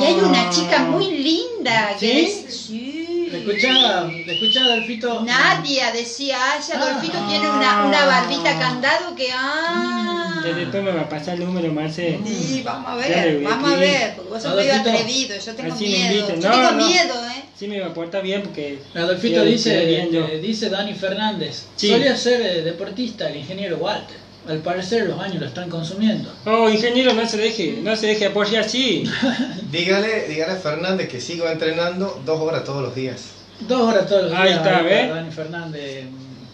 Y 0.00 0.04
hay 0.04 0.14
una 0.14 0.50
chica 0.50 0.80
muy 0.80 1.12
linda 1.12 1.96
que 2.00 2.06
¿Sí? 2.06 2.44
es... 2.48 2.56
Sí. 2.56 3.13
Escuchá, 3.38 4.10
escuchá, 4.26 4.64
Adolfito. 4.64 5.22
Nadia 5.22 5.92
decía, 5.92 6.38
ay, 6.52 6.60
Adolfito 6.74 7.18
ah. 7.20 7.26
tiene 7.28 7.48
una, 7.48 7.86
una 7.86 8.06
barbita 8.06 8.58
candado 8.58 9.14
que... 9.14 9.28
Ah. 9.32 10.42
Después 10.44 10.82
me 10.82 10.92
va 10.92 11.02
a 11.02 11.08
pasar 11.08 11.34
el 11.34 11.46
número, 11.46 11.72
Marce. 11.72 12.18
Sí, 12.24 12.62
vamos 12.64 12.90
a 12.90 12.94
ver, 12.96 13.42
vamos 13.42 13.72
a 13.72 13.76
ver, 13.76 14.14
porque 14.14 14.30
vos 14.30 14.42
sos 14.42 14.54
medio 14.54 14.74
atrevido, 14.74 15.38
yo 15.38 15.54
tengo 15.54 15.74
miedo. 15.74 16.28
Yo 16.28 16.50
tengo 16.50 16.72
miedo, 16.72 17.14
¿eh? 17.28 17.44
Sí, 17.58 17.66
me 17.66 17.80
portar 17.90 18.22
bien 18.22 18.42
porque... 18.42 18.78
Adolfito 18.94 19.44
dice, 19.44 20.02
eh, 20.02 20.40
dice 20.42 20.68
Dani 20.68 20.94
Fernández, 20.94 21.64
solía 21.76 22.16
ser 22.16 22.40
eh, 22.40 22.62
deportista 22.62 23.28
el 23.28 23.36
ingeniero 23.36 23.78
Walter. 23.78 24.23
Al 24.48 24.58
parecer 24.58 25.06
los 25.06 25.18
años 25.20 25.40
lo 25.40 25.46
están 25.46 25.70
consumiendo. 25.70 26.30
Oh, 26.44 26.68
ingeniero, 26.68 27.14
no 27.14 27.26
se 27.26 27.38
deje, 27.38 27.78
no 27.82 27.96
se 27.96 28.08
deje 28.08 28.26
apoyar 28.26 28.64
así. 28.64 29.04
dígale, 29.70 30.28
dígale 30.28 30.52
a 30.52 30.56
Fernández 30.56 31.08
que 31.08 31.20
sigo 31.20 31.48
entrenando 31.48 32.20
dos 32.26 32.40
horas 32.40 32.64
todos 32.64 32.82
los 32.82 32.94
días. 32.94 33.30
Dos 33.60 33.80
horas 33.80 34.06
todos 34.06 34.24
los 34.24 34.30
días. 34.32 34.42
Ahí 34.42 34.52
está, 34.52 34.82
¿ves? 34.82 35.08
Dani 35.08 35.30
Fernández, 35.30 36.04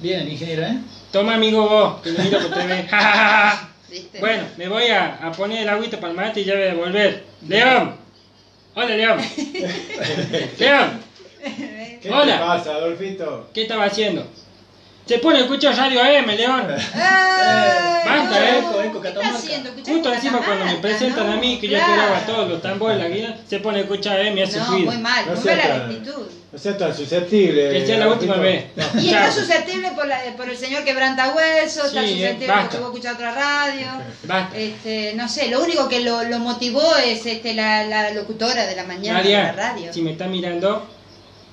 bien, 0.01 0.31
ingeniero, 0.31 0.63
¿eh? 0.63 0.79
Toma, 1.11 1.35
amigo, 1.35 1.69
vos, 1.69 2.01
que 2.03 2.13
lo 2.13 2.23
miro 2.23 2.39
por 2.41 2.51
TV. 2.53 2.89
bueno, 4.21 4.45
me 4.57 4.69
voy 4.69 4.87
a, 4.87 5.17
a, 5.17 5.33
poner 5.33 5.63
el 5.63 5.69
agüita 5.69 5.99
para 5.99 6.13
el 6.13 6.17
mate 6.17 6.41
y 6.43 6.45
ya 6.45 6.55
voy 6.55 6.69
a 6.69 6.75
volver. 6.75 7.25
León. 7.49 7.97
Hola, 8.75 8.97
León. 8.97 9.19
León. 10.59 11.01
¿Qué 12.01 12.11
Hola. 12.11 12.39
te 12.39 12.45
pasa, 12.45 12.75
Adolfito? 12.77 13.51
¿Qué 13.53 13.63
estaba 13.63 13.85
haciendo? 13.85 14.27
Se 15.11 15.19
pone 15.19 15.39
a 15.39 15.41
escuchar 15.41 15.77
Radio 15.77 16.03
AM, 16.03 16.29
León. 16.37 16.69
Eh, 17.51 18.03
Basta, 18.07 18.49
¿eh? 18.49 18.63
¿Qué 19.03 19.09
está 19.09 19.29
haciendo? 19.29 19.71
Justo 19.85 20.13
encima 20.13 20.39
cuando 20.39 20.65
me 20.65 20.75
presentan 20.77 21.31
a 21.31 21.37
mí, 21.37 21.59
que 21.59 21.69
yo 21.69 21.79
tiraba 21.79 22.21
todos 22.27 22.49
los 22.49 22.63
tambores, 22.63 22.99
la 22.99 23.09
guía, 23.09 23.39
se 23.49 23.59
pone 23.59 23.79
a 23.79 23.83
escuchar 23.83 24.21
AM 24.21 24.39
y 24.39 24.43
hace 24.43 24.59
no, 24.59 24.67
muy 24.71 24.99
mal, 24.99 25.27
no 25.27 25.35
muy 25.35 25.45
mala 25.45 25.69
la 25.69 25.75
actitud. 25.75 26.27
No 26.53 26.59
sea 26.59 26.79
tan 26.79 26.97
susceptible. 26.97 27.71
Que 27.73 27.87
sea 27.87 27.99
la 27.99 28.09
última 28.09 28.37
vez. 28.37 28.67
Y 29.01 29.09
está 29.09 29.33
susceptible 29.33 29.91
por, 29.97 30.07
la, 30.07 30.21
por 30.37 30.49
el 30.49 30.57
señor 30.57 30.85
quebranta 30.85 31.35
huesos, 31.35 31.87
está 31.87 32.05
eh, 32.05 32.09
susceptible 32.09 32.55
porque 32.61 32.77
vos 32.79 32.87
escuchar 32.87 33.15
otra 33.15 33.33
radio. 33.33 33.87
Basta. 34.25 34.57
Este, 34.57 35.15
no 35.15 35.29
sé, 35.29 35.49
lo 35.49 35.63
único 35.63 35.89
que 35.89 36.01
lo, 36.01 36.23
lo 36.23 36.39
motivó 36.39 36.97
es 36.97 37.27
este, 37.27 37.55
la, 37.55 37.85
la 37.85 38.13
locutora 38.13 38.67
de 38.67 38.77
la 38.77 38.85
mañana 38.85 39.23
de 39.23 39.33
la 39.33 39.53
radio. 39.53 39.93
Si 39.93 40.03
me 40.03 40.13
está 40.13 40.27
mirando, 40.27 40.87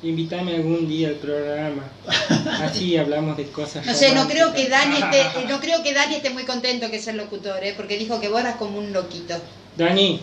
Invítame 0.04 0.56
algún 0.56 0.88
día 0.88 1.08
al 1.08 1.16
programa. 1.16 1.84
Así 2.62 2.98
hablamos 2.98 3.36
de 3.36 3.48
cosas. 3.48 3.86
No 3.86 3.94
sé, 3.94 4.14
no 4.14 4.28
creo 4.28 4.54
que 4.54 4.70
Dani 4.70 4.98
esté, 4.98 5.46
no 5.50 5.60
creo 5.60 5.82
que 5.82 5.94
Dani 5.94 6.16
esté 6.16 6.30
muy 6.30 6.44
contento 6.44 6.92
que 6.92 7.00
sea 7.00 7.14
el 7.14 7.18
locutor, 7.18 7.64
¿eh? 7.64 7.74
porque 7.76 7.98
dijo 7.98 8.22
que 8.22 8.30
vos 8.30 8.40
eras 8.40 8.58
como 8.58 8.78
un 8.78 8.94
loquito. 8.94 9.36
Dani, 9.76 10.22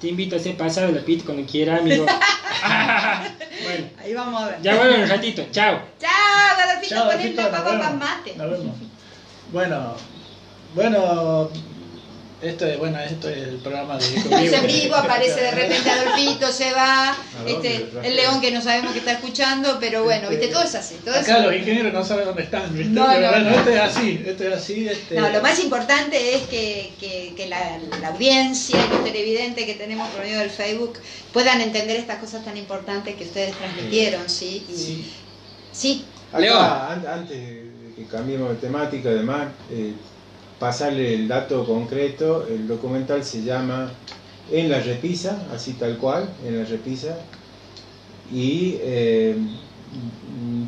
te 0.00 0.08
invito 0.08 0.36
a 0.36 0.38
hacer 0.38 0.56
pasado 0.56 0.90
la 0.92 1.02
pit 1.02 1.24
cuando 1.24 1.44
quiera, 1.44 1.76
amigo. 1.76 2.06
bueno, 3.64 3.86
ahí 4.02 4.14
vamos 4.14 4.42
a 4.42 4.46
ver. 4.48 4.62
Ya 4.62 4.76
vuelvo 4.76 5.02
un 5.02 5.08
ratito. 5.08 5.44
Chao. 5.50 5.82
Chao, 6.00 6.70
Adolfito, 6.70 7.10
ponle 7.10 7.50
papá 7.50 7.92
mate. 7.92 8.34
Nos 8.36 8.50
vemos. 8.50 8.76
Bueno, 9.52 9.94
bueno, 10.74 11.50
esto 12.42 12.66
es, 12.66 12.78
bueno, 12.78 12.98
esto 12.98 13.28
es 13.28 13.38
el 13.38 13.56
programa 13.56 13.96
de 13.98 14.04
Es 14.46 14.52
en 14.52 14.66
vivo, 14.66 14.96
aparece 14.96 15.40
de 15.40 15.50
repente 15.52 15.90
Adolfito, 15.90 16.52
se 16.52 16.72
va, 16.72 17.16
este, 17.46 17.88
el 18.02 18.16
león 18.16 18.40
que 18.40 18.50
no 18.50 18.60
sabemos 18.60 18.92
que 18.92 18.98
está 18.98 19.12
escuchando, 19.12 19.78
pero 19.78 20.02
bueno, 20.02 20.28
viste, 20.28 20.48
todo 20.48 20.64
es 20.64 20.74
así. 20.74 20.96
Todo 21.04 21.14
Acá 21.14 21.38
los 21.38 21.54
ingenieros 21.54 21.92
no 21.92 22.04
saben 22.04 22.24
dónde 22.24 22.42
están, 22.42 22.74
¿viste? 22.76 22.92
No, 22.92 23.06
no, 23.06 23.30
bueno, 23.30 23.50
esto 23.50 23.70
es 23.70 23.80
así, 23.80 24.22
esto 24.26 24.44
es 24.44 24.54
así. 24.54 24.88
Este... 24.88 25.14
No, 25.14 25.28
lo 25.30 25.40
más 25.40 25.60
importante 25.60 26.34
es 26.34 26.42
que, 26.42 26.92
que, 26.98 27.32
que 27.36 27.46
la, 27.46 27.78
la, 28.00 28.08
audiencia 28.08 28.78
los 28.90 29.04
televidentes 29.04 29.64
que 29.64 29.74
tenemos 29.74 30.08
por 30.10 30.22
medio 30.22 30.40
del 30.40 30.50
Facebook 30.50 30.98
puedan 31.32 31.60
entender 31.60 31.96
estas 31.96 32.18
cosas 32.18 32.44
tan 32.44 32.56
importantes 32.56 33.14
que 33.14 33.24
ustedes 33.24 33.56
transmitieron, 33.56 34.28
¿sí? 34.28 34.66
Y, 34.68 34.74
sí. 34.74 35.12
sí. 35.72 36.04
Acá, 36.32 36.92
antes 36.92 37.30
de 37.30 37.72
que 37.94 38.04
cambiemos 38.06 38.48
de 38.48 38.56
temática, 38.56 39.10
además, 39.10 39.48
eh, 39.70 39.92
pasarle 40.62 41.14
el 41.14 41.26
dato 41.26 41.66
concreto, 41.66 42.46
el 42.48 42.68
documental 42.68 43.24
se 43.24 43.42
llama 43.42 43.90
En 44.52 44.70
la 44.70 44.78
repisa, 44.78 45.48
así 45.52 45.72
tal 45.72 45.98
cual, 45.98 46.28
en 46.46 46.56
la 46.56 46.64
repisa, 46.64 47.18
y 48.32 48.76
eh, 48.78 49.34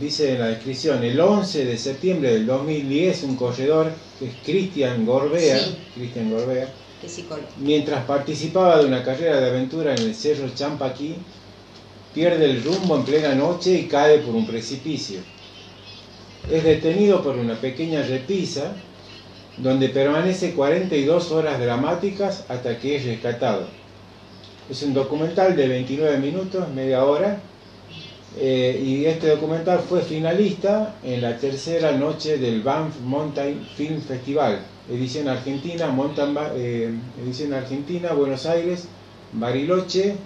dice 0.01 0.33
en 0.33 0.41
la 0.41 0.49
descripción, 0.49 1.05
el 1.05 1.21
11 1.21 1.65
de 1.67 1.79
septiembre 1.79 2.33
del 2.33 2.45
2010, 2.45 3.23
un 3.23 3.37
corredor, 3.37 3.93
que 4.19 4.27
es 4.27 4.35
Cristian 4.45 5.07
Gorbea, 5.07 5.61
Cristian 5.95 6.29
Gorbea, 6.29 6.73
mientras 7.61 8.05
participaba 8.05 8.81
de 8.81 8.87
una 8.87 9.05
carrera 9.05 9.41
de 9.41 9.51
aventura 9.51 9.95
en 9.95 10.03
el 10.03 10.15
Cerro 10.17 10.49
Champaquí, 10.53 11.15
pierde 12.13 12.47
el 12.47 12.65
rumbo 12.65 12.97
en 12.97 13.05
plena 13.05 13.33
noche 13.37 13.79
y 13.79 13.85
cae 13.85 14.19
por 14.19 14.35
un 14.35 14.45
precipicio. 14.45 15.21
Es 16.51 16.65
detenido 16.65 17.23
por 17.23 17.37
una 17.37 17.55
pequeña 17.55 18.03
repisa 18.03 18.75
donde 19.59 19.88
permanece 19.88 20.55
42 20.55 21.31
horas 21.33 21.61
dramáticas 21.61 22.45
hasta 22.49 22.79
que 22.79 22.97
es 22.97 23.05
rescatado. 23.05 23.67
Es 24.69 24.83
un 24.83 24.95
documental 24.95 25.55
de 25.57 25.69
29 25.69 26.19
minutos, 26.19 26.69
media 26.71 27.05
hora, 27.05 27.38
eh, 28.37 28.83
y 28.85 29.05
este 29.05 29.29
documental 29.29 29.79
fue 29.79 30.03
finalista 30.03 30.97
en 31.05 31.23
la 31.23 31.38
tercera 31.38 31.93
noche 31.93 32.38
del 32.38 32.62
Banff 32.62 32.99
Mountain 33.01 33.64
Film 33.77 34.01
Festival, 34.01 34.61
edición 34.90 35.29
argentina, 35.29 35.87
Mountain, 35.87 36.37
eh, 36.57 36.93
edición 37.23 37.53
argentina, 37.53 38.12
Buenos 38.12 38.47
Aires, 38.47 38.88
Bariloche, 39.33 40.17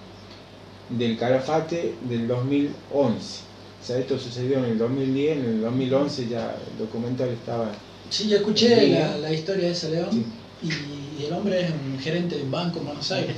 del 0.89 1.19
Calafate 1.19 1.95
del 2.09 2.27
2011. 2.27 3.49
O 3.81 3.85
sea, 3.85 3.99
esto 3.99 4.19
sucedió 4.19 4.59
en 4.59 4.65
el 4.65 4.79
2010, 4.79 5.39
en 5.39 5.45
el 5.45 5.61
2011 5.61 6.29
ya 6.29 6.57
el 6.73 6.79
documental 6.79 7.29
estaba 7.29 7.71
Sí, 8.11 8.29
yo 8.29 8.39
escuché 8.39 8.89
la, 8.89 9.19
la, 9.19 9.33
historia 9.33 9.67
de 9.67 9.73
ese 9.73 9.91
león 9.91 10.25
y, 10.63 11.25
el 11.25 11.33
hombre 11.33 11.61
es 11.61 11.71
un 11.71 11.99
gerente 11.99 12.37
de 12.37 12.43
un 12.43 12.51
banco 12.51 12.79
en 12.79 12.87
Buenos 12.87 13.11
Aires. 13.13 13.37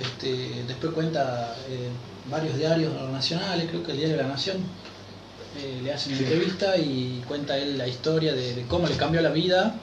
Este, 0.00 0.64
después 0.66 0.92
cuenta 0.92 1.54
eh, 1.68 1.88
varios 2.28 2.56
diarios 2.56 2.92
nacionales, 3.12 3.68
creo 3.68 3.84
que 3.84 3.92
el 3.92 3.98
diario 3.98 4.16
de 4.16 4.22
la 4.22 4.28
Nación, 4.28 4.56
eh, 5.58 5.80
le 5.84 5.92
hacen 5.92 6.14
una 6.14 6.22
entrevista 6.22 6.76
y 6.76 7.22
cuenta 7.28 7.56
él 7.56 7.78
la 7.78 7.86
historia 7.86 8.32
de, 8.32 8.64
cómo 8.68 8.88
le 8.88 8.96
cambió 8.96 9.20
la 9.20 9.30
vida, 9.30 9.76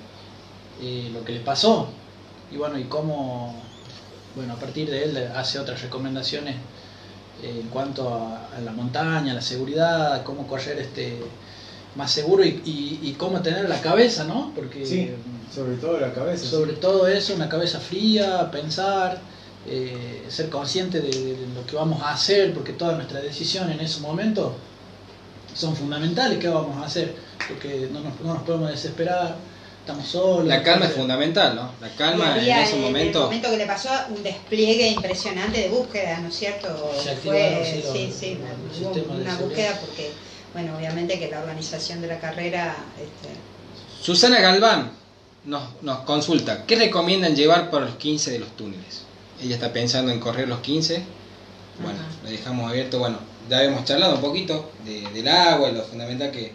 eh, 0.81 1.09
lo 1.13 1.23
que 1.23 1.31
le 1.31 1.39
pasó 1.39 1.87
y 2.51 2.57
bueno, 2.57 2.77
y 2.77 2.85
cómo, 2.85 3.55
bueno, 4.35 4.53
a 4.53 4.57
partir 4.57 4.89
de 4.89 5.03
él 5.05 5.17
hace 5.33 5.59
otras 5.59 5.81
recomendaciones 5.81 6.55
en 7.41 7.67
cuanto 7.69 8.13
a, 8.13 8.49
a 8.57 8.59
la 8.59 8.73
montaña, 8.73 9.31
a 9.31 9.35
la 9.35 9.41
seguridad, 9.41 10.23
cómo 10.23 10.45
correr 10.45 10.79
este 10.79 11.17
más 11.95 12.11
seguro 12.11 12.43
y, 12.45 12.61
y, 13.01 13.15
cómo 13.17 13.41
tener 13.41 13.67
la 13.67 13.81
cabeza, 13.81 14.23
¿no? 14.23 14.51
Porque 14.55 14.85
sí, 14.85 15.11
sobre 15.53 15.75
todo 15.75 15.99
la 15.99 16.13
cabeza. 16.13 16.45
Sobre 16.45 16.73
todo 16.73 17.07
eso, 17.07 17.33
una 17.33 17.49
cabeza 17.49 17.79
fría, 17.79 18.49
pensar, 18.49 19.19
eh, 19.67 20.25
ser 20.29 20.49
consciente 20.49 21.01
de, 21.01 21.37
lo 21.53 21.65
que 21.65 21.75
vamos 21.75 22.01
a 22.01 22.13
hacer, 22.13 22.53
porque 22.53 22.73
todas 22.73 22.95
nuestras 22.95 23.23
decisiones 23.23 23.77
en 23.77 23.85
ese 23.85 23.99
momento 23.99 24.55
son 25.53 25.75
fundamentales. 25.75 26.39
¿Qué 26.39 26.47
vamos 26.47 26.77
a 26.77 26.85
hacer? 26.85 27.13
Porque 27.47 27.89
no 27.91 27.99
nos, 27.99 28.19
no 28.21 28.33
nos 28.35 28.43
podemos 28.43 28.69
desesperar 28.69 29.35
estamos 29.81 30.07
solos. 30.07 30.45
La 30.45 30.63
calma 30.63 30.85
es 30.85 30.93
fundamental, 30.93 31.55
¿no? 31.55 31.71
La 31.81 31.89
calma 31.95 32.37
en 32.37 32.49
ese 32.49 32.75
momento. 32.75 32.93
En 32.93 33.23
el 33.23 33.41
momento 33.41 33.51
que 33.51 33.57
le 33.57 33.65
pasó, 33.65 33.89
un 34.09 34.23
despliegue 34.23 34.87
impresionante 34.89 35.59
de 35.59 35.69
búsqueda, 35.69 36.19
¿no 36.19 36.29
es 36.29 36.35
cierto? 36.35 36.67
Fue, 37.23 37.83
sí, 37.91 38.13
sí, 38.17 38.37
una, 39.09 39.35
búsqueda 39.35 39.79
porque, 39.79 40.11
bueno, 40.53 40.77
obviamente 40.77 41.19
que 41.19 41.29
la 41.29 41.39
organización 41.39 42.01
de 42.01 42.07
la 42.07 42.19
carrera. 42.19 42.75
Este... 42.97 43.35
Susana 44.01 44.39
Galván 44.39 44.91
nos, 45.45 45.81
nos 45.81 45.99
consulta: 45.99 46.65
¿qué 46.65 46.75
recomiendan 46.75 47.35
llevar 47.35 47.69
para 47.69 47.85
los 47.85 47.95
15 47.95 48.31
de 48.31 48.39
los 48.39 48.49
túneles? 48.57 49.03
Ella 49.41 49.55
está 49.55 49.73
pensando 49.73 50.11
en 50.11 50.19
correr 50.19 50.47
los 50.47 50.59
15. 50.59 51.03
Bueno, 51.81 51.99
le 52.23 52.31
dejamos 52.31 52.69
abierto. 52.69 52.99
Bueno, 52.99 53.17
ya 53.49 53.59
habíamos 53.59 53.85
charlado 53.85 54.15
un 54.15 54.21
poquito 54.21 54.71
del 54.85 55.27
agua 55.27 55.69
y 55.69 55.73
lo 55.73 55.83
fundamental 55.83 56.31
que 56.31 56.53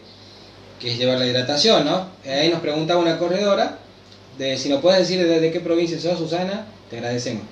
que 0.80 0.92
es 0.92 0.98
llevar 0.98 1.18
la 1.18 1.26
hidratación, 1.26 1.84
¿no? 1.84 2.08
Ahí 2.24 2.50
nos 2.50 2.60
preguntaba 2.60 3.00
una 3.00 3.18
corredora, 3.18 3.78
de 4.38 4.58
si 4.58 4.68
nos 4.68 4.80
puedes 4.80 5.00
decir 5.00 5.26
desde 5.26 5.50
qué 5.50 5.60
provincia 5.60 5.98
sos, 5.98 6.18
Susana, 6.18 6.66
te 6.90 6.96
agradecemos. 6.96 7.44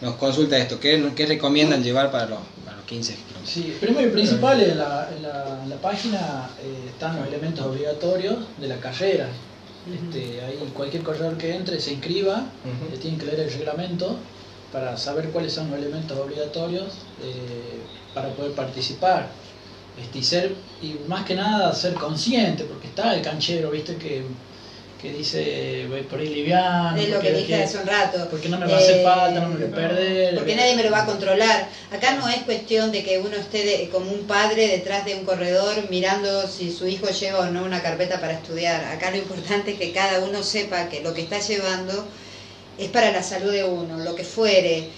Nos 0.00 0.14
consulta 0.14 0.56
esto, 0.56 0.80
¿qué, 0.80 1.12
qué 1.14 1.26
recomiendan 1.26 1.82
llevar 1.82 2.10
para 2.10 2.26
los, 2.26 2.38
los 2.80 2.88
15 2.88 3.14
kilómetros? 3.14 3.50
Sí, 3.50 3.76
primero 3.80 4.08
y 4.08 4.10
principal, 4.10 4.60
en 4.60 4.78
la, 4.78 5.08
la, 5.68 5.76
página 5.76 6.50
eh, 6.62 6.88
están 6.88 7.16
los 7.16 7.28
elementos 7.28 7.64
obligatorios 7.64 8.36
de 8.58 8.68
la 8.68 8.76
carrera. 8.76 9.28
Este, 9.90 10.42
ahí 10.42 10.58
cualquier 10.74 11.02
corredor 11.02 11.36
que 11.38 11.54
entre 11.54 11.80
se 11.80 11.92
inscriba, 11.92 12.44
le 12.90 12.98
tienen 12.98 13.18
que 13.18 13.26
leer 13.26 13.40
el 13.40 13.52
reglamento 13.52 14.16
para 14.72 14.96
saber 14.96 15.30
cuáles 15.30 15.52
son 15.54 15.70
los 15.70 15.78
elementos 15.78 16.16
obligatorios 16.18 16.88
eh, 17.22 17.80
para 18.14 18.28
poder 18.30 18.52
participar. 18.52 19.28
Este, 20.00 20.18
y 20.18 20.22
ser, 20.22 20.54
y 20.82 20.96
más 21.08 21.24
que 21.24 21.34
nada 21.34 21.72
ser 21.72 21.94
consciente, 21.94 22.64
porque 22.64 22.88
está 22.88 23.14
el 23.14 23.22
canchero, 23.22 23.70
viste, 23.70 23.96
que, 23.96 24.24
que 25.00 25.12
dice 25.12 25.86
voy 25.88 26.02
por 26.02 26.20
ahí 26.20 26.28
liviano. 26.28 26.96
Es 26.96 27.08
lo 27.08 27.20
que 27.20 27.32
dije 27.32 27.62
hace 27.62 27.78
un 27.78 27.86
rato. 27.86 28.28
Porque 28.30 28.48
no 28.48 28.58
me 28.58 28.66
va 28.66 28.76
a 28.76 28.78
hacer 28.78 29.02
falta, 29.02 29.40
no 29.40 29.48
me 29.48 29.56
voy 29.56 29.72
a 29.72 29.74
perder. 29.74 30.34
Porque 30.36 30.56
nadie 30.56 30.76
me 30.76 30.84
lo 30.84 30.90
va 30.90 31.02
a 31.02 31.06
controlar. 31.06 31.68
Acá 31.90 32.14
no 32.14 32.28
es 32.28 32.42
cuestión 32.42 32.92
de 32.92 33.02
que 33.02 33.18
uno 33.18 33.36
esté 33.36 33.88
como 33.90 34.10
un 34.10 34.26
padre 34.26 34.68
detrás 34.68 35.04
de 35.04 35.14
un 35.14 35.24
corredor 35.24 35.74
mirando 35.90 36.46
si 36.46 36.72
su 36.72 36.86
hijo 36.86 37.08
lleva 37.08 37.40
o 37.40 37.50
no 37.50 37.64
una 37.64 37.82
carpeta 37.82 38.20
para 38.20 38.34
estudiar. 38.34 38.84
Acá 38.84 39.10
lo 39.10 39.16
importante 39.16 39.72
es 39.72 39.78
que 39.78 39.92
cada 39.92 40.20
uno 40.20 40.42
sepa 40.42 40.88
que 40.88 41.02
lo 41.02 41.14
que 41.14 41.22
está 41.22 41.38
llevando 41.40 42.06
es 42.78 42.88
para 42.88 43.10
la 43.12 43.22
salud 43.22 43.52
de 43.52 43.64
uno, 43.64 43.98
lo 43.98 44.14
que 44.14 44.24
fuere. 44.24 44.88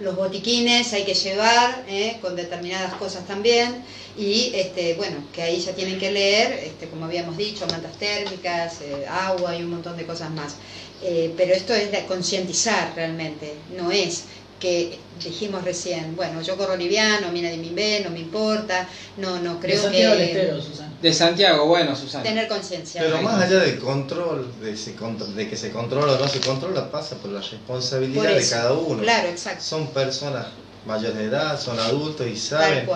los 0.00 0.16
botiquines 0.16 0.92
hay 0.92 1.04
que 1.04 1.14
llevar 1.14 1.84
¿eh? 1.88 2.18
con 2.20 2.36
determinadas 2.36 2.94
cosas 2.94 3.26
también 3.26 3.82
y 4.16 4.52
este, 4.54 4.94
bueno, 4.94 5.16
que 5.32 5.42
ahí 5.42 5.60
ya 5.60 5.72
tienen 5.72 5.98
que 5.98 6.10
leer, 6.10 6.52
este, 6.64 6.88
como 6.88 7.06
habíamos 7.06 7.36
dicho, 7.36 7.66
mantas 7.68 7.96
térmicas, 7.96 8.80
eh, 8.82 9.06
agua 9.08 9.56
y 9.56 9.62
un 9.62 9.70
montón 9.70 9.96
de 9.96 10.04
cosas 10.04 10.30
más. 10.30 10.56
Eh, 11.02 11.32
pero 11.34 11.54
esto 11.54 11.72
es 11.72 11.88
concientizar 12.04 12.92
realmente, 12.94 13.54
no 13.74 13.90
es 13.90 14.24
que 14.60 14.98
dijimos 15.22 15.64
recién, 15.64 16.14
bueno, 16.14 16.42
yo 16.42 16.56
corro 16.56 16.76
liviano, 16.76 17.28
a 17.28 17.30
mí 17.32 17.40
nadie 17.40 17.56
me 17.56 17.70
ve, 17.70 18.02
no 18.04 18.10
me 18.10 18.20
importa, 18.20 18.86
no, 19.16 19.40
no 19.40 19.58
creo 19.58 19.76
de 19.76 19.82
Santiago 19.82 20.16
que... 20.16 20.24
Estero, 20.24 20.62
Susana. 20.62 20.92
De 21.00 21.12
Santiago, 21.12 21.66
bueno, 21.66 21.96
Susana. 21.96 22.22
Tener 22.22 22.46
conciencia. 22.46 23.00
Pero 23.00 23.22
más 23.22 23.42
allá 23.42 23.60
del 23.60 23.78
control, 23.78 24.52
de, 24.60 24.72
de, 24.72 25.48
que 25.48 25.56
se 25.56 25.70
controla 25.70 26.12
o 26.12 26.18
no 26.18 26.28
se 26.28 26.40
controla, 26.40 26.90
pasa 26.90 27.16
por 27.16 27.30
la 27.30 27.40
responsabilidad 27.40 28.34
de 28.34 28.48
cada 28.48 28.74
uno. 28.74 29.02
Claro, 29.02 29.28
exacto. 29.28 29.64
Son 29.64 29.88
personas 29.88 30.46
mayores 30.86 31.16
de 31.16 31.24
edad, 31.24 31.58
son 31.60 31.78
adultos 31.78 32.26
y 32.26 32.36
saben, 32.36 32.88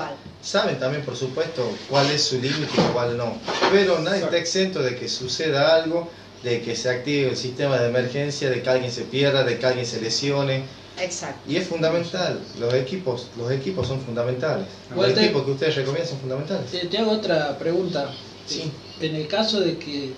saben 0.43 0.79
también 0.79 1.05
por 1.05 1.17
supuesto 1.17 1.71
cuál 1.89 2.11
es 2.11 2.23
su 2.25 2.37
límite 2.37 2.73
y 2.77 2.93
cuál 2.93 3.17
no. 3.17 3.39
Pero 3.73 3.99
nadie 4.01 4.23
está 4.23 4.37
exento 4.37 4.83
de 4.83 4.97
que 4.97 5.09
suceda 5.09 5.75
algo, 5.75 6.11
de 6.43 6.61
que 6.61 6.77
se 6.77 6.91
active 6.91 7.31
el 7.31 7.37
sistema 7.37 7.79
de 7.79 7.89
emergencia, 7.89 8.51
de 8.51 8.63
que 8.63 8.69
alguien 8.69 8.93
se 8.93 9.03
pierda, 9.03 9.45
de 9.45 9.59
que 9.59 9.67
alguien 9.67 9.87
se 9.87 10.01
lesione. 10.01 10.65
Exacto. 11.01 11.51
Y 11.51 11.57
es 11.57 11.67
fundamental, 11.67 12.41
los 12.59 12.73
equipos, 12.75 13.29
los 13.37 13.51
equipos 13.51 13.89
son 13.89 14.01
fundamentales. 14.01 14.67
Los 14.95 15.09
equipos 15.11 15.45
que 15.45 15.51
ustedes 15.51 15.77
recomiendan 15.77 16.09
son 16.09 16.21
fundamentales. 16.21 16.71
Te, 16.71 16.99
hago 16.99 17.13
otra 17.13 17.59
pregunta. 17.59 18.11
Sí. 18.47 18.71
En 19.01 19.15
el 19.17 19.27
caso 19.27 19.61
de 19.61 19.77
que 19.79 20.05
eh, 20.05 20.13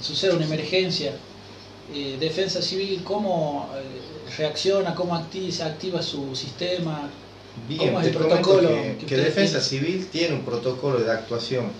suceda 0.00 0.34
una 0.34 0.44
emergencia, 0.44 1.12
eh, 1.94 2.16
Defensa 2.20 2.60
Civil, 2.60 3.02
¿cómo 3.04 3.70
eh, 3.74 4.12
reacciona, 4.36 4.94
cómo 4.94 5.14
activa, 5.14 5.66
activa 5.66 6.02
su 6.02 6.34
sistema. 6.34 7.10
Bien, 7.68 7.94
es 7.96 8.06
el 8.06 8.14
protocolo 8.14 8.70
que, 9.06 9.16
Defensa 9.16 9.60
Civil 9.60 10.06
tiene 10.10 10.34
un 10.34 10.44
protocolo 10.44 10.98
de 10.98 11.10
actuación, 11.10 11.70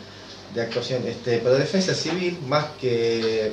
de 0.54 0.60
actuación, 0.60 1.06
este, 1.06 1.38
pero 1.38 1.54
Defensa 1.54 1.94
Civil 1.94 2.38
más 2.46 2.66
que, 2.80 3.52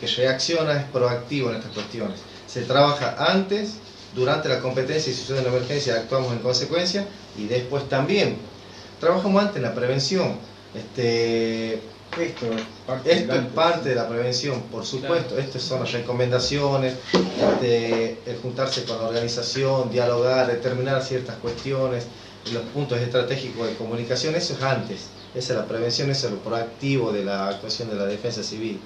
que 0.00 0.06
reacciona 0.06 0.80
es 0.80 0.84
proactivo 0.84 1.50
en 1.50 1.56
estas 1.56 1.72
cuestiones. 1.72 2.20
Se 2.54 2.62
trabaja 2.62 3.16
antes, 3.18 3.78
durante 4.14 4.48
la 4.48 4.60
competencia 4.60 5.10
y 5.10 5.14
si 5.16 5.22
sucede 5.22 5.40
una 5.40 5.48
emergencia 5.48 5.96
actuamos 5.96 6.32
en 6.32 6.38
consecuencia 6.38 7.04
y 7.36 7.46
después 7.46 7.88
también. 7.88 8.36
Trabajamos 9.00 9.42
antes 9.42 9.56
en 9.56 9.62
la 9.64 9.74
prevención. 9.74 10.38
Este, 10.72 11.80
esto, 12.16 12.46
es 13.04 13.22
parte 13.46 13.88
de 13.88 13.96
la 13.96 14.08
prevención, 14.08 14.62
por 14.70 14.86
supuesto. 14.86 15.36
Estas 15.36 15.62
son 15.62 15.80
las 15.80 15.90
recomendaciones, 15.90 16.94
este, 17.12 18.18
el 18.24 18.36
juntarse 18.40 18.84
con 18.84 18.98
la 18.98 19.08
organización, 19.08 19.90
dialogar, 19.90 20.46
determinar 20.46 21.02
ciertas 21.02 21.34
cuestiones, 21.38 22.06
los 22.52 22.62
puntos 22.66 23.00
estratégicos 23.00 23.66
de 23.66 23.74
comunicación, 23.74 24.36
eso 24.36 24.54
es 24.54 24.62
antes. 24.62 25.06
Esa 25.34 25.54
es 25.54 25.58
la 25.58 25.66
prevención, 25.66 26.08
eso 26.08 26.28
es 26.28 26.34
lo 26.34 26.38
proactivo 26.38 27.10
de 27.10 27.24
la 27.24 27.48
actuación 27.48 27.90
de 27.90 27.96
la 27.96 28.06
defensa 28.06 28.44
civil. 28.44 28.78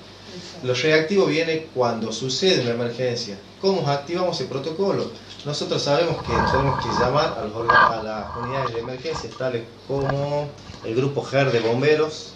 Lo 0.63 0.75
reactivo 0.75 1.27
viene 1.27 1.67
cuando 1.75 2.13
sucede 2.13 2.63
una 2.63 2.71
emergencia. 2.71 3.39
¿Cómo 3.61 3.89
activamos 3.89 4.41
el 4.41 4.49
protocolo? 4.49 5.11
Nosotros 5.45 5.83
sabemos 5.83 6.17
que 6.27 6.33
tenemos 6.51 6.83
que 6.83 6.91
llamar 6.91 7.37
a, 7.39 7.95
a 7.99 8.03
las 8.03 8.37
unidades 8.37 8.75
de 8.75 8.81
emergencia, 8.81 9.31
tales 9.39 9.63
como 9.87 10.49
el 10.85 10.95
grupo 10.95 11.23
GER 11.23 11.53
de 11.53 11.61
bomberos, 11.61 12.33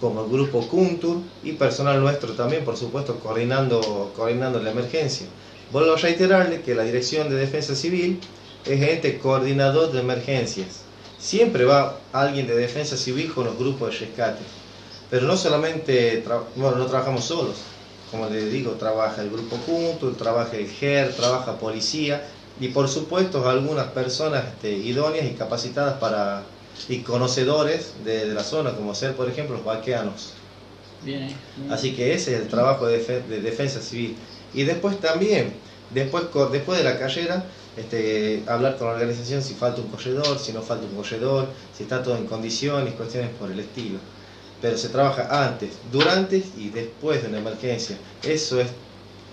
como 0.00 0.24
el 0.24 0.30
grupo 0.30 0.66
Kuntur 0.68 1.18
y 1.42 1.52
personal 1.52 2.00
nuestro 2.00 2.32
también, 2.34 2.64
por 2.64 2.76
supuesto, 2.76 3.18
coordinando, 3.20 4.12
coordinando 4.16 4.60
la 4.60 4.70
emergencia. 4.70 5.26
Vuelvo 5.72 5.94
a 5.94 5.96
reiterarle 5.96 6.62
que 6.62 6.74
la 6.74 6.82
Dirección 6.82 7.28
de 7.28 7.36
Defensa 7.36 7.74
Civil 7.74 8.20
es 8.66 8.82
ente 8.82 9.18
coordinador 9.18 9.92
de 9.92 10.00
emergencias. 10.00 10.80
Siempre 11.18 11.64
va 11.64 11.98
alguien 12.12 12.46
de 12.46 12.56
Defensa 12.56 12.96
Civil 12.96 13.32
con 13.32 13.46
los 13.46 13.58
grupos 13.58 13.92
de 13.92 14.06
rescate. 14.06 14.42
Pero 15.10 15.26
no 15.26 15.36
solamente, 15.36 16.24
bueno, 16.56 16.76
no 16.76 16.86
trabajamos 16.86 17.24
solos. 17.24 17.56
Como 18.10 18.28
les 18.28 18.52
digo, 18.52 18.72
trabaja 18.72 19.22
el 19.22 19.30
grupo 19.30 19.56
Kuntur, 19.56 20.16
trabaja 20.16 20.56
el 20.56 20.68
GER, 20.68 21.12
trabaja 21.14 21.58
policía 21.58 22.24
y 22.60 22.68
por 22.68 22.88
supuesto 22.88 23.48
algunas 23.48 23.88
personas 23.88 24.44
este, 24.46 24.72
idóneas 24.72 25.26
y 25.26 25.34
capacitadas 25.34 25.98
para 25.98 26.44
y 26.88 26.98
conocedores 27.00 27.94
de, 28.04 28.26
la 28.26 28.44
zona, 28.44 28.72
como 28.72 28.94
ser, 28.94 29.14
por 29.14 29.28
ejemplo, 29.28 29.56
los 29.56 29.64
vaqueanos. 29.64 30.32
Bien, 31.02 31.34
Así 31.70 31.94
que 31.94 32.14
ese 32.14 32.34
es 32.34 32.42
el 32.42 32.48
trabajo 32.48 32.86
de, 32.86 32.98
defensa 33.40 33.80
civil. 33.80 34.16
Y 34.54 34.64
después 34.64 35.00
también, 35.00 35.54
después, 35.92 36.24
después 36.52 36.78
de 36.78 36.84
la 36.84 36.98
carrera, 36.98 37.44
este, 37.76 38.42
hablar 38.46 38.76
con 38.76 38.88
la 38.88 38.94
organización 38.94 39.42
si 39.42 39.54
falta 39.54 39.80
un 39.80 39.88
corredor, 39.88 40.38
si 40.38 40.52
no 40.52 40.62
falta 40.62 40.86
un 40.86 40.94
corredor, 40.94 41.48
si 41.76 41.82
está 41.82 42.02
todo 42.02 42.16
en 42.16 42.26
condiciones, 42.26 42.94
cuestiones 42.94 43.30
por 43.38 43.50
el 43.50 43.60
estilo. 43.60 43.98
Pero 44.60 44.78
se 44.78 44.88
trabaja 44.88 45.46
antes, 45.46 45.70
durante 45.92 46.42
y 46.56 46.70
después 46.70 47.22
de 47.22 47.28
una 47.28 47.38
emergencia. 47.38 47.96
Eso 48.22 48.60
es 48.60 48.68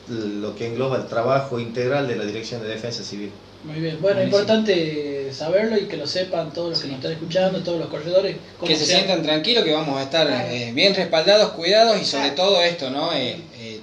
lo 0.09 0.55
que 0.55 0.67
engloba 0.67 0.97
el 0.97 1.07
trabajo 1.07 1.59
integral 1.59 2.07
de 2.07 2.15
la 2.15 2.25
Dirección 2.25 2.61
de 2.61 2.67
Defensa 2.67 3.03
Civil. 3.03 3.31
Muy 3.63 3.79
bien, 3.79 3.97
bueno, 4.01 4.19
es 4.19 4.25
importante 4.25 5.31
saberlo 5.31 5.77
y 5.77 5.85
que 5.85 5.95
lo 5.95 6.05
sepan 6.05 6.51
todos 6.51 6.71
los 6.71 6.81
que 6.81 6.87
nos 6.87 6.97
están 6.97 7.13
escuchando, 7.13 7.59
todos 7.63 7.79
los 7.79 7.87
corredores. 7.87 8.35
Que 8.65 8.75
se 8.75 8.85
sientan 8.85 9.23
tranquilos, 9.23 9.63
que 9.63 9.71
vamos 9.71 9.97
a 9.97 10.03
estar 10.03 10.27
eh, 10.29 10.71
bien 10.73 10.93
respaldados, 10.93 11.51
cuidados 11.51 12.01
y 12.01 12.03
sobre 12.03 12.31
todo 12.31 12.61
esto, 12.61 12.89
¿no? 12.89 13.13
Eh, 13.13 13.37
eh, 13.57 13.79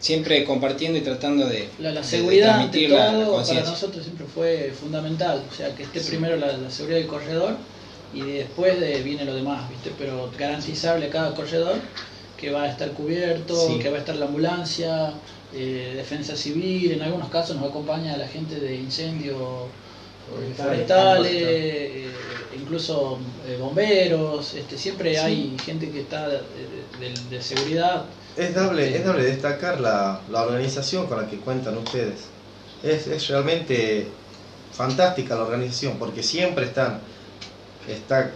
siempre 0.00 0.44
compartiendo 0.44 0.98
y 0.98 1.02
tratando 1.02 1.46
de. 1.46 1.68
La, 1.78 2.02
seguridad, 2.02 2.60
ante 2.60 2.88
todo, 2.88 3.44
para 3.44 3.60
nosotros 3.60 4.02
siempre 4.02 4.26
fue 4.32 4.72
fundamental. 4.78 5.42
O 5.50 5.54
sea, 5.54 5.74
que 5.74 5.82
esté 5.82 6.00
primero 6.00 6.36
la, 6.36 6.70
seguridad 6.70 6.98
del 6.98 7.08
corredor 7.08 7.56
y 8.14 8.22
después 8.22 8.80
de, 8.80 9.02
viene 9.02 9.24
lo 9.24 9.34
demás, 9.34 9.68
¿viste? 9.68 9.92
Pero 9.98 10.30
garantizarle 10.38 11.06
a 11.06 11.10
cada 11.10 11.34
corredor 11.34 11.76
que 12.36 12.50
va 12.50 12.62
a 12.62 12.68
estar 12.68 12.90
cubierto, 12.92 13.78
que 13.80 13.90
va 13.90 13.96
a 13.96 14.00
estar 14.00 14.16
la 14.16 14.26
ambulancia 14.26 15.12
eh, 15.52 15.94
defensa 15.96 16.36
civil, 16.36 16.92
en 16.92 17.02
algunos 17.02 17.28
casos 17.30 17.56
nos 17.56 17.70
acompaña 17.70 18.16
la 18.16 18.28
gente 18.28 18.56
de 18.60 18.76
incendio 18.76 19.68
forestales, 20.56 21.32
eh, 21.34 22.06
incluso 22.60 23.18
eh, 23.46 23.56
bomberos, 23.58 24.54
este, 24.54 24.76
siempre 24.76 25.18
hay 25.18 25.56
gente 25.64 25.90
que 25.90 26.00
está 26.00 26.28
de, 26.28 26.38
de, 27.30 27.42
seguridad. 27.42 28.04
Es 28.36 28.54
dable, 28.54 28.94
es 28.94 29.04
dable 29.04 29.24
destacar 29.24 29.80
la, 29.80 30.20
la, 30.30 30.42
organización 30.42 31.06
con 31.06 31.22
la 31.22 31.28
que 31.28 31.38
cuentan 31.38 31.78
ustedes. 31.78 32.26
Es, 32.82 33.06
es 33.06 33.26
realmente 33.28 34.06
fantástica 34.72 35.34
la 35.34 35.42
organización 35.42 35.98
porque 35.98 36.22
siempre 36.22 36.66
están, 36.66 37.00
está 37.88 38.30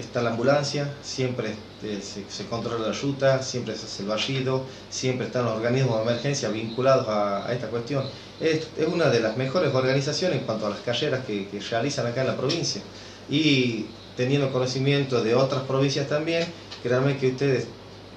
está 0.00 0.22
la 0.22 0.30
ambulancia, 0.30 0.88
siempre 1.02 1.54
este, 1.82 2.22
se, 2.28 2.46
controla 2.46 2.88
la 2.88 2.92
ruta, 2.92 3.42
siempre 3.42 3.76
se 3.76 3.86
hace 3.86 4.02
el 4.02 4.08
barrido, 4.08 4.64
siempre 4.90 5.26
están 5.26 5.44
los 5.44 5.54
organismos 5.54 5.96
de 5.96 6.10
emergencia 6.10 6.48
vinculados 6.50 7.08
a, 7.08 7.52
esta 7.52 7.68
cuestión. 7.68 8.04
Es, 8.40 8.68
una 8.86 9.10
de 9.10 9.20
las 9.20 9.36
mejores 9.36 9.74
organizaciones 9.74 10.38
en 10.38 10.44
cuanto 10.44 10.66
a 10.66 10.70
las 10.70 10.80
carreras 10.80 11.24
que, 11.24 11.48
realizan 11.70 12.06
acá 12.06 12.20
en 12.20 12.28
la 12.28 12.36
provincia. 12.36 12.80
Y 13.28 13.86
teniendo 14.16 14.52
conocimiento 14.52 15.22
de 15.22 15.34
otras 15.34 15.62
provincias 15.62 16.08
también, 16.08 16.46
créanme 16.82 17.16
que 17.18 17.28
ustedes 17.28 17.66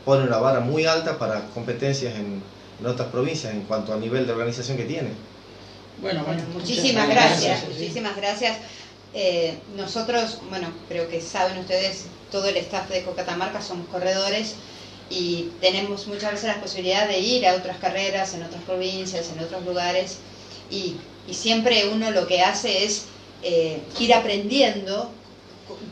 ponen 0.05 0.27
una 0.27 0.37
vara 0.37 0.59
muy 0.59 0.85
alta 0.85 1.17
para 1.17 1.45
competencias 1.53 2.13
en, 2.15 2.41
otras 2.85 3.09
provincias 3.09 3.53
en 3.53 3.61
cuanto 3.61 3.93
a 3.93 3.97
nivel 3.97 4.25
de 4.25 4.33
organización 4.33 4.75
que 4.75 4.85
tienen. 4.85 5.13
Bueno, 6.01 6.23
bueno, 6.25 6.41
muchísimas 6.51 7.07
gracias, 7.07 7.63
muchísimas 7.67 8.15
gracias. 8.15 8.57
Eh, 9.13 9.57
nosotros, 9.75 10.39
bueno, 10.49 10.71
creo 10.87 11.09
que 11.09 11.19
saben 11.19 11.57
ustedes, 11.59 12.05
todo 12.31 12.47
el 12.47 12.57
staff 12.57 12.89
de 12.89 13.03
Cocatamarca 13.03 13.61
somos 13.61 13.87
corredores 13.89 14.55
y 15.09 15.49
tenemos 15.59 16.07
muchas 16.07 16.31
veces 16.31 16.47
la 16.47 16.61
posibilidad 16.61 17.07
de 17.07 17.19
ir 17.19 17.45
a 17.45 17.55
otras 17.55 17.77
carreras 17.77 18.33
en 18.33 18.43
otras 18.43 18.63
provincias, 18.63 19.29
en 19.31 19.43
otros 19.43 19.65
lugares 19.65 20.17
y, 20.69 20.95
siempre 21.31 21.87
uno 21.87 22.11
lo 22.11 22.27
que 22.27 22.41
hace 22.41 22.83
es 22.83 23.03
eh, 23.41 23.79
ir 23.99 24.13
aprendiendo, 24.13 25.09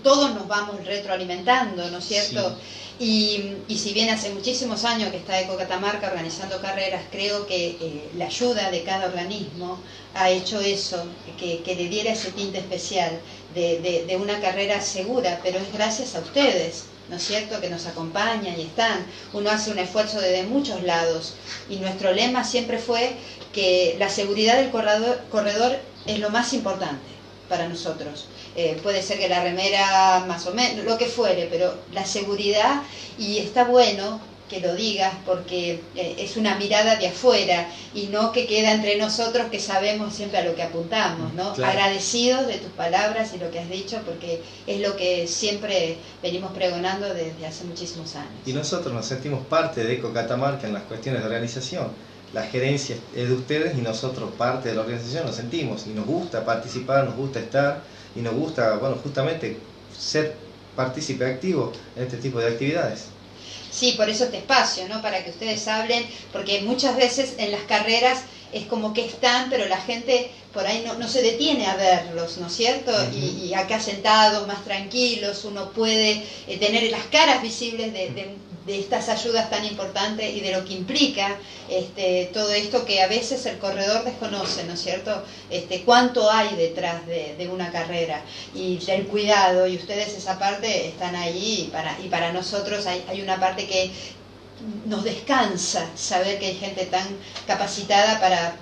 todos 0.04 0.34
nos 0.34 0.48
vamos 0.50 0.84
retroalimentando, 0.86 1.90
¿no 1.92 2.00
es 2.00 2.06
cierto? 2.06 2.58
Y, 3.00 3.56
si 3.78 3.94
bien 3.94 4.10
hace 4.10 4.30
muchísimos 4.32 4.84
años 4.84 5.10
que 5.10 5.18
está 5.18 5.40
Eco 5.40 5.56
Catamarca 5.56 6.08
organizando 6.08 6.60
carreras, 6.60 7.02
creo 7.10 7.48
que 7.48 7.70
eh, 7.70 8.10
la 8.18 8.26
ayuda 8.26 8.70
de 8.72 8.84
cada 8.84 9.06
organismo 9.06 9.80
ha 10.14 10.30
hecho 10.30 10.60
eso, 10.60 11.06
que, 11.38 11.64
le 11.66 11.88
diera 11.88 12.12
ese 12.12 12.32
tinte 12.34 12.58
especial 12.58 13.18
de, 13.56 14.18
una 14.22 14.42
carrera 14.42 14.82
segura, 14.82 15.40
pero 15.42 15.60
es 15.60 15.72
gracias 15.72 16.16
a 16.16 16.20
ustedes, 16.20 16.84
¿no 17.10 17.16
es 17.16 17.24
cierto?, 17.24 17.62
que 17.62 17.70
nos 17.70 17.86
acompañan 17.86 18.60
y 18.60 18.64
están. 18.64 19.06
Uno 19.32 19.50
hace 19.50 19.72
un 19.72 19.80
esfuerzo 19.80 20.20
desde 20.20 20.44
muchos 20.44 20.84
lados 20.84 21.36
y 21.70 21.78
nuestro 21.78 22.12
lema 22.12 22.44
siempre 22.44 22.80
fue 22.80 23.14
que 23.54 23.96
la 23.98 24.10
seguridad 24.10 24.58
del 24.58 24.72
corredor 24.72 25.80
es 26.06 26.20
lo 26.20 26.32
más 26.32 26.52
importante 26.52 27.19
para 27.50 27.68
nosotros. 27.68 28.28
Eh, 28.56 28.80
puede 28.82 29.02
ser 29.02 29.20
que 29.20 29.28
la 29.28 29.44
remera 29.44 30.24
más 30.28 30.46
o 30.48 30.54
menos, 30.54 30.86
lo 30.86 30.98
que 30.98 31.08
fuere, 31.08 31.48
pero 31.52 31.74
la 31.92 32.06
seguridad, 32.06 32.84
y 33.18 33.40
está 33.40 33.66
bueno 33.66 34.22
que 34.50 34.60
lo 34.60 34.76
digas 34.76 35.14
porque 35.26 35.80
eh, 35.96 36.16
es 36.18 36.36
una 36.36 36.56
mirada 36.56 36.96
de 36.96 37.08
afuera 37.08 37.70
y 37.94 38.08
no 38.08 38.32
que 38.32 38.48
queda 38.48 38.74
entre 38.74 38.98
nosotros 38.98 39.48
que 39.52 39.60
sabemos 39.60 40.14
siempre 40.14 40.40
a 40.40 40.44
lo 40.44 40.56
que 40.56 40.64
apuntamos, 40.64 41.34
¿no? 41.36 41.52
Agradecidos 41.52 42.48
de 42.48 42.56
tus 42.56 42.72
palabras 42.72 43.32
y 43.34 43.38
lo 43.38 43.52
que 43.52 43.60
has 43.60 43.70
dicho 43.70 44.02
porque 44.06 44.42
es 44.66 44.82
lo 44.82 44.98
que 44.98 45.28
siempre 45.28 45.98
venimos 46.22 46.52
pregonando 46.52 47.14
desde 47.14 47.46
hace 47.46 47.64
muchísimos 47.64 48.16
años. 48.16 48.32
Y 48.46 48.54
nosotros 48.54 48.94
nos 48.94 49.06
sentimos 49.06 49.46
parte 49.46 49.84
de 49.84 49.94
Eco 49.94 50.12
Catamarca 50.12 50.68
en 50.68 50.74
las 50.74 50.84
cuestiones 50.84 51.22
de 51.22 51.28
organización. 51.28 52.09
La 52.34 52.44
gerencia 52.44 52.96
es 53.16 53.28
de 53.28 53.34
ustedes 53.34 53.78
y 53.78 53.82
nosotros 53.82 54.32
parte 54.38 54.70
de 54.70 54.76
la 54.76 54.82
organización 54.82 55.26
nos 55.26 55.36
sentimos 55.36 55.88
y 55.88 55.90
nos 55.90 56.06
gusta 56.06 56.46
participar, 56.46 57.06
nos 57.06 57.16
gusta 57.16 57.40
estar 57.40 57.82
y 58.16 58.22
nos 58.22 58.36
gusta, 58.36 58.76
bueno, 58.76 58.98
justamente 59.02 59.58
ser 59.98 60.36
partícipe 60.76 61.26
activo 61.26 61.74
en 61.96 62.04
este 62.04 62.18
tipo 62.18 62.40
de 62.40 62.48
actividades. 62.48 63.06
Sí, 63.72 63.94
por 63.98 64.10
eso 64.10 64.26
este 64.26 64.38
espacio, 64.38 64.88
¿no? 64.88 65.02
Para 65.02 65.24
que 65.24 65.32
ustedes 65.32 65.68
hablen, 65.68 66.06
porque 66.32 66.62
muchas 66.62 66.96
veces 66.98 67.36
en 67.38 67.52
las 67.52 67.62
carreras 67.64 68.24
es 68.52 68.66
como 68.66 68.94
que 68.94 69.06
están, 69.06 69.50
pero 69.50 69.68
la 69.68 69.78
gente 69.78 70.32
por 70.54 70.66
ahí 70.66 70.84
no, 70.86 71.08
se 71.08 71.22
detiene 71.22 71.68
a 71.68 71.76
verlos, 71.76 72.38
¿no 72.38 72.48
es 72.48 72.56
cierto? 72.56 72.92
y, 73.14 73.54
acá 73.54 73.80
sentados, 73.80 74.48
más 74.48 74.64
tranquilos, 74.64 75.46
uno 75.46 75.70
puede 75.72 76.24
eh, 76.48 76.58
tener 76.58 76.90
las 76.90 77.06
caras 77.06 77.42
visibles 77.42 77.94
de, 78.66 78.80
estas 78.80 79.10
ayudas 79.10 79.50
tan 79.50 79.66
importantes 79.66 80.36
y 80.36 80.42
de 80.42 80.52
lo 80.52 80.66
que 80.66 80.74
implica 80.74 81.36
este, 81.70 82.30
todo 82.34 82.52
esto 82.52 82.86
que 82.86 83.02
a 83.02 83.08
veces 83.08 83.46
el 83.46 83.58
corredor 83.58 84.04
desconoce, 84.04 84.64
¿no 84.66 84.74
es 84.74 84.82
cierto? 84.82 85.24
Este, 85.50 85.84
cuánto 85.84 86.30
hay 86.32 86.56
detrás 86.56 87.06
de, 87.06 87.50
una 87.52 87.72
carrera 87.72 88.22
y 88.54 88.78
del 88.78 89.08
cuidado, 89.08 89.68
y 89.68 89.76
ustedes 89.76 90.10
esa 90.10 90.38
parte 90.38 90.88
están 90.88 91.16
ahí 91.16 91.66
y 91.68 91.72
para, 91.72 91.98
y 92.00 92.10
para 92.10 92.32
nosotros 92.32 92.86
hay, 92.86 93.04
hay 93.10 93.22
una 93.22 93.40
parte 93.40 93.66
que 93.68 93.92
nos 94.86 95.04
descansa 95.04 95.88
saber 95.96 96.40
que 96.40 96.48
hay 96.48 96.56
gente 96.56 96.86
tan 96.86 97.08
capacitada 97.48 98.20
para, 98.20 98.56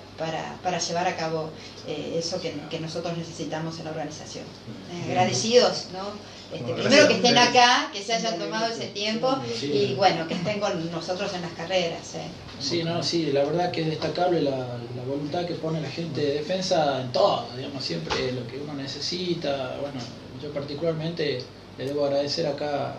para, 0.64 0.80
llevar 0.80 1.08
a 1.08 1.16
cabo 1.16 1.50
eh, 1.88 2.16
eso 2.20 2.40
que, 2.42 2.80
nosotros 2.80 3.18
necesitamos 3.18 3.78
en 3.80 3.86
la 3.86 3.92
organización. 3.92 4.46
Eh, 4.94 5.12
agradecidos, 5.12 5.88
¿no? 5.94 6.37
Este, 6.54 6.74
primero 6.74 7.08
que 7.08 7.14
estén 7.16 7.38
acá, 7.38 7.90
que 7.92 8.02
se 8.02 8.14
hayan 8.14 8.40
tomado 8.40 8.68
ese 8.68 8.88
tiempo 8.88 9.38
y 9.62 9.94
bueno, 9.96 10.28
que 10.28 10.36
estén 10.36 10.60
con 10.60 10.92
nosotros 10.92 11.34
en 11.34 11.42
las 11.42 11.52
carreras. 11.52 12.16
¿eh? 12.16 12.28
Sí, 12.60 12.84
no, 12.84 13.04
sí, 13.04 13.32
la 13.34 13.44
verdad 13.44 13.72
que 13.72 13.82
es 13.82 13.88
destacable 13.88 14.42
la, 14.42 14.52
la, 14.58 15.04
voluntad 15.08 15.46
que 15.46 15.56
pone 15.56 15.82
la 15.82 15.90
gente 15.90 16.22
de 16.22 16.34
defensa 16.36 17.02
en 17.02 17.12
todo, 17.12 17.48
digamos, 17.56 17.84
siempre 17.84 18.32
lo 18.32 18.48
que 18.48 18.60
uno 18.60 18.74
necesita. 18.74 19.78
Bueno, 19.82 20.00
yo 20.42 20.52
particularmente 20.54 21.44
le 21.78 21.86
debo 21.86 22.06
agradecer 22.06 22.48
acá 22.48 22.94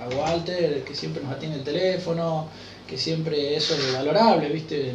a 0.00 0.08
Walter, 0.14 0.84
que 0.84 0.94
siempre 0.94 1.22
nos 1.22 1.32
atiende 1.32 1.58
el 1.58 1.64
teléfono, 1.64 2.48
que 2.86 2.98
siempre 2.98 3.56
eso 3.56 3.74
es 3.74 3.92
valorable, 3.92 4.48
¿viste? 4.48 4.94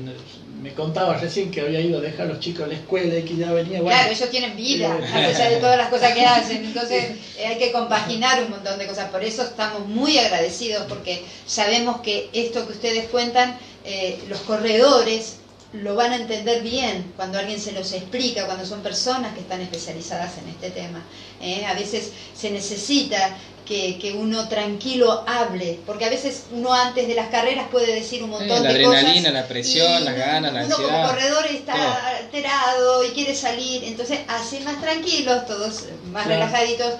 Me 0.61 0.73
contaba 0.73 1.17
recién 1.17 1.51
que 1.51 1.61
había 1.61 1.81
ido 1.81 1.99
a 1.99 2.01
dejar 2.01 2.27
a 2.27 2.29
los 2.29 2.39
chicos 2.39 2.65
a 2.65 2.67
la 2.67 2.75
escuela 2.75 3.15
y 3.15 3.23
que 3.23 3.35
ya 3.35 3.51
venía. 3.51 3.81
claro, 3.81 4.11
ellos 4.11 4.29
tienen 4.29 4.55
vida, 4.55 4.93
a 4.93 5.27
pesar 5.27 5.49
de 5.49 5.57
todas 5.57 5.77
las 5.77 5.89
cosas 5.89 6.13
que 6.13 6.25
hacen, 6.25 6.65
entonces 6.65 7.11
eh, 7.37 7.47
hay 7.47 7.57
que 7.57 7.71
compaginar 7.71 8.43
un 8.43 8.51
montón 8.51 8.79
de 8.79 8.87
cosas. 8.87 9.09
Por 9.09 9.23
eso 9.23 9.43
estamos 9.43 9.87
muy 9.87 10.17
agradecidos, 10.17 10.85
porque 10.87 11.23
sabemos 11.45 12.01
que 12.01 12.29
esto 12.33 12.65
que 12.65 12.73
ustedes 12.73 13.05
cuentan, 13.09 13.57
eh, 13.83 14.17
los 14.29 14.39
corredores 14.39 15.37
lo 15.73 15.95
van 15.95 16.11
a 16.11 16.15
entender 16.15 16.61
bien 16.61 17.11
cuando 17.15 17.37
alguien 17.37 17.59
se 17.59 17.71
los 17.71 17.91
explica, 17.91 18.45
cuando 18.45 18.65
son 18.65 18.81
personas 18.81 19.33
que 19.33 19.41
están 19.41 19.61
especializadas 19.61 20.37
en 20.37 20.49
este 20.49 20.69
tema. 20.69 21.03
¿eh? 21.41 21.65
A 21.65 21.73
veces 21.73 22.11
se 22.33 22.51
necesita 22.51 23.37
que, 23.65 24.15
uno 24.17 24.47
tranquilo 24.47 25.23
hable, 25.27 25.79
porque 25.85 26.05
a 26.05 26.09
veces 26.09 26.43
uno 26.51 26.73
antes 26.73 27.07
de 27.07 27.15
las 27.15 27.29
carreras 27.29 27.67
puede 27.69 27.93
decir 27.93 28.23
un 28.23 28.29
montón 28.29 28.63
de 28.63 28.83
cosas. 28.83 28.93
La 28.93 28.99
adrenalina, 28.99 29.31
la 29.31 29.47
presión, 29.47 30.05
las 30.05 30.15
ganas, 30.15 30.53
la 30.53 30.61
ansiedad. 30.61 30.83
Uno 30.87 30.97
como 30.97 31.07
corredor 31.07 31.45
está 31.47 32.17
alterado 32.17 33.03
y 33.03 33.09
quiere 33.09 33.35
salir, 33.35 33.83
entonces 33.83 34.19
así 34.27 34.59
más 34.59 34.79
tranquilos, 34.79 35.47
todos 35.47 35.85
más 36.11 36.27
relajaditos, 36.27 36.93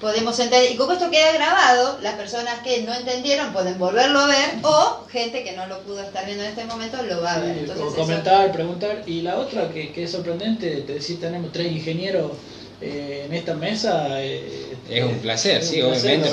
podemos 0.00 0.38
entender. 0.38 0.72
Y 0.72 0.76
como 0.76 0.92
esto 0.92 1.10
queda 1.10 1.32
grabado, 1.32 1.98
las 2.00 2.14
personas 2.14 2.60
que 2.60 2.82
no 2.82 2.94
entendieron 2.94 3.52
pueden 3.52 3.78
volverlo 3.78 4.20
a 4.20 4.26
ver 4.26 4.50
o 4.62 5.06
gente 5.10 5.44
que 5.44 5.52
no 5.52 5.66
lo 5.66 5.80
pudo 5.80 6.02
estar 6.02 6.24
viendo 6.24 6.44
en 6.44 6.50
este 6.50 6.64
momento 6.64 7.02
lo 7.02 7.22
va 7.22 7.34
a 7.34 7.38
ver. 7.40 7.58
Entonces, 7.58 7.94
comentar, 7.94 8.52
preguntar. 8.52 9.02
Y 9.06 9.22
la 9.22 9.38
otra 9.38 9.68
que, 9.70 9.92
que 9.92 10.04
es 10.04 10.12
sorprendente, 10.12 10.82
te 10.82 10.94
decís, 10.94 11.20
tenemos 11.20 11.52
tres 11.52 11.72
ingenieros 11.72 12.32
eh, 12.80 13.24
en 13.26 13.34
esta 13.34 13.54
mesa. 13.54 14.22
Eh, 14.22 14.76
es 14.88 15.04
un 15.04 15.18
placer, 15.18 15.62
sí, 15.64 15.82
obviamente. 15.82 16.30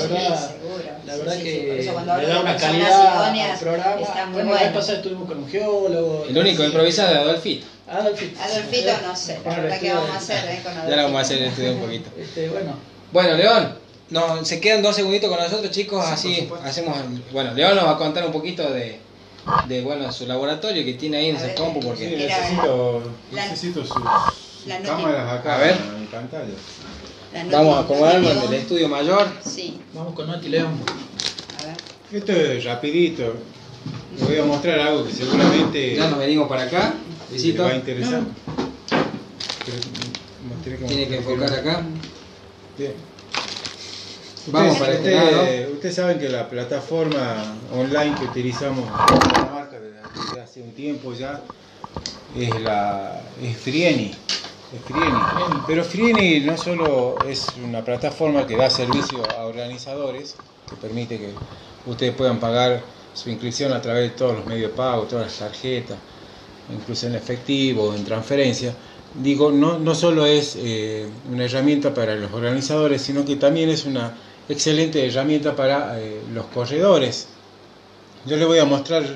La 1.06 1.16
verdad, 1.16 1.36
que 1.38 1.82
le 1.82 2.26
da 2.26 2.40
una 2.40 2.56
calidad 2.56 3.24
al 3.24 3.58
programa. 3.58 4.32
Bueno, 4.32 4.54
la 4.54 4.62
vez 4.62 4.72
pasada 4.72 4.98
estuvimos 4.98 5.28
con 5.28 5.38
un 5.38 5.48
geólogo. 5.48 6.24
El 6.28 6.38
único 6.38 6.64
improvisado 6.64 7.12
es 7.12 7.18
Adolfito. 7.18 7.66
Adolfito. 7.88 8.40
Adolfito, 8.42 8.92
no 9.06 9.14
sé, 9.14 9.38
la 9.44 9.56
verdad 9.56 9.80
que 9.80 9.92
vamos 9.92 10.10
a 10.10 10.16
hacer 10.16 10.50
eh, 10.50 10.60
con 10.62 10.72
Adolfito. 10.72 10.90
Ya 10.90 10.96
lo 10.96 11.02
vamos 11.04 11.18
a 11.18 11.22
hacer 11.22 11.38
el 11.38 11.44
estudio 11.44 11.72
un 11.72 11.80
poquito. 11.80 12.10
Este, 12.18 12.48
bueno. 12.48 12.95
Bueno, 13.12 13.36
León, 13.36 13.74
no, 14.10 14.44
se 14.44 14.60
quedan 14.60 14.82
dos 14.82 14.94
segunditos 14.94 15.28
con 15.28 15.38
nosotros, 15.38 15.70
chicos, 15.70 16.04
así 16.04 16.48
hacemos. 16.64 16.96
Bueno, 17.32 17.54
León 17.54 17.76
nos 17.76 17.86
va 17.86 17.92
a 17.92 17.98
contar 17.98 18.24
un 18.24 18.32
poquito 18.32 18.70
de, 18.70 18.98
de 19.68 19.82
bueno, 19.82 20.10
su 20.12 20.26
laboratorio 20.26 20.84
que 20.84 20.94
tiene 20.94 21.18
ahí 21.18 21.30
en 21.30 21.36
ese 21.36 21.54
compu 21.54 21.80
porque 21.80 22.08
sí, 22.08 22.16
necesito, 22.16 23.02
necesito 23.32 23.84
sus 23.84 24.02
cámaras 24.84 25.40
acá 25.40 25.56
a 25.56 25.58
ver. 25.58 25.76
en 25.96 26.06
pantalla. 26.06 26.54
Vamos 27.50 27.76
a 27.76 27.80
acomodarlo 27.80 28.30
en 28.30 28.38
el 28.38 28.54
estudio 28.54 28.88
mayor. 28.88 29.28
Sí. 29.44 29.78
Vamos 29.92 30.14
con 30.14 30.26
Noti 30.26 30.48
León. 30.48 30.72
A 31.60 31.66
ver. 31.66 31.76
Esto 32.12 32.32
es 32.32 32.64
rapidito. 32.64 33.34
Les 34.16 34.26
voy 34.26 34.38
a 34.38 34.44
mostrar 34.44 34.80
algo 34.80 35.04
que 35.04 35.12
seguramente. 35.12 35.96
Ya 35.96 36.08
nos 36.08 36.18
venimos 36.18 36.48
para 36.48 36.62
acá. 36.62 36.94
Les 37.30 37.60
va 37.60 37.70
a 37.70 37.74
interesar. 37.74 38.22
Tiene 40.88 41.08
que 41.08 41.16
enfocar 41.16 41.52
acá. 41.52 41.82
Bien. 42.78 42.92
Vamos 44.48 44.78
para 44.78 44.92
este 44.92 45.14
lado. 45.14 45.72
Ustedes 45.72 45.94
saben 45.94 46.18
que 46.18 46.28
la 46.28 46.48
plataforma 46.48 47.56
online 47.72 48.14
que 48.18 48.24
utilizamos 48.26 48.84
la 48.86 49.50
marca 49.52 49.78
desde 49.80 50.40
hace 50.40 50.60
un 50.60 50.72
tiempo 50.72 51.12
ya 51.14 51.40
es 52.36 52.60
la 52.60 53.20
es 53.42 53.56
Frieni. 53.56 54.14
Frieni. 54.86 55.18
Pero 55.66 55.84
Frieni 55.84 56.40
no 56.40 56.56
solo 56.58 57.16
es 57.26 57.46
una 57.64 57.82
plataforma 57.82 58.46
que 58.46 58.56
da 58.56 58.68
servicio 58.68 59.22
a 59.36 59.46
organizadores, 59.46 60.36
que 60.68 60.76
permite 60.76 61.18
que 61.18 61.30
ustedes 61.86 62.14
puedan 62.14 62.38
pagar 62.38 62.82
su 63.14 63.30
inscripción 63.30 63.72
a 63.72 63.80
través 63.80 64.10
de 64.10 64.16
todos 64.16 64.36
los 64.36 64.46
medios 64.46 64.70
de 64.70 64.76
pago, 64.76 65.04
todas 65.04 65.26
las 65.26 65.38
tarjetas, 65.38 65.96
incluso 66.70 67.06
en 67.06 67.14
efectivo, 67.14 67.94
en 67.94 68.04
transferencia. 68.04 68.74
Digo, 69.22 69.50
no, 69.50 69.78
no 69.78 69.94
solo 69.94 70.26
es 70.26 70.56
eh, 70.58 71.06
una 71.32 71.44
herramienta 71.44 71.94
para 71.94 72.14
los 72.14 72.32
organizadores, 72.32 73.00
sino 73.00 73.24
que 73.24 73.36
también 73.36 73.70
es 73.70 73.84
una 73.84 74.14
excelente 74.48 75.06
herramienta 75.06 75.56
para 75.56 75.98
eh, 76.00 76.20
los 76.34 76.46
corredores. 76.46 77.28
Yo 78.26 78.36
les 78.36 78.46
voy 78.46 78.58
a 78.58 78.64
mostrar 78.64 79.04
eh, 79.04 79.08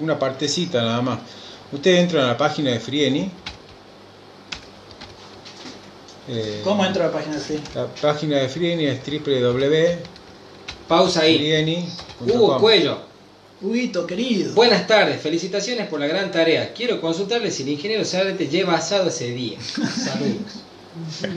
una 0.00 0.18
partecita 0.18 0.82
nada 0.82 1.00
más. 1.00 1.20
Ustedes 1.70 2.00
entran 2.00 2.24
a 2.24 2.28
la 2.28 2.36
página 2.36 2.70
de 2.70 2.80
Frieni. 2.80 3.30
¿Cómo 6.64 6.84
entra 6.84 7.04
a 7.04 7.06
la 7.08 7.12
página 7.12 7.36
de 7.36 7.40
Frieni? 7.40 7.64
La 7.74 7.86
página 7.86 8.36
de 8.38 8.48
Frieni 8.48 8.86
es 8.86 9.00
www. 9.06 9.98
Pausa 10.88 11.20
ahí. 11.20 11.88
Hugo 12.20 12.58
Cuello. 12.58 13.07
Huguito, 13.60 14.06
querido. 14.06 14.54
Buenas 14.54 14.86
tardes, 14.86 15.20
felicitaciones 15.20 15.88
por 15.88 15.98
la 15.98 16.06
gran 16.06 16.30
tarea. 16.30 16.72
Quiero 16.72 17.00
consultarle 17.00 17.50
si 17.50 17.64
el 17.64 17.70
ingeniero 17.70 18.04
Zárate 18.04 18.46
lleva 18.46 18.74
asado 18.76 19.08
ese 19.08 19.30
día. 19.30 19.58
Saludos. 19.62 20.62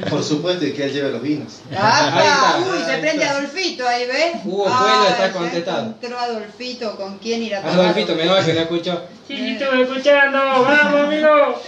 Por 0.10 0.24
supuesto 0.24 0.66
que 0.76 0.84
él 0.84 0.94
lleva 0.94 1.10
los 1.10 1.22
vinos. 1.22 1.60
Ah, 1.76 2.60
uy, 2.62 2.80
se 2.86 2.98
prende 2.98 3.26
Adolfito 3.26 3.88
ahí, 3.88 4.06
¿ves? 4.06 4.36
Hugo 4.46 4.64
Cuello 4.64 5.10
está 5.10 5.32
contestado. 5.32 5.86
Encontró 5.88 6.20
Adolfito, 6.20 6.96
¿con 6.96 7.18
quién 7.18 7.44
ir 7.44 7.56
a 7.56 7.62
tomar? 7.62 7.80
Adolfito, 7.80 8.16
me 8.16 8.28
voy 8.28 8.44
que 8.44 8.54
no 8.54 8.62
escucho. 8.62 9.02
Sí, 9.28 9.38
sí, 9.38 9.48
estuve 9.50 9.84
escuchando. 9.84 10.38
¡Vamos, 10.38 11.02
amigo! 11.02 11.62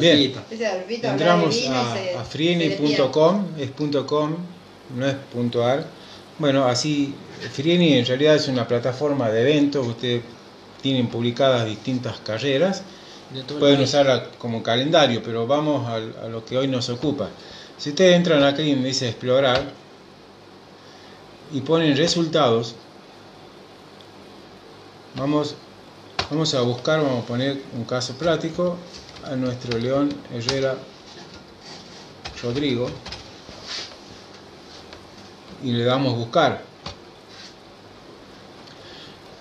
Bien, 0.00 0.34
entramos 1.02 1.68
a, 1.68 2.20
a 2.20 2.24
frieni.com, 2.24 3.46
es 3.58 3.70
.com, 4.06 4.36
no 4.96 5.06
es 5.06 5.16
.ar. 5.56 5.84
Bueno, 6.38 6.66
así 6.66 7.14
Frieni 7.50 7.94
en 7.94 8.06
realidad 8.06 8.36
es 8.36 8.48
una 8.48 8.66
plataforma 8.66 9.28
de 9.28 9.42
eventos, 9.42 9.86
ustedes 9.86 10.22
tienen 10.80 11.08
publicadas 11.08 11.64
distintas 11.64 12.20
carreras, 12.20 12.82
pueden 13.58 13.80
usarla 13.80 14.28
como 14.38 14.62
calendario, 14.62 15.22
pero 15.22 15.46
vamos 15.46 15.88
a, 15.88 15.98
lo 16.28 16.44
que 16.44 16.58
hoy 16.58 16.68
nos 16.68 16.88
ocupa. 16.88 17.30
Si 17.78 17.90
ustedes 17.90 18.16
entran 18.16 18.42
aquí 18.42 18.62
y 18.62 18.76
me 18.76 18.88
dice 18.88 19.08
explorar 19.08 19.72
y 21.52 21.60
ponen 21.60 21.96
resultados, 21.96 22.74
vamos, 25.16 25.54
vamos 26.30 26.54
a 26.54 26.60
buscar, 26.62 27.02
vamos 27.02 27.24
a 27.24 27.26
poner 27.26 27.62
un 27.76 27.84
caso 27.84 28.14
práctico 28.14 28.76
a 29.24 29.36
nuestro 29.36 29.78
León 29.78 30.10
Herrera 30.32 30.76
Rodrigo 32.42 32.90
y 35.62 35.72
le 35.72 35.84
damos 35.84 36.16
buscar. 36.16 36.71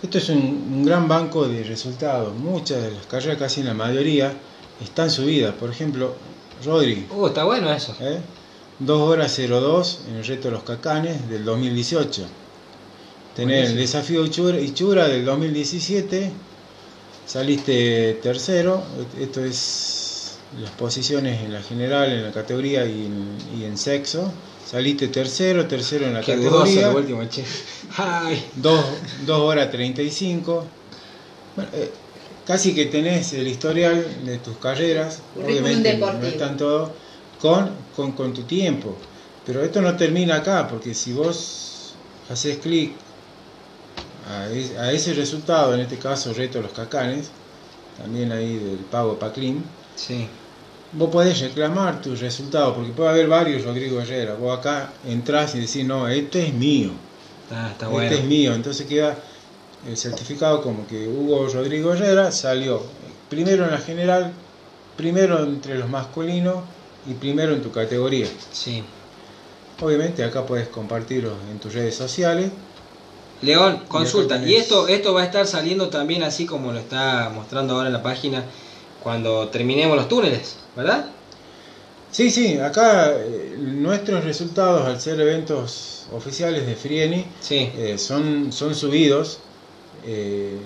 Esto 0.03 0.17
es 0.17 0.29
un, 0.29 0.83
gran 0.83 1.07
banco 1.07 1.47
de 1.47 1.63
resultados. 1.63 2.33
Muchas 2.35 2.81
de 2.81 2.91
las 2.91 3.05
carreras, 3.05 3.37
casi 3.37 3.61
la 3.61 3.75
mayoría, 3.75 4.33
están 4.81 5.11
subidas. 5.11 5.53
Por 5.53 5.69
ejemplo, 5.69 6.15
Rodri. 6.65 7.07
Uh, 7.11 7.27
está 7.27 7.43
bueno 7.43 7.71
eso. 7.71 7.95
2 7.99 8.01
¿eh? 8.01 8.21
horas 8.91 9.37
02 9.37 9.99
en 10.09 10.15
el 10.15 10.25
reto 10.25 10.47
de 10.47 10.51
los 10.53 10.63
cacanes 10.63 11.29
del 11.29 11.45
2018. 11.45 12.25
Tener 13.35 13.65
el 13.65 13.75
desafío 13.75 14.25
Ichura 14.25 15.07
del 15.07 15.23
2017. 15.23 16.31
Saliste 17.27 18.19
tercero. 18.23 18.81
Esto 19.19 19.45
es 19.45 20.39
las 20.59 20.71
posiciones 20.71 21.41
en 21.43 21.53
la 21.53 21.61
general, 21.61 22.11
en 22.11 22.23
la 22.23 22.31
categoría 22.31 22.85
y 22.85 23.07
y 23.55 23.65
en 23.65 23.77
sexo. 23.77 24.31
Saliste 24.71 25.09
tercero, 25.09 25.67
tercero 25.67 26.05
en 26.05 26.13
la 26.13 26.21
Qué 26.21 26.33
categoría. 26.33 26.91
último, 26.91 27.27
che. 27.27 27.43
Ay. 27.97 28.41
2 28.55 28.81
horas 29.27 29.69
35. 29.69 30.65
Bueno, 31.57 31.71
eh, 31.73 31.91
casi 32.45 32.73
que 32.73 32.85
tenés 32.85 33.33
el 33.33 33.49
historial 33.49 34.23
de 34.23 34.37
tus 34.37 34.55
carreras. 34.59 35.19
Obviamente 35.35 35.97
no 35.97 36.25
están 36.25 36.55
todos 36.55 36.91
con, 37.41 37.69
con, 37.97 38.13
con 38.13 38.33
tu 38.33 38.43
tiempo. 38.43 38.95
Pero 39.45 39.61
esto 39.61 39.81
no 39.81 39.97
termina 39.97 40.35
acá, 40.35 40.69
porque 40.69 40.93
si 40.93 41.11
vos 41.11 41.93
haces 42.29 42.59
clic 42.59 42.93
a, 44.29 44.43
a, 44.83 44.91
ese 44.93 45.13
resultado, 45.13 45.73
en 45.73 45.81
este 45.81 45.97
caso 45.97 46.33
reto 46.33 46.59
de 46.59 46.63
los 46.63 46.71
cacanes, 46.71 47.27
también 47.97 48.31
ahí 48.31 48.55
del 48.55 48.85
pago 48.89 49.19
Paclin, 49.19 49.65
sí 49.97 50.29
vos 50.93 51.09
podés 51.09 51.39
reclamar 51.39 52.01
tu 52.01 52.15
resultado, 52.15 52.75
porque 52.75 52.91
puede 52.91 53.09
haber 53.09 53.27
varios 53.27 53.63
Rodrigo 53.63 54.01
Herrera. 54.01 54.35
Vos 54.35 54.57
acá 54.57 54.91
entrás 55.05 55.55
y 55.55 55.59
decís, 55.59 55.85
no, 55.85 56.07
este 56.07 56.47
es 56.47 56.53
mío. 56.53 56.91
Ah, 57.51 57.69
está 57.71 57.89
este 58.03 58.19
es 58.19 58.23
mío. 58.25 58.53
Entonces 58.53 58.85
queda 58.87 59.17
el 59.87 59.97
certificado 59.97 60.61
como 60.61 60.85
que 60.87 61.07
Hugo 61.07 61.47
Rodrigo 61.47 61.93
Herrera 61.93 62.31
salió 62.31 62.83
primero 63.29 63.65
en 63.65 63.71
la 63.71 63.79
general, 63.79 64.31
primero 64.95 65.43
entre 65.43 65.77
los 65.77 65.89
masculinos 65.89 66.57
y 67.09 67.13
primero 67.13 67.53
en 67.53 67.61
tu 67.61 67.71
categoría. 67.71 68.27
Sí. 68.51 68.83
Obviamente 69.81 70.23
acá 70.23 70.45
puedes 70.45 70.67
compartirlo 70.67 71.33
en 71.49 71.59
tus 71.59 71.73
redes 71.73 71.95
sociales. 71.95 72.51
León, 73.41 73.81
consulta, 73.87 74.37
y 74.45 74.53
esto, 74.53 74.87
esto 74.87 75.15
va 75.15 75.21
a 75.21 75.25
estar 75.25 75.47
saliendo 75.47 75.89
también 75.89 76.21
así 76.21 76.45
como 76.45 76.71
lo 76.71 76.77
está 76.77 77.31
mostrando 77.33 77.73
ahora 77.73 77.87
en 77.87 77.93
la 77.93 78.03
página 78.03 78.45
cuando 79.01 79.47
terminemos 79.47 79.97
los 79.97 80.07
túneles. 80.07 80.60
¿Verdad? 80.75 81.05
Sí, 82.11 82.29
sí, 82.29 82.57
acá 82.57 83.13
eh, 83.13 83.55
nuestros 83.57 84.23
resultados 84.25 84.85
al 84.85 84.99
ser 84.99 85.19
eventos 85.21 86.07
oficiales 86.11 86.65
de 86.65 86.75
Frieni 86.75 87.25
eh, 87.49 87.97
son, 87.97 88.51
son 88.51 88.75
subidos, 88.75 89.39
eh, 90.05 90.57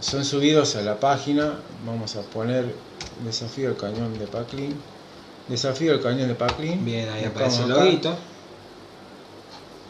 son 0.00 0.24
subidos 0.24 0.76
a 0.76 0.82
la 0.82 0.98
página, 0.98 1.58
vamos 1.86 2.16
a 2.16 2.22
poner 2.22 2.64
desafío 3.24 3.68
al 3.68 3.76
cañón 3.76 4.18
de 4.18 4.26
Paclin, 4.26 4.74
desafío 5.48 5.92
al 5.92 6.00
cañón 6.00 6.28
de 6.28 6.34
Paclin. 6.34 6.82
Bien, 6.84 7.08
ahí 7.10 7.24
aparece 7.24 7.64
el 7.64 7.68
loguito. 7.68 8.16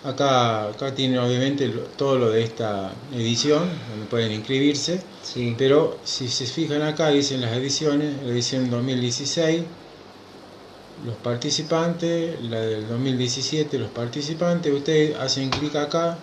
Acá, 0.04 0.68
acá 0.68 0.94
tienen 0.94 1.18
obviamente 1.18 1.68
todo 1.96 2.18
lo 2.18 2.30
de 2.30 2.42
esta 2.42 2.92
edición, 3.14 3.62
donde 3.90 4.06
pueden 4.06 4.32
inscribirse. 4.32 5.00
Sí. 5.22 5.54
Pero 5.56 5.98
si 6.04 6.28
se 6.28 6.46
fijan 6.46 6.82
acá, 6.82 7.08
dicen 7.08 7.40
las 7.40 7.52
ediciones, 7.56 8.22
la 8.22 8.30
edición 8.30 8.70
2016, 8.70 9.62
los 11.06 11.16
participantes, 11.16 12.40
la 12.42 12.60
del 12.60 12.86
2017, 12.88 13.78
los 13.78 13.90
participantes, 13.90 14.72
ustedes 14.72 15.16
hacen 15.16 15.48
clic 15.50 15.74
acá 15.76 16.18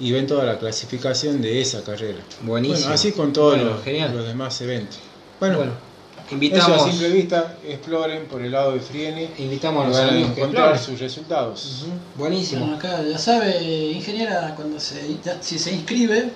y 0.00 0.12
ven 0.12 0.26
toda 0.26 0.44
la 0.44 0.58
clasificación 0.58 1.42
de 1.42 1.60
esa 1.60 1.84
carrera. 1.84 2.20
Buenísimo. 2.42 2.92
así 2.92 3.12
con 3.12 3.32
todos 3.34 3.58
los, 3.58 3.84
demás 3.84 4.60
eventos. 4.62 4.98
bueno 5.38 5.89
Invitamos, 6.30 6.76
Eso 6.76 6.84
a 6.84 6.90
simple 6.90 7.08
vista, 7.10 7.56
exploren 7.66 8.26
por 8.26 8.40
el 8.42 8.52
lado 8.52 8.72
de 8.72 8.80
Frieni. 8.80 9.28
Invitamos 9.38 9.84
a 9.84 9.88
los 9.88 9.98
a 9.98 10.18
encontrar 10.18 10.78
sus 10.78 11.00
resultados. 11.00 11.86
Buenísimo. 12.14 12.74
acá 12.74 13.02
ya 13.02 13.18
sabe, 13.18 13.90
ingeniera, 13.92 14.54
cuando 14.54 14.78
se, 14.78 15.00
si 15.40 15.58
se 15.58 15.72
inscribe, 15.72 16.30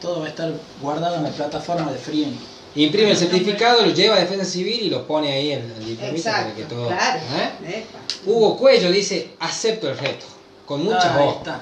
todo 0.00 0.20
va 0.20 0.26
a 0.26 0.28
estar 0.28 0.52
guardado 0.82 1.16
en 1.16 1.24
la 1.24 1.30
plataforma 1.30 1.90
de 1.90 1.98
Frieni. 1.98 2.36
Imprime 2.74 3.10
el 3.10 3.16
certificado, 3.16 3.84
lo 3.84 3.92
lleva 3.92 4.16
a 4.16 4.20
Defensa 4.20 4.44
Civil 4.44 4.80
y 4.82 4.90
lo 4.90 5.06
pone 5.06 5.32
ahí 5.32 5.52
en 5.52 5.72
el 5.76 5.86
diplomita 5.86 6.32
para 6.32 6.54
que 6.54 6.62
todo. 6.64 6.86
Claro. 6.86 7.20
¿eh? 7.66 7.84
Hugo 8.26 8.56
Cuello 8.56 8.92
dice: 8.92 9.30
acepto 9.40 9.88
el 9.90 9.98
reto. 9.98 10.26
Con 10.66 10.84
mucha 10.84 11.16
voz. 11.16 11.38
Está. 11.38 11.60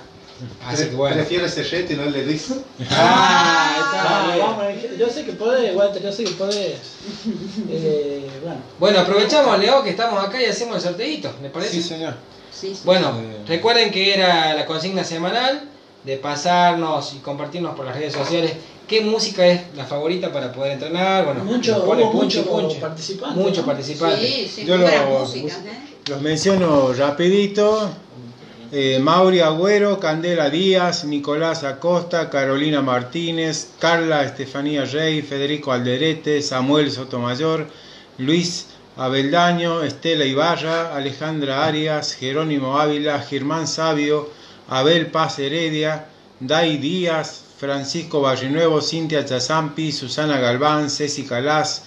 Así 0.67 0.85
que 0.89 0.95
bueno. 0.95 1.17
Reto 1.17 1.93
y 1.93 1.97
no 1.97 2.03
el 2.05 2.13
de 2.13 2.25
Luis. 2.25 2.49
Ah, 2.91 3.77
está. 3.77 4.47
vamos, 4.47 4.65
yo 4.99 5.09
sé 5.09 5.25
que 5.25 5.33
podés, 5.33 5.75
Walter, 5.75 6.03
yo 6.03 6.13
sé 6.13 6.25
que 6.25 6.33
podés. 6.33 6.77
Eh, 7.71 8.29
bueno. 8.43 8.61
bueno, 8.79 9.01
aprovechamos, 9.01 9.59
Leo, 9.59 9.83
que 9.83 9.91
estamos 9.91 10.23
acá 10.23 10.41
y 10.41 10.47
hacemos 10.47 10.77
el 10.77 10.83
sorteito, 10.83 11.33
¿me 11.43 11.51
parece? 11.51 11.73
Sí, 11.73 11.83
señor. 11.83 12.15
Bueno, 12.85 13.13
recuerden 13.47 13.91
que 13.91 14.15
era 14.15 14.55
la 14.55 14.67
consigna 14.67 15.05
semanal 15.05 15.69
de 16.05 16.17
pasarnos 16.17 17.15
y 17.15 17.19
compartirnos 17.19 17.77
por 17.77 17.87
las 17.87 17.97
redes 17.97 18.15
sociales 18.15 18.53
qué 18.89 19.03
música 19.03 19.47
es 19.47 19.61
la 19.77 19.85
favorita 19.85 20.33
para 20.33 20.53
poder 20.53 20.73
entrenar. 20.73 21.27
Bueno, 21.27 21.45
mucho, 21.45 21.85
pone 21.85 22.05
mucho 22.07 22.45
participantes. 22.81 23.37
Muchos 23.37 23.65
participantes. 23.65 24.21
Sí, 24.29 24.51
sí, 24.53 24.65
Yo 24.65 24.79
los, 24.79 24.91
¿eh? 25.37 25.47
los 26.09 26.21
menciono 26.23 26.93
rapidito. 26.95 27.91
Eh, 28.71 28.99
Mauri 29.01 29.41
Agüero, 29.41 29.99
Candela 29.99 30.51
Díaz, 30.51 31.05
Nicolás 31.05 31.65
Acosta, 31.65 32.29
Carolina 32.29 32.83
Martínez, 32.83 33.71
Carla 33.79 34.23
Estefanía 34.25 34.85
Rey, 34.85 35.23
Federico 35.23 35.73
Alderete, 35.73 36.43
Samuel 36.43 36.91
Sotomayor, 36.91 37.67
Luis 38.19 38.67
Abeldaño, 38.99 39.83
Estela 39.85 40.27
Ibarra, 40.27 40.95
Alejandra 40.95 41.65
Arias, 41.65 42.13
Jerónimo 42.13 42.79
Ávila, 42.79 43.19
Germán 43.21 43.67
Sabio, 43.67 44.29
Abel 44.69 45.07
Paz 45.07 45.39
Heredia, 45.39 46.09
Dai 46.39 46.77
Díaz, 46.77 47.45
Francisco 47.57 48.21
Barrinuevo, 48.21 48.83
Cintia 48.83 49.25
Chazampi, 49.25 49.93
Susana 49.93 50.39
Galván, 50.41 50.91
Ceci 50.91 51.25
Calás, 51.25 51.85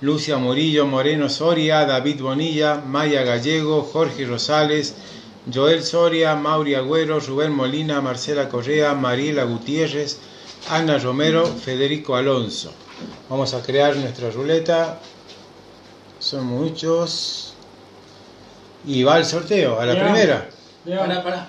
Lucia 0.00 0.36
Morillo, 0.36 0.84
Moreno 0.84 1.28
Soria, 1.28 1.84
David 1.84 2.20
Bonilla, 2.20 2.82
Maya 2.84 3.22
Gallego, 3.22 3.82
Jorge 3.82 4.26
Rosales, 4.26 4.96
Joel 5.52 5.82
Soria, 5.82 6.34
Mauri 6.34 6.74
Agüero, 6.74 7.20
Rubén 7.20 7.52
Molina, 7.52 8.00
Marcela 8.00 8.48
Correa, 8.48 8.94
Mariela 8.94 9.44
Gutiérrez, 9.44 10.18
Ana 10.70 10.98
Romero, 10.98 11.46
Federico 11.46 12.16
Alonso. 12.16 12.72
Vamos 13.28 13.52
a 13.54 13.60
crear 13.62 13.94
nuestra 13.96 14.30
ruleta. 14.30 14.98
Son 16.18 16.46
muchos. 16.46 17.54
Y 18.86 19.02
va 19.02 19.18
el 19.18 19.24
sorteo, 19.24 19.78
a 19.80 19.84
la 19.86 19.92
León. 19.94 20.04
primera. 20.06 20.48
León. 20.84 21.08
Pará, 21.08 21.22
pará. 21.22 21.48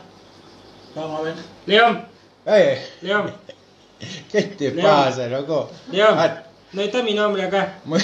Vamos 0.95 1.19
a 1.19 1.23
ver. 1.23 1.35
León. 1.65 2.05
Eh, 2.45 2.87
León. 3.01 3.33
¿Qué 4.31 4.41
te 4.43 4.71
León. 4.71 4.85
pasa, 4.85 5.27
loco? 5.27 5.69
León. 5.91 6.15
Ah, 6.17 6.43
No 6.75 6.81
está 6.81 7.01
mi 7.03 7.13
nombre 7.13 7.43
acá. 7.43 7.79
muy- 7.85 7.99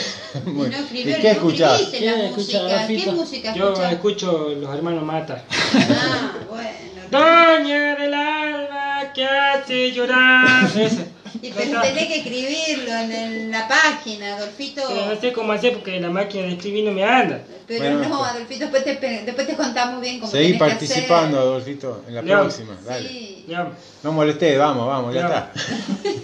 muy- 0.45 0.69
No 0.69 0.77
escribió, 0.77 1.17
¿Y 1.17 1.21
qué 1.21 1.27
no 1.27 1.33
escuchás? 1.33 1.81
¿Quién 1.91 2.19
escucha, 2.21 2.63
música. 2.63 2.87
¿Qué 2.87 3.11
música 3.11 3.55
Yo 3.55 3.67
escuchás? 3.69 3.93
escucho 3.93 4.49
los 4.59 4.75
hermanos 4.75 5.03
Mata. 5.03 5.43
Ah, 5.73 6.31
bueno. 6.49 6.69
Doña 7.11 7.95
del 7.95 8.13
alma 8.13 9.11
que 9.13 9.25
hace 9.25 9.91
llorar. 9.91 10.69
Y 11.43 11.51
pero 11.51 11.81
tenés 11.81 12.07
que 12.07 12.17
escribirlo 12.19 12.91
en, 12.93 13.11
el- 13.11 13.51
la 13.51 13.67
página, 13.67 14.35
Adolfito. 14.35 14.81
Pero 14.87 15.05
no 15.15 15.19
sé 15.19 15.33
cómo 15.33 15.51
hacer 15.53 15.73
porque 15.73 15.99
la 15.99 16.09
máquina 16.09 16.43
de 16.43 16.53
escribir 16.53 16.85
no 16.85 16.91
me 16.91 17.03
anda. 17.03 17.41
Pero 17.67 17.79
Bueno, 17.79 18.07
no, 18.09 18.17
pues. 18.19 18.29
Adolfito, 18.31 18.59
después 18.67 18.83
te, 18.83 19.23
después 19.25 19.47
te 19.47 19.55
contamos 19.55 20.01
bien 20.01 20.19
cómo 20.19 20.31
Seguí 20.31 20.53
que 20.53 20.59
participando, 20.59 21.37
hacer. 21.39 21.49
Adolfito, 21.49 22.03
en 22.07 22.15
la 22.15 22.21
próxima. 22.21 22.77
Dale. 22.85 23.09
Sí. 23.09 23.45
León. 23.47 23.73
No 24.03 24.11
molestes, 24.11 24.57
vamos, 24.59 24.87
vamos, 24.87 25.13
ya 25.15 25.21
está. 25.21 25.51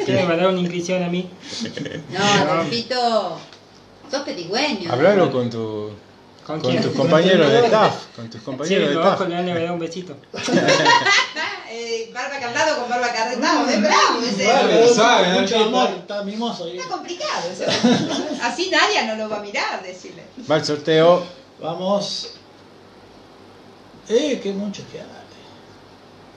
¿Qué 0.05 0.11
me 0.13 0.25
va 0.25 0.33
a 0.33 0.37
dar 0.37 0.47
una 0.49 0.59
inscripción 0.59 1.01
a 1.03 1.07
mí? 1.09 1.27
No, 2.11 2.23
Adolfito, 2.23 3.39
sos 4.11 4.21
petigüeño. 4.21 4.91
Hablalo 4.91 5.31
con 5.31 5.49
tu 5.49 5.89
¿Con, 6.45 6.61
con 6.61 6.77
tus 6.77 6.93
compañeros 6.95 7.51
de 7.51 7.59
staff, 7.65 8.05
con 8.15 8.29
tus 8.29 8.39
Sí, 8.39 8.45
compañeros 8.45 8.89
de 8.89 8.95
los 8.95 9.03
staff. 9.03 9.19
ojos 9.19 9.29
le 9.29 9.35
van 9.35 9.49
a 9.49 9.59
dar 9.59 9.71
un 9.73 9.79
besito. 9.79 10.15
Eh, 11.79 12.09
barba 12.11 12.39
cantado 12.39 12.79
con 12.79 12.89
barba 12.89 13.13
carretado, 13.13 13.69
es 13.69 13.79
bravo 13.79 14.19
ese. 14.25 14.47
Vale, 14.47 14.87
suave, 14.91 15.39
mucho 15.39 15.63
amor, 15.63 15.89
está 15.95 16.23
mimoso 16.23 16.63
ahí. 16.65 16.77
Está 16.79 16.89
complicado 16.89 17.51
eso. 17.51 17.65
Así 18.41 18.71
nadie 18.71 19.05
no 19.05 19.15
lo 19.15 19.29
va 19.29 19.37
a 19.37 19.41
mirar, 19.41 19.83
decirle. 19.83 20.23
Va 20.49 20.55
el 20.55 20.65
sorteo. 20.65 21.23
Vamos. 21.61 22.33
Eh, 24.09 24.39
qué 24.41 24.53
mucho 24.53 24.81
que 24.91 24.99
hay. 25.01 25.07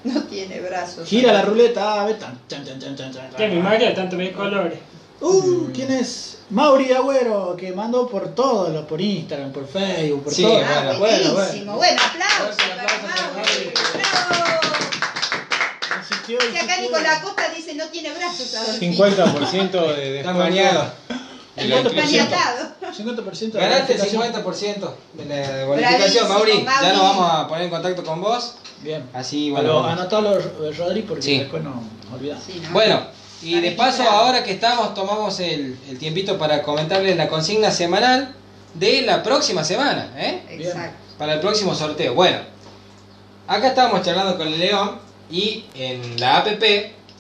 No 0.05 0.23
tiene 0.25 0.61
brazos. 0.61 1.09
Gira 1.09 1.33
la 1.33 1.43
ruleta, 1.43 2.03
a 2.03 2.05
ver. 2.05 2.19
Tan, 2.19 2.39
tan, 2.49 2.65
tan, 2.65 2.79
tan, 2.79 2.97
tan, 2.97 3.13
tan. 3.13 3.31
Que 3.37 3.49
mi 3.49 3.95
tanto 3.95 4.17
ve 4.17 4.33
colores. 4.33 4.79
Uh, 5.21 5.71
¿quién 5.75 5.91
es? 5.91 6.39
Mauri 6.51 6.93
Agüero, 6.93 7.55
que 7.57 7.73
mandó 7.73 8.09
por 8.09 8.35
todo, 8.35 8.71
lo- 8.71 8.87
por 8.87 9.01
Instagram, 9.01 9.53
por 9.53 9.69
Facebook, 9.69 10.25
por 10.25 10.33
Sí, 10.33 10.43
todo. 10.43 10.57
Ah, 10.65 10.95
bueno, 10.99 11.35
buenísimo. 11.35 11.77
Bueno, 11.77 12.01
aplausos 12.03 12.57
Fuerte 12.57 12.63
el 12.65 12.77
para 12.79 12.95
aplauso 13.27 13.71
para 13.75 14.70
Si 16.39 16.59
acá. 16.59 16.81
Nicolás 16.81 17.19
Costa 17.23 17.43
dice 17.57 17.75
no 17.75 17.87
tiene 17.87 18.13
brazos, 18.13 18.55
Adolfito. 18.55 19.05
50% 19.05 19.71
de 19.71 20.19
Está 20.21 20.33
descuento. 20.33 20.35
mañado. 20.35 20.93
de 21.57 21.65
la 21.69 21.81
inscripción. 21.81 22.29
Maniatado. 22.29 22.71
50% 22.97 23.53
de 23.53 23.61
Ganaste 23.61 23.93
el 23.95 23.99
bonificación. 23.99 24.45
50% 24.45 24.95
de 25.15 25.25
la 25.27 25.65
bonificación, 25.67 26.29
Bravísimo, 26.29 26.29
Mauri. 26.29 26.53
Ya 26.53 26.65
Mauri. 26.65 26.89
nos 26.89 27.01
vamos 27.03 27.31
a 27.33 27.49
poner 27.49 27.65
en 27.65 27.71
contacto 27.71 28.05
con 28.05 28.21
vos. 28.21 28.55
Bien. 28.83 29.05
Así, 29.13 29.51
Bueno, 29.51 29.75
bueno. 29.81 29.89
anotalo, 29.89 30.39
eh, 30.39 30.73
Rodri, 30.79 31.03
porque 31.03 31.23
Sí. 31.23 31.39
después 31.41 31.63
no 31.63 31.83
olvidamos. 32.15 32.45
Sí, 32.45 32.61
¿no? 32.65 32.71
Bueno, 32.73 33.03
y 33.43 33.61
de 33.61 33.73
paso, 33.73 34.03
ahora 34.05 34.43
que 34.45 34.53
estamos, 34.53 34.95
tomamos 34.95 35.39
el, 35.41 35.77
el 35.89 35.99
tiempito 35.99 36.39
para 36.39 36.63
comentarles 36.63 37.17
la 37.17 37.29
consigna 37.29 37.71
semanal 37.71 38.35
de 38.75 39.03
la 39.03 39.23
próxima 39.23 39.65
semana, 39.65 40.11
¿eh? 40.17 40.43
Exacto. 40.51 40.97
Para 41.19 41.35
el 41.35 41.41
próximo 41.41 41.75
sorteo. 41.75 42.15
Bueno, 42.15 42.39
acá 43.47 43.69
estábamos 43.69 44.03
charlando 44.03 44.39
con 44.39 44.47
el 44.49 44.59
León 44.59 44.99
y 45.31 45.65
en 45.75 46.19
la 46.21 46.39
APP, 46.39 46.63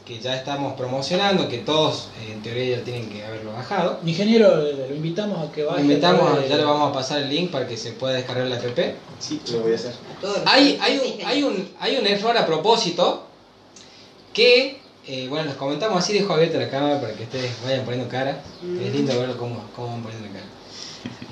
que 0.04 0.18
ya 0.20 0.34
estamos 0.36 0.74
promocionando, 0.74 1.48
que 1.48 1.58
todos 1.58 2.08
eh, 2.20 2.32
en 2.32 2.42
teoría 2.42 2.78
ya 2.78 2.82
tienen 2.84 3.08
que 3.08 3.24
haberlo 3.24 3.52
bajado. 3.52 4.00
Ingeniero, 4.04 4.66
eh, 4.66 4.86
lo 4.88 4.94
invitamos 4.96 5.48
a 5.48 5.52
que 5.52 5.62
Lo 5.62 5.68
vaya. 5.68 5.82
invitamos, 5.82 6.48
ya 6.48 6.56
le 6.56 6.64
vamos 6.64 6.90
a 6.90 6.92
pasar 6.92 7.22
el 7.22 7.30
link 7.30 7.50
para 7.52 7.68
que 7.68 7.76
se 7.76 7.92
pueda 7.92 8.14
descargar 8.14 8.46
la 8.48 8.56
APP. 8.56 8.96
Sí, 9.20 9.40
lo 9.52 9.60
voy 9.60 9.72
a 9.72 9.74
hacer. 9.76 9.92
Hay, 10.46 10.78
hay, 10.82 10.98
un, 10.98 11.26
hay, 11.26 11.42
un, 11.44 11.68
hay 11.78 11.96
un 11.96 12.06
error 12.06 12.36
a 12.36 12.44
propósito 12.44 13.22
que, 14.32 14.80
eh, 15.06 15.26
bueno, 15.28 15.46
les 15.46 15.54
comentamos 15.54 15.98
así, 15.98 16.12
dejo 16.12 16.32
abierta 16.32 16.58
la 16.58 16.70
cámara 16.70 17.00
para 17.00 17.12
que 17.14 17.24
ustedes 17.24 17.50
vayan 17.64 17.84
poniendo 17.84 18.08
cara. 18.08 18.42
Es 18.62 18.92
lindo 18.92 19.18
ver 19.18 19.36
cómo, 19.36 19.62
cómo 19.76 19.88
van 19.88 20.02
poniendo 20.02 20.28
cara. 20.28 20.46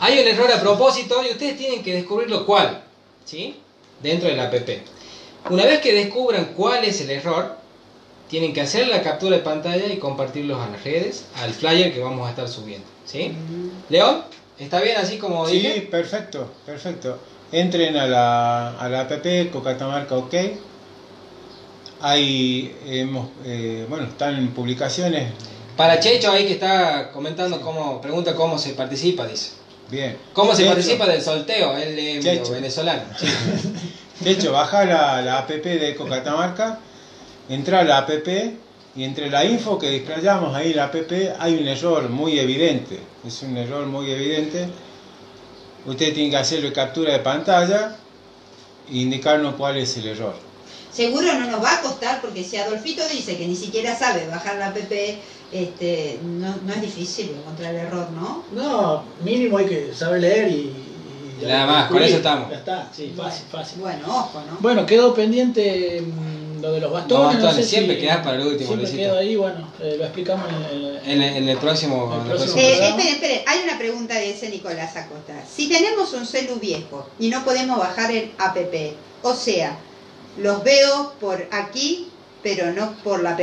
Hay 0.00 0.20
un 0.20 0.28
error 0.28 0.52
a 0.52 0.60
propósito 0.60 1.20
y 1.24 1.32
ustedes 1.32 1.58
tienen 1.58 1.82
que 1.82 1.94
descubrirlo 1.94 2.46
cuál, 2.46 2.84
¿sí? 3.24 3.56
Dentro 4.00 4.28
de 4.28 4.36
la 4.36 4.44
app. 4.44 4.54
Una 5.50 5.64
vez 5.64 5.80
que 5.80 5.92
descubran 5.92 6.46
cuál 6.56 6.84
es 6.84 7.00
el 7.00 7.10
error, 7.10 7.56
tienen 8.28 8.52
que 8.52 8.60
hacer 8.60 8.88
la 8.88 9.02
captura 9.02 9.36
de 9.36 9.42
pantalla 9.42 9.86
y 9.86 9.98
compartirlos 9.98 10.60
a 10.60 10.68
las 10.70 10.84
redes, 10.84 11.24
al 11.42 11.52
flyer 11.52 11.92
que 11.94 12.00
vamos 12.00 12.26
a 12.26 12.30
estar 12.30 12.48
subiendo, 12.48 12.86
¿sí? 13.06 13.32
León, 13.88 14.22
¿está 14.58 14.80
bien 14.80 14.96
así 14.98 15.16
como 15.18 15.46
Sí, 15.48 15.54
dije? 15.56 15.80
perfecto, 15.90 16.50
perfecto. 16.66 17.18
Entren 17.50 17.96
a 17.96 18.06
la, 18.06 18.78
a 18.78 18.88
la 18.90 19.00
app 19.02 19.12
Cocatamarca 19.50 20.14
OK. 20.16 20.34
Ahí 22.00 22.76
hemos, 22.86 23.28
eh, 23.44 23.86
bueno, 23.88 24.04
están 24.06 24.36
en 24.36 24.48
publicaciones. 24.52 25.32
Para 25.76 25.98
Checho 25.98 26.30
ahí 26.30 26.44
que 26.46 26.52
está 26.52 27.10
comentando 27.10 27.60
cómo, 27.60 28.00
pregunta 28.00 28.34
cómo 28.34 28.58
se 28.58 28.70
participa, 28.74 29.26
dice. 29.26 29.52
Bien. 29.90 30.16
¿Cómo 30.32 30.52
se 30.52 30.62
Checho, 30.62 30.74
participa 30.74 31.06
del 31.06 31.22
sorteo? 31.22 31.76
Él 31.76 31.98
es 31.98 32.50
venezolano. 32.50 33.02
sí. 33.18 33.26
De 34.20 34.30
hecho, 34.32 34.52
baja 34.52 34.84
la, 34.84 35.22
la 35.22 35.38
app 35.38 35.48
de 35.50 35.94
Cocatamarca, 35.94 36.80
entra 37.48 37.80
a 37.80 37.84
la 37.84 37.98
app 37.98 38.10
y 38.96 39.04
entre 39.04 39.30
la 39.30 39.44
info 39.44 39.78
que 39.78 39.90
desplayamos 39.90 40.56
ahí 40.56 40.70
en 40.70 40.76
la 40.76 40.84
app 40.86 40.96
hay 41.38 41.54
un 41.54 41.68
error 41.68 42.08
muy 42.08 42.38
evidente. 42.38 42.98
Es 43.24 43.42
un 43.42 43.56
error 43.56 43.86
muy 43.86 44.10
evidente. 44.10 44.68
Usted 45.86 46.12
tiene 46.12 46.30
que 46.30 46.36
hacerle 46.36 46.72
captura 46.72 47.12
de 47.12 47.20
pantalla 47.20 47.96
e 48.90 48.96
indicarnos 48.96 49.54
cuál 49.54 49.76
es 49.76 49.96
el 49.98 50.08
error. 50.08 50.34
Seguro 50.92 51.32
no 51.34 51.48
nos 51.48 51.62
va 51.62 51.74
a 51.74 51.80
costar 51.80 52.20
porque 52.20 52.42
si 52.42 52.56
Adolfito 52.56 53.06
dice 53.08 53.36
que 53.36 53.46
ni 53.46 53.54
siquiera 53.54 53.96
sabe 53.96 54.26
bajar 54.26 54.56
la 54.56 54.68
app, 54.68 54.76
este, 55.52 56.18
no, 56.24 56.56
no 56.66 56.72
es 56.72 56.80
difícil 56.80 57.30
encontrar 57.30 57.74
el 57.74 57.82
error, 57.82 58.08
¿no? 58.10 58.44
No, 58.52 59.04
mínimo 59.22 59.58
hay 59.58 59.66
que 59.66 59.94
saber 59.94 60.22
leer 60.22 60.48
y. 60.50 60.87
y- 61.40 61.46
Nada 61.46 61.66
más, 61.66 61.90
con 61.90 62.02
eso 62.02 62.16
estamos. 62.16 62.50
Ya 62.50 62.56
está, 62.56 62.88
sí, 62.94 63.12
fácil, 63.16 63.44
fácil. 63.50 63.80
Bueno, 63.80 64.00
ojo, 64.08 64.40
¿no? 64.50 64.56
Bueno, 64.60 64.84
quedó 64.86 65.14
pendiente 65.14 66.02
mm, 66.02 66.60
lo 66.62 66.72
de 66.72 66.80
los 66.80 66.92
bastones. 66.92 67.18
Los 67.24 67.34
bastones, 67.34 67.56
no 67.56 67.62
sé 67.62 67.68
siempre 67.68 67.94
si- 67.96 68.00
quedás 68.02 68.18
para 68.18 68.36
el 68.36 68.42
último, 68.46 68.66
Siempre 68.68 68.76
Luisito. 68.88 69.02
quedo 69.02 69.18
ahí, 69.18 69.36
bueno, 69.36 69.68
eh, 69.80 69.94
lo 69.98 70.04
explicamos 70.04 70.46
en 70.48 70.54
el. 70.76 70.96
En, 71.04 71.22
el- 71.22 71.36
en 71.36 71.48
el 71.48 71.58
próximo. 71.58 72.12
El 72.12 72.20
en 72.20 72.20
el 72.20 72.36
próximo 72.36 72.54
próximo- 72.54 72.60
Eh, 72.60 72.88
esperen, 72.88 73.14
esperen, 73.14 73.42
hay 73.46 73.60
una 73.64 73.78
pregunta 73.78 74.14
de 74.14 74.30
ese 74.30 74.48
Nicolás 74.50 74.96
Acosta. 74.96 75.34
Si 75.50 75.68
tenemos 75.68 76.12
un 76.14 76.26
celu 76.26 76.56
viejo 76.56 77.08
y 77.18 77.28
no 77.28 77.44
podemos 77.44 77.78
bajar 77.78 78.10
el 78.10 78.32
app, 78.38 78.56
o 79.22 79.34
sea, 79.34 79.78
los 80.36 80.62
veo 80.64 81.14
por 81.20 81.46
aquí, 81.50 82.08
pero 82.42 82.72
no 82.72 82.92
por 83.04 83.22
la 83.22 83.30
app. 83.32 83.40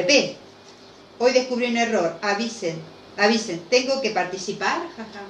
Hoy 1.18 1.32
descubrí 1.32 1.68
un 1.68 1.78
error, 1.78 2.18
avisen, 2.22 2.76
avisen, 3.18 3.62
¿tengo 3.70 4.02
que 4.02 4.10
participar? 4.12 4.82
Jaja. 4.98 5.22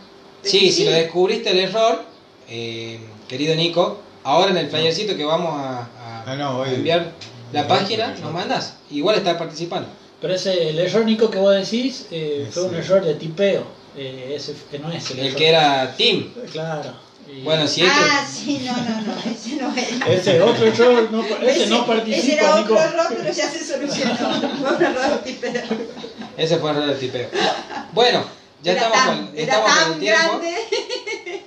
Sí, 0.41 0.71
si 0.71 0.83
lo 0.85 0.91
descubriste 0.91 1.51
el 1.51 1.59
error, 1.59 2.03
eh, 2.49 2.99
querido 3.27 3.55
Nico, 3.55 3.99
ahora 4.23 4.51
en 4.51 4.57
el 4.57 4.69
flyercito 4.69 5.15
que 5.15 5.23
vamos 5.25 5.53
a, 5.59 5.79
a- 5.81 6.23
Ah, 6.27 6.35
no, 6.35 6.59
hoy- 6.59 6.69
a 6.69 6.73
enviar 6.73 7.11
la 7.53 7.67
página, 7.67 8.15
nos 8.21 8.31
mandas. 8.33 8.73
Igual 8.91 9.15
estás 9.17 9.37
participando. 9.37 9.87
Pero 10.21 10.33
ese, 10.33 10.69
el 10.69 10.79
error, 10.79 11.05
Nico, 11.05 11.29
que 11.29 11.37
vos 11.37 11.53
decís, 11.53 12.07
eh, 12.11 12.47
fue 12.51 12.63
un 12.63 12.75
error 12.75 13.03
de 13.05 13.13
tipeo. 13.15 13.63
Eh, 13.97 14.33
ese 14.35 14.53
que 14.71 14.79
no 14.79 14.91
es 14.91 15.09
el, 15.11 15.19
El 15.19 15.25
error. 15.27 15.37
que 15.37 15.49
era 15.49 15.93
Tim. 15.95 16.33
Claro. 16.51 16.93
Y- 17.31 17.41
Bueno, 17.43 17.67
si 17.67 17.81
este. 17.81 17.93
Ah, 17.99 18.27
sí, 18.27 18.61
no, 18.65 18.75
no, 18.75 19.01
no, 19.01 19.31
ese 19.31 19.55
no 19.55 19.73
era. 19.75 20.07
Ese 20.13 20.41
otro 20.41 20.65
error, 20.65 21.09
no, 21.11 21.23
ese, 21.23 21.67
no 21.67 21.75
Ese 21.77 21.87
participa, 21.87 22.33
era 22.33 22.55
Nico. 22.57 22.73
otro 22.73 22.81
error, 22.81 23.05
pero 23.17 23.31
ya 23.33 23.49
se 23.49 23.63
solucionó. 23.65 24.15
Fue 24.59 24.75
un 24.77 24.83
error 24.83 25.23
tipero. 25.23 25.61
Ese 26.37 26.57
fue 26.57 26.71
el 26.71 26.77
error 26.77 26.89
del 26.89 26.99
tipeo. 26.99 27.27
Bueno, 27.93 28.25
ya 28.63 28.71
Era 28.73 28.81
estamos, 28.81 28.97
tan, 29.05 29.25
con, 29.27 29.37
era 29.37 29.43
estamos 29.43 29.71
con 29.79 29.93
el 29.93 29.99
tiempo. 29.99 30.21
grande. 30.39 30.55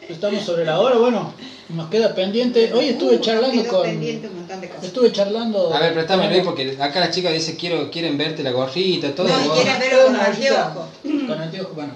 Estamos 0.09 0.43
sobre 0.43 0.65
la 0.65 0.81
hora, 0.81 0.97
bueno, 0.97 1.33
nos 1.69 1.91
queda 1.91 2.15
pendiente. 2.15 2.73
Hoy 2.73 2.87
estuve 2.91 3.17
Uh, 3.17 3.21
charlando 3.21 3.63
quedó 3.63 3.73
con. 3.73 3.83
pendiente 3.83 4.29
un 4.29 4.37
montón 4.37 4.61
de 4.61 4.69
cosas. 4.69 4.85
Estuve 4.85 5.13
charlando. 5.13 5.75
A 5.75 5.81
ver, 5.81 5.93
préstame 5.95 6.31
Luis, 6.31 6.43
porque 6.45 6.77
acá 6.81 7.01
las 7.01 7.11
chicas 7.15 7.33
dicen 7.35 7.57
quiero, 7.57 7.91
quieren 7.91 8.17
verte 8.17 8.43
la 8.43 8.53
gorrita, 8.53 9.15
todo. 9.15 9.29
No, 9.29 9.53
quieren 9.55 9.79
verlo 9.79 10.05
con 10.07 10.15
Una 10.15 10.25
anteojos. 10.25 10.87
Con 11.03 11.41
anteojos, 11.43 11.75
bueno. 11.75 11.93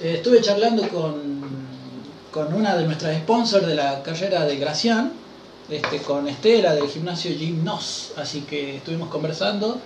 Eh, 0.00 0.14
estuve 0.16 0.40
charlando 0.40 0.88
con, 0.88 1.42
con 2.30 2.54
una 2.54 2.76
de 2.76 2.84
nuestras 2.84 3.16
sponsors 3.18 3.66
de 3.66 3.74
la 3.74 4.02
carrera 4.04 4.44
de 4.44 4.56
Gracián, 4.56 5.12
este, 5.68 5.98
con 5.98 6.28
Estela 6.28 6.74
del 6.74 6.88
gimnasio 6.88 7.32
Gymnos. 7.36 8.12
Así 8.16 8.42
que 8.42 8.76
estuvimos 8.76 9.08
conversando. 9.08 9.78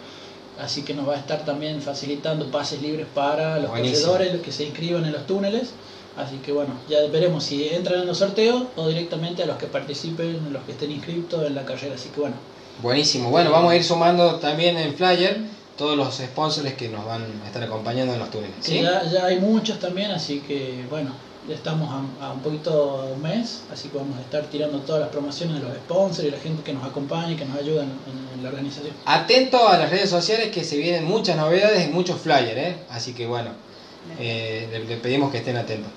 Así 0.61 0.83
que 0.83 0.93
nos 0.93 1.09
va 1.09 1.15
a 1.15 1.19
estar 1.19 1.45
también 1.45 1.81
facilitando 1.81 2.51
pases 2.51 2.83
libres 2.83 3.07
para 3.15 3.59
los 3.61 3.71
Buenísimo. 3.71 4.09
corredores 4.11 4.35
los 4.35 4.43
que 4.43 4.51
se 4.53 4.65
inscriban 4.65 5.05
en 5.07 5.13
los 5.13 5.25
túneles. 5.27 5.71
Así 6.19 6.39
que 6.39 6.51
bueno, 6.51 6.75
ya 6.89 6.99
veremos 7.13 7.45
si 7.45 7.69
entran 7.69 8.01
en 8.01 8.07
los 8.07 8.19
sorteos 8.19 8.65
o 8.77 8.89
directamente 8.89 9.45
a 9.45 9.47
los 9.47 9.57
que 9.57 9.67
participen, 9.67 10.53
los 10.53 10.65
que 10.65 10.73
estén 10.73 10.91
inscritos 10.91 11.47
en 11.47 11.55
la 11.55 11.65
carrera. 11.65 11.95
Así 11.95 12.09
que 12.09 12.21
bueno. 12.21 12.37
Buenísimo. 12.83 13.31
Bueno, 13.31 13.53
vamos 13.53 13.73
a 13.73 13.77
ir 13.77 13.85
sumando 13.85 14.37
también 14.37 14.77
en 14.77 14.95
flyer 14.95 15.39
todos 15.77 15.97
los 15.97 16.17
sponsors 16.17 16.73
que 16.75 16.89
nos 16.89 17.07
van 17.07 17.25
a 17.45 17.47
estar 17.47 17.63
acompañando 17.63 18.13
en 18.13 18.19
los 18.19 18.31
túneles. 18.31 18.57
¿sí? 18.61 18.83
ya, 18.83 19.05
ya, 19.05 19.27
hay 19.27 19.39
muchos 19.39 19.79
también, 19.79 20.11
así 20.11 20.41
que 20.41 20.85
bueno, 20.91 21.13
ya 21.49 21.55
estamos 21.55 21.89
a, 22.21 22.33
un 22.33 22.41
poquito 22.41 23.07
de 23.07 23.13
un 23.13 23.23
mes, 23.23 23.63
así 23.73 23.89
que 23.89 23.97
vamos 23.97 24.19
a 24.19 24.21
estar 24.21 24.45
tirando 24.47 24.81
todas 24.81 25.01
las 25.01 25.11
promociones 25.11 25.63
de 25.63 25.69
los 25.69 25.77
sponsors 25.79 26.27
y 26.27 26.31
la 26.33 26.39
gente 26.39 26.63
que 26.65 26.73
nos 26.73 26.85
acompaña 26.85 27.31
y 27.33 27.37
que 27.37 27.45
nos 27.45 27.59
ayuda 27.59 27.85
en, 27.85 28.43
la 28.43 28.51
organización. 28.51 28.93
Atento 29.05 29.69
a 29.69 29.79
las 29.79 29.91
redes 29.91 30.11
sociales 30.11 30.51
que 30.53 30.63
se 30.63 30.77
vienen 30.77 31.05
muchas 31.05 31.37
novedades 31.37 31.89
y 31.89 31.91
muchos 31.91 32.21
flyers, 32.21 32.57
¿eh? 32.57 32.77
así 32.91 33.15
que 33.15 33.27
bueno, 33.27 33.51
eh, 34.19 34.85
le, 34.89 34.97
pedimos 34.97 35.31
que 35.31 35.39
estén 35.39 35.57
atentos. 35.57 35.91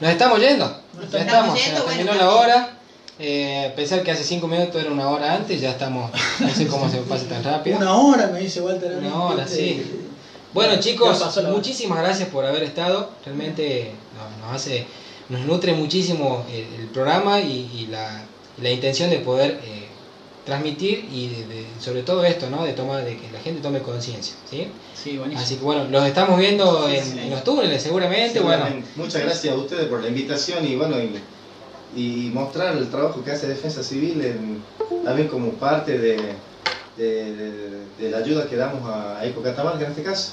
Nos 0.00 0.10
estamos 0.10 0.40
yendo, 0.40 0.80
ya 1.10 1.20
estamos, 1.20 1.58
se 1.58 1.70
terminó 1.72 2.14
la 2.14 2.30
hora. 2.30 2.74
Eh, 3.20 3.72
pensar 3.74 4.04
que 4.04 4.12
hace 4.12 4.22
5 4.22 4.46
minutos 4.46 4.80
era 4.80 4.92
una 4.92 5.08
hora 5.08 5.34
antes, 5.34 5.60
ya 5.60 5.70
estamos, 5.70 6.08
no 6.38 6.48
sé 6.50 6.68
cómo 6.68 6.88
se 6.88 6.98
pasa 6.98 7.26
tan 7.28 7.42
rápido. 7.42 7.78
Una 7.78 7.96
hora, 7.96 8.28
me 8.28 8.40
dice 8.40 8.60
Walter. 8.60 8.96
Una 8.96 9.22
hora, 9.24 9.48
sí. 9.48 10.04
Bueno 10.54 10.80
chicos, 10.80 11.22
muchísimas 11.48 11.98
gracias 11.98 12.28
por 12.28 12.46
haber 12.46 12.62
estado. 12.62 13.10
Realmente 13.24 13.90
nos, 14.40 14.54
hace, 14.54 14.86
nos 15.28 15.42
nutre 15.42 15.72
muchísimo 15.74 16.44
el, 16.50 16.86
programa 16.86 17.40
y, 17.40 17.88
la, 17.90 18.22
la, 18.62 18.70
intención 18.70 19.10
de 19.10 19.18
poder 19.18 19.60
eh, 19.64 19.87
transmitir 20.48 21.04
y 21.12 21.30
sobre 21.78 22.02
todo 22.02 22.24
esto, 22.24 22.48
¿no? 22.48 22.64
De 22.64 22.72
tomar, 22.72 23.04
de 23.04 23.18
que 23.18 23.30
la 23.30 23.38
gente 23.38 23.60
tome 23.60 23.80
conciencia, 23.80 24.34
¿sí? 24.50 24.68
Sí, 24.94 25.18
buenísimo. 25.18 25.44
Así 25.44 25.56
que 25.56 25.62
bueno, 25.62 25.84
los 25.90 26.06
estamos 26.06 26.40
viendo 26.40 26.88
en, 26.88 27.28
los 27.28 27.44
túneles 27.44 27.82
seguramente, 27.82 28.40
bueno. 28.40 28.64
Muchas 28.96 29.22
gracias 29.22 29.52
a 29.54 29.58
ustedes 29.58 29.84
por 29.88 30.00
la 30.00 30.08
invitación 30.08 30.66
y 30.66 30.74
bueno 30.74 30.96
y, 30.98 31.20
y 31.94 32.30
mostrar 32.32 32.78
el 32.78 32.88
trabajo 32.88 33.22
que 33.22 33.32
hace 33.32 33.46
Defensa 33.46 33.82
Civil 33.82 34.62
también 35.04 35.28
como 35.28 35.50
parte 35.52 35.98
de, 35.98 36.16
de, 36.96 38.10
la 38.10 38.16
ayuda 38.16 38.48
que 38.48 38.56
damos 38.56 38.88
a 38.88 39.22
Eco 39.26 39.42
Catamarca 39.42 39.84
en 39.84 39.90
este 39.90 40.02
caso. 40.02 40.32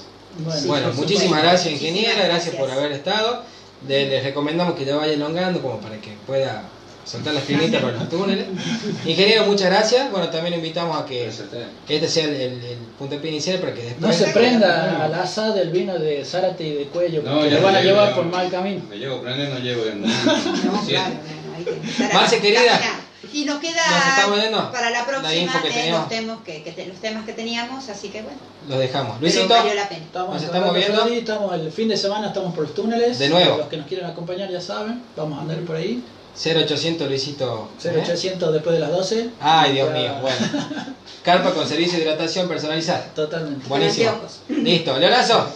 Bueno, 0.66 0.94
muchísimas 0.94 1.44
gracias 1.44 1.74
ingeniera, 1.74 2.24
gracias, 2.26 2.56
por 2.56 2.72
haber 2.72 2.94
estado. 2.94 3.44
les 3.86 4.24
recomendamos 4.24 4.76
que 4.76 4.86
ya 4.86 4.96
vaya 4.96 5.12
elongando 5.12 5.62
como 5.62 5.82
para 5.82 6.00
que 6.00 6.14
pueda 6.26 6.64
soltar 7.06 7.34
las 7.34 7.44
espinita 7.44 7.80
para 7.80 7.94
los 7.94 8.10
túneles. 8.10 8.48
Ingeniero, 9.06 9.46
muchas 9.46 9.70
gracias. 9.70 10.12
Bueno, 10.12 10.30
también 10.30 10.56
invitamos 10.56 11.00
a 11.00 11.06
que, 11.06 11.28
este 11.28 12.08
sea 12.08 12.26
el, 12.26 12.34
el, 12.34 12.78
puntapié 12.98 13.32
inicial 13.32 13.60
para 13.60 13.74
que 13.74 13.84
después... 13.84 14.02
No 14.02 14.26
se 14.26 14.32
prenda 14.32 15.06
al 15.06 15.14
asa 15.14 15.52
del 15.52 15.70
vino 15.70 15.98
de 15.98 16.26
Zárate 16.26 16.64
y 16.64 16.74
de 16.74 16.86
cuello, 16.86 17.22
porque 17.22 17.36
no, 17.36 17.46
le 17.46 17.60
van 17.60 17.76
a 17.76 17.82
llevar 17.82 18.16
por 18.16 18.26
mal 18.26 18.50
camino. 18.50 18.82
Me 18.90 18.98
llevo 18.98 19.22
prender, 19.22 19.50
no 19.50 19.60
llevo... 19.60 19.86
En... 19.86 20.02
no, 20.02 20.86
claro, 20.88 21.14
Marce, 22.14 22.40
querida. 22.40 22.82
Y 23.34 23.44
nos 23.44 23.60
queda 23.60 23.84
para 24.72 24.90
la 24.92 25.06
próxima 25.06 25.62
eh, 25.66 25.92
los, 25.92 26.08
temas 26.08 26.40
que, 26.44 26.86
los 26.88 26.98
temas 27.02 27.26
que 27.26 27.34
teníamos, 27.34 27.90
así 27.90 28.08
que 28.08 28.22
bueno. 28.22 28.38
Los 28.70 28.80
dejamos. 28.80 29.20
Luisito, 29.20 29.48
nos 29.50 30.42
estamos 30.42 30.74
viendo. 30.74 31.06
estamos 31.06 31.54
el 31.54 31.72
fin 31.72 31.90
de 31.90 31.98
semana, 31.98 32.28
estamos 32.28 32.54
por 32.56 32.64
los 32.64 32.74
túneles. 32.74 33.20
De 33.20 33.28
nuevo. 33.28 33.58
Los 33.58 33.68
que 33.68 33.78
nos 33.78 33.88
quieren 33.88 34.06
acompañar 34.06 34.50
ya 34.50 34.62
saben, 34.62 35.04
vamos 35.18 35.38
a 35.38 35.42
andar 35.42 35.60
por 35.60 35.76
ahí. 35.76 36.02
0800 36.36 37.08
Luisito. 37.08 37.70
0800 37.84 38.54
después 38.54 38.76
de 38.76 38.80
las 38.80 38.92
12. 38.92 39.30
Ay, 39.40 39.74
Dios 39.74 39.92
mío, 39.92 40.14
bueno. 40.22 40.38
Carpa 41.24 41.52
con 41.54 41.68
servicio 41.68 41.98
de 41.98 42.04
hidratación 42.04 42.48
personalizada. 42.48 43.06
Totalmente. 43.16 43.68
Buenísimo. 43.68 44.12
Listo, 44.50 44.98
Leonazo. 44.98 45.50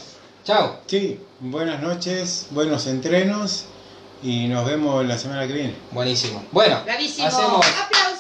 Chao. 0.43 0.77
Sí, 0.87 1.19
buenas 1.39 1.81
noches, 1.81 2.47
buenos 2.51 2.87
entrenos 2.87 3.65
y 4.23 4.47
nos 4.47 4.65
vemos 4.65 5.05
la 5.05 5.17
semana 5.17 5.45
que 5.47 5.53
viene. 5.53 5.75
Buenísimo. 5.91 6.43
Bueno, 6.51 6.81
hacemos. 6.87 7.65
Aplausos. 7.65 8.18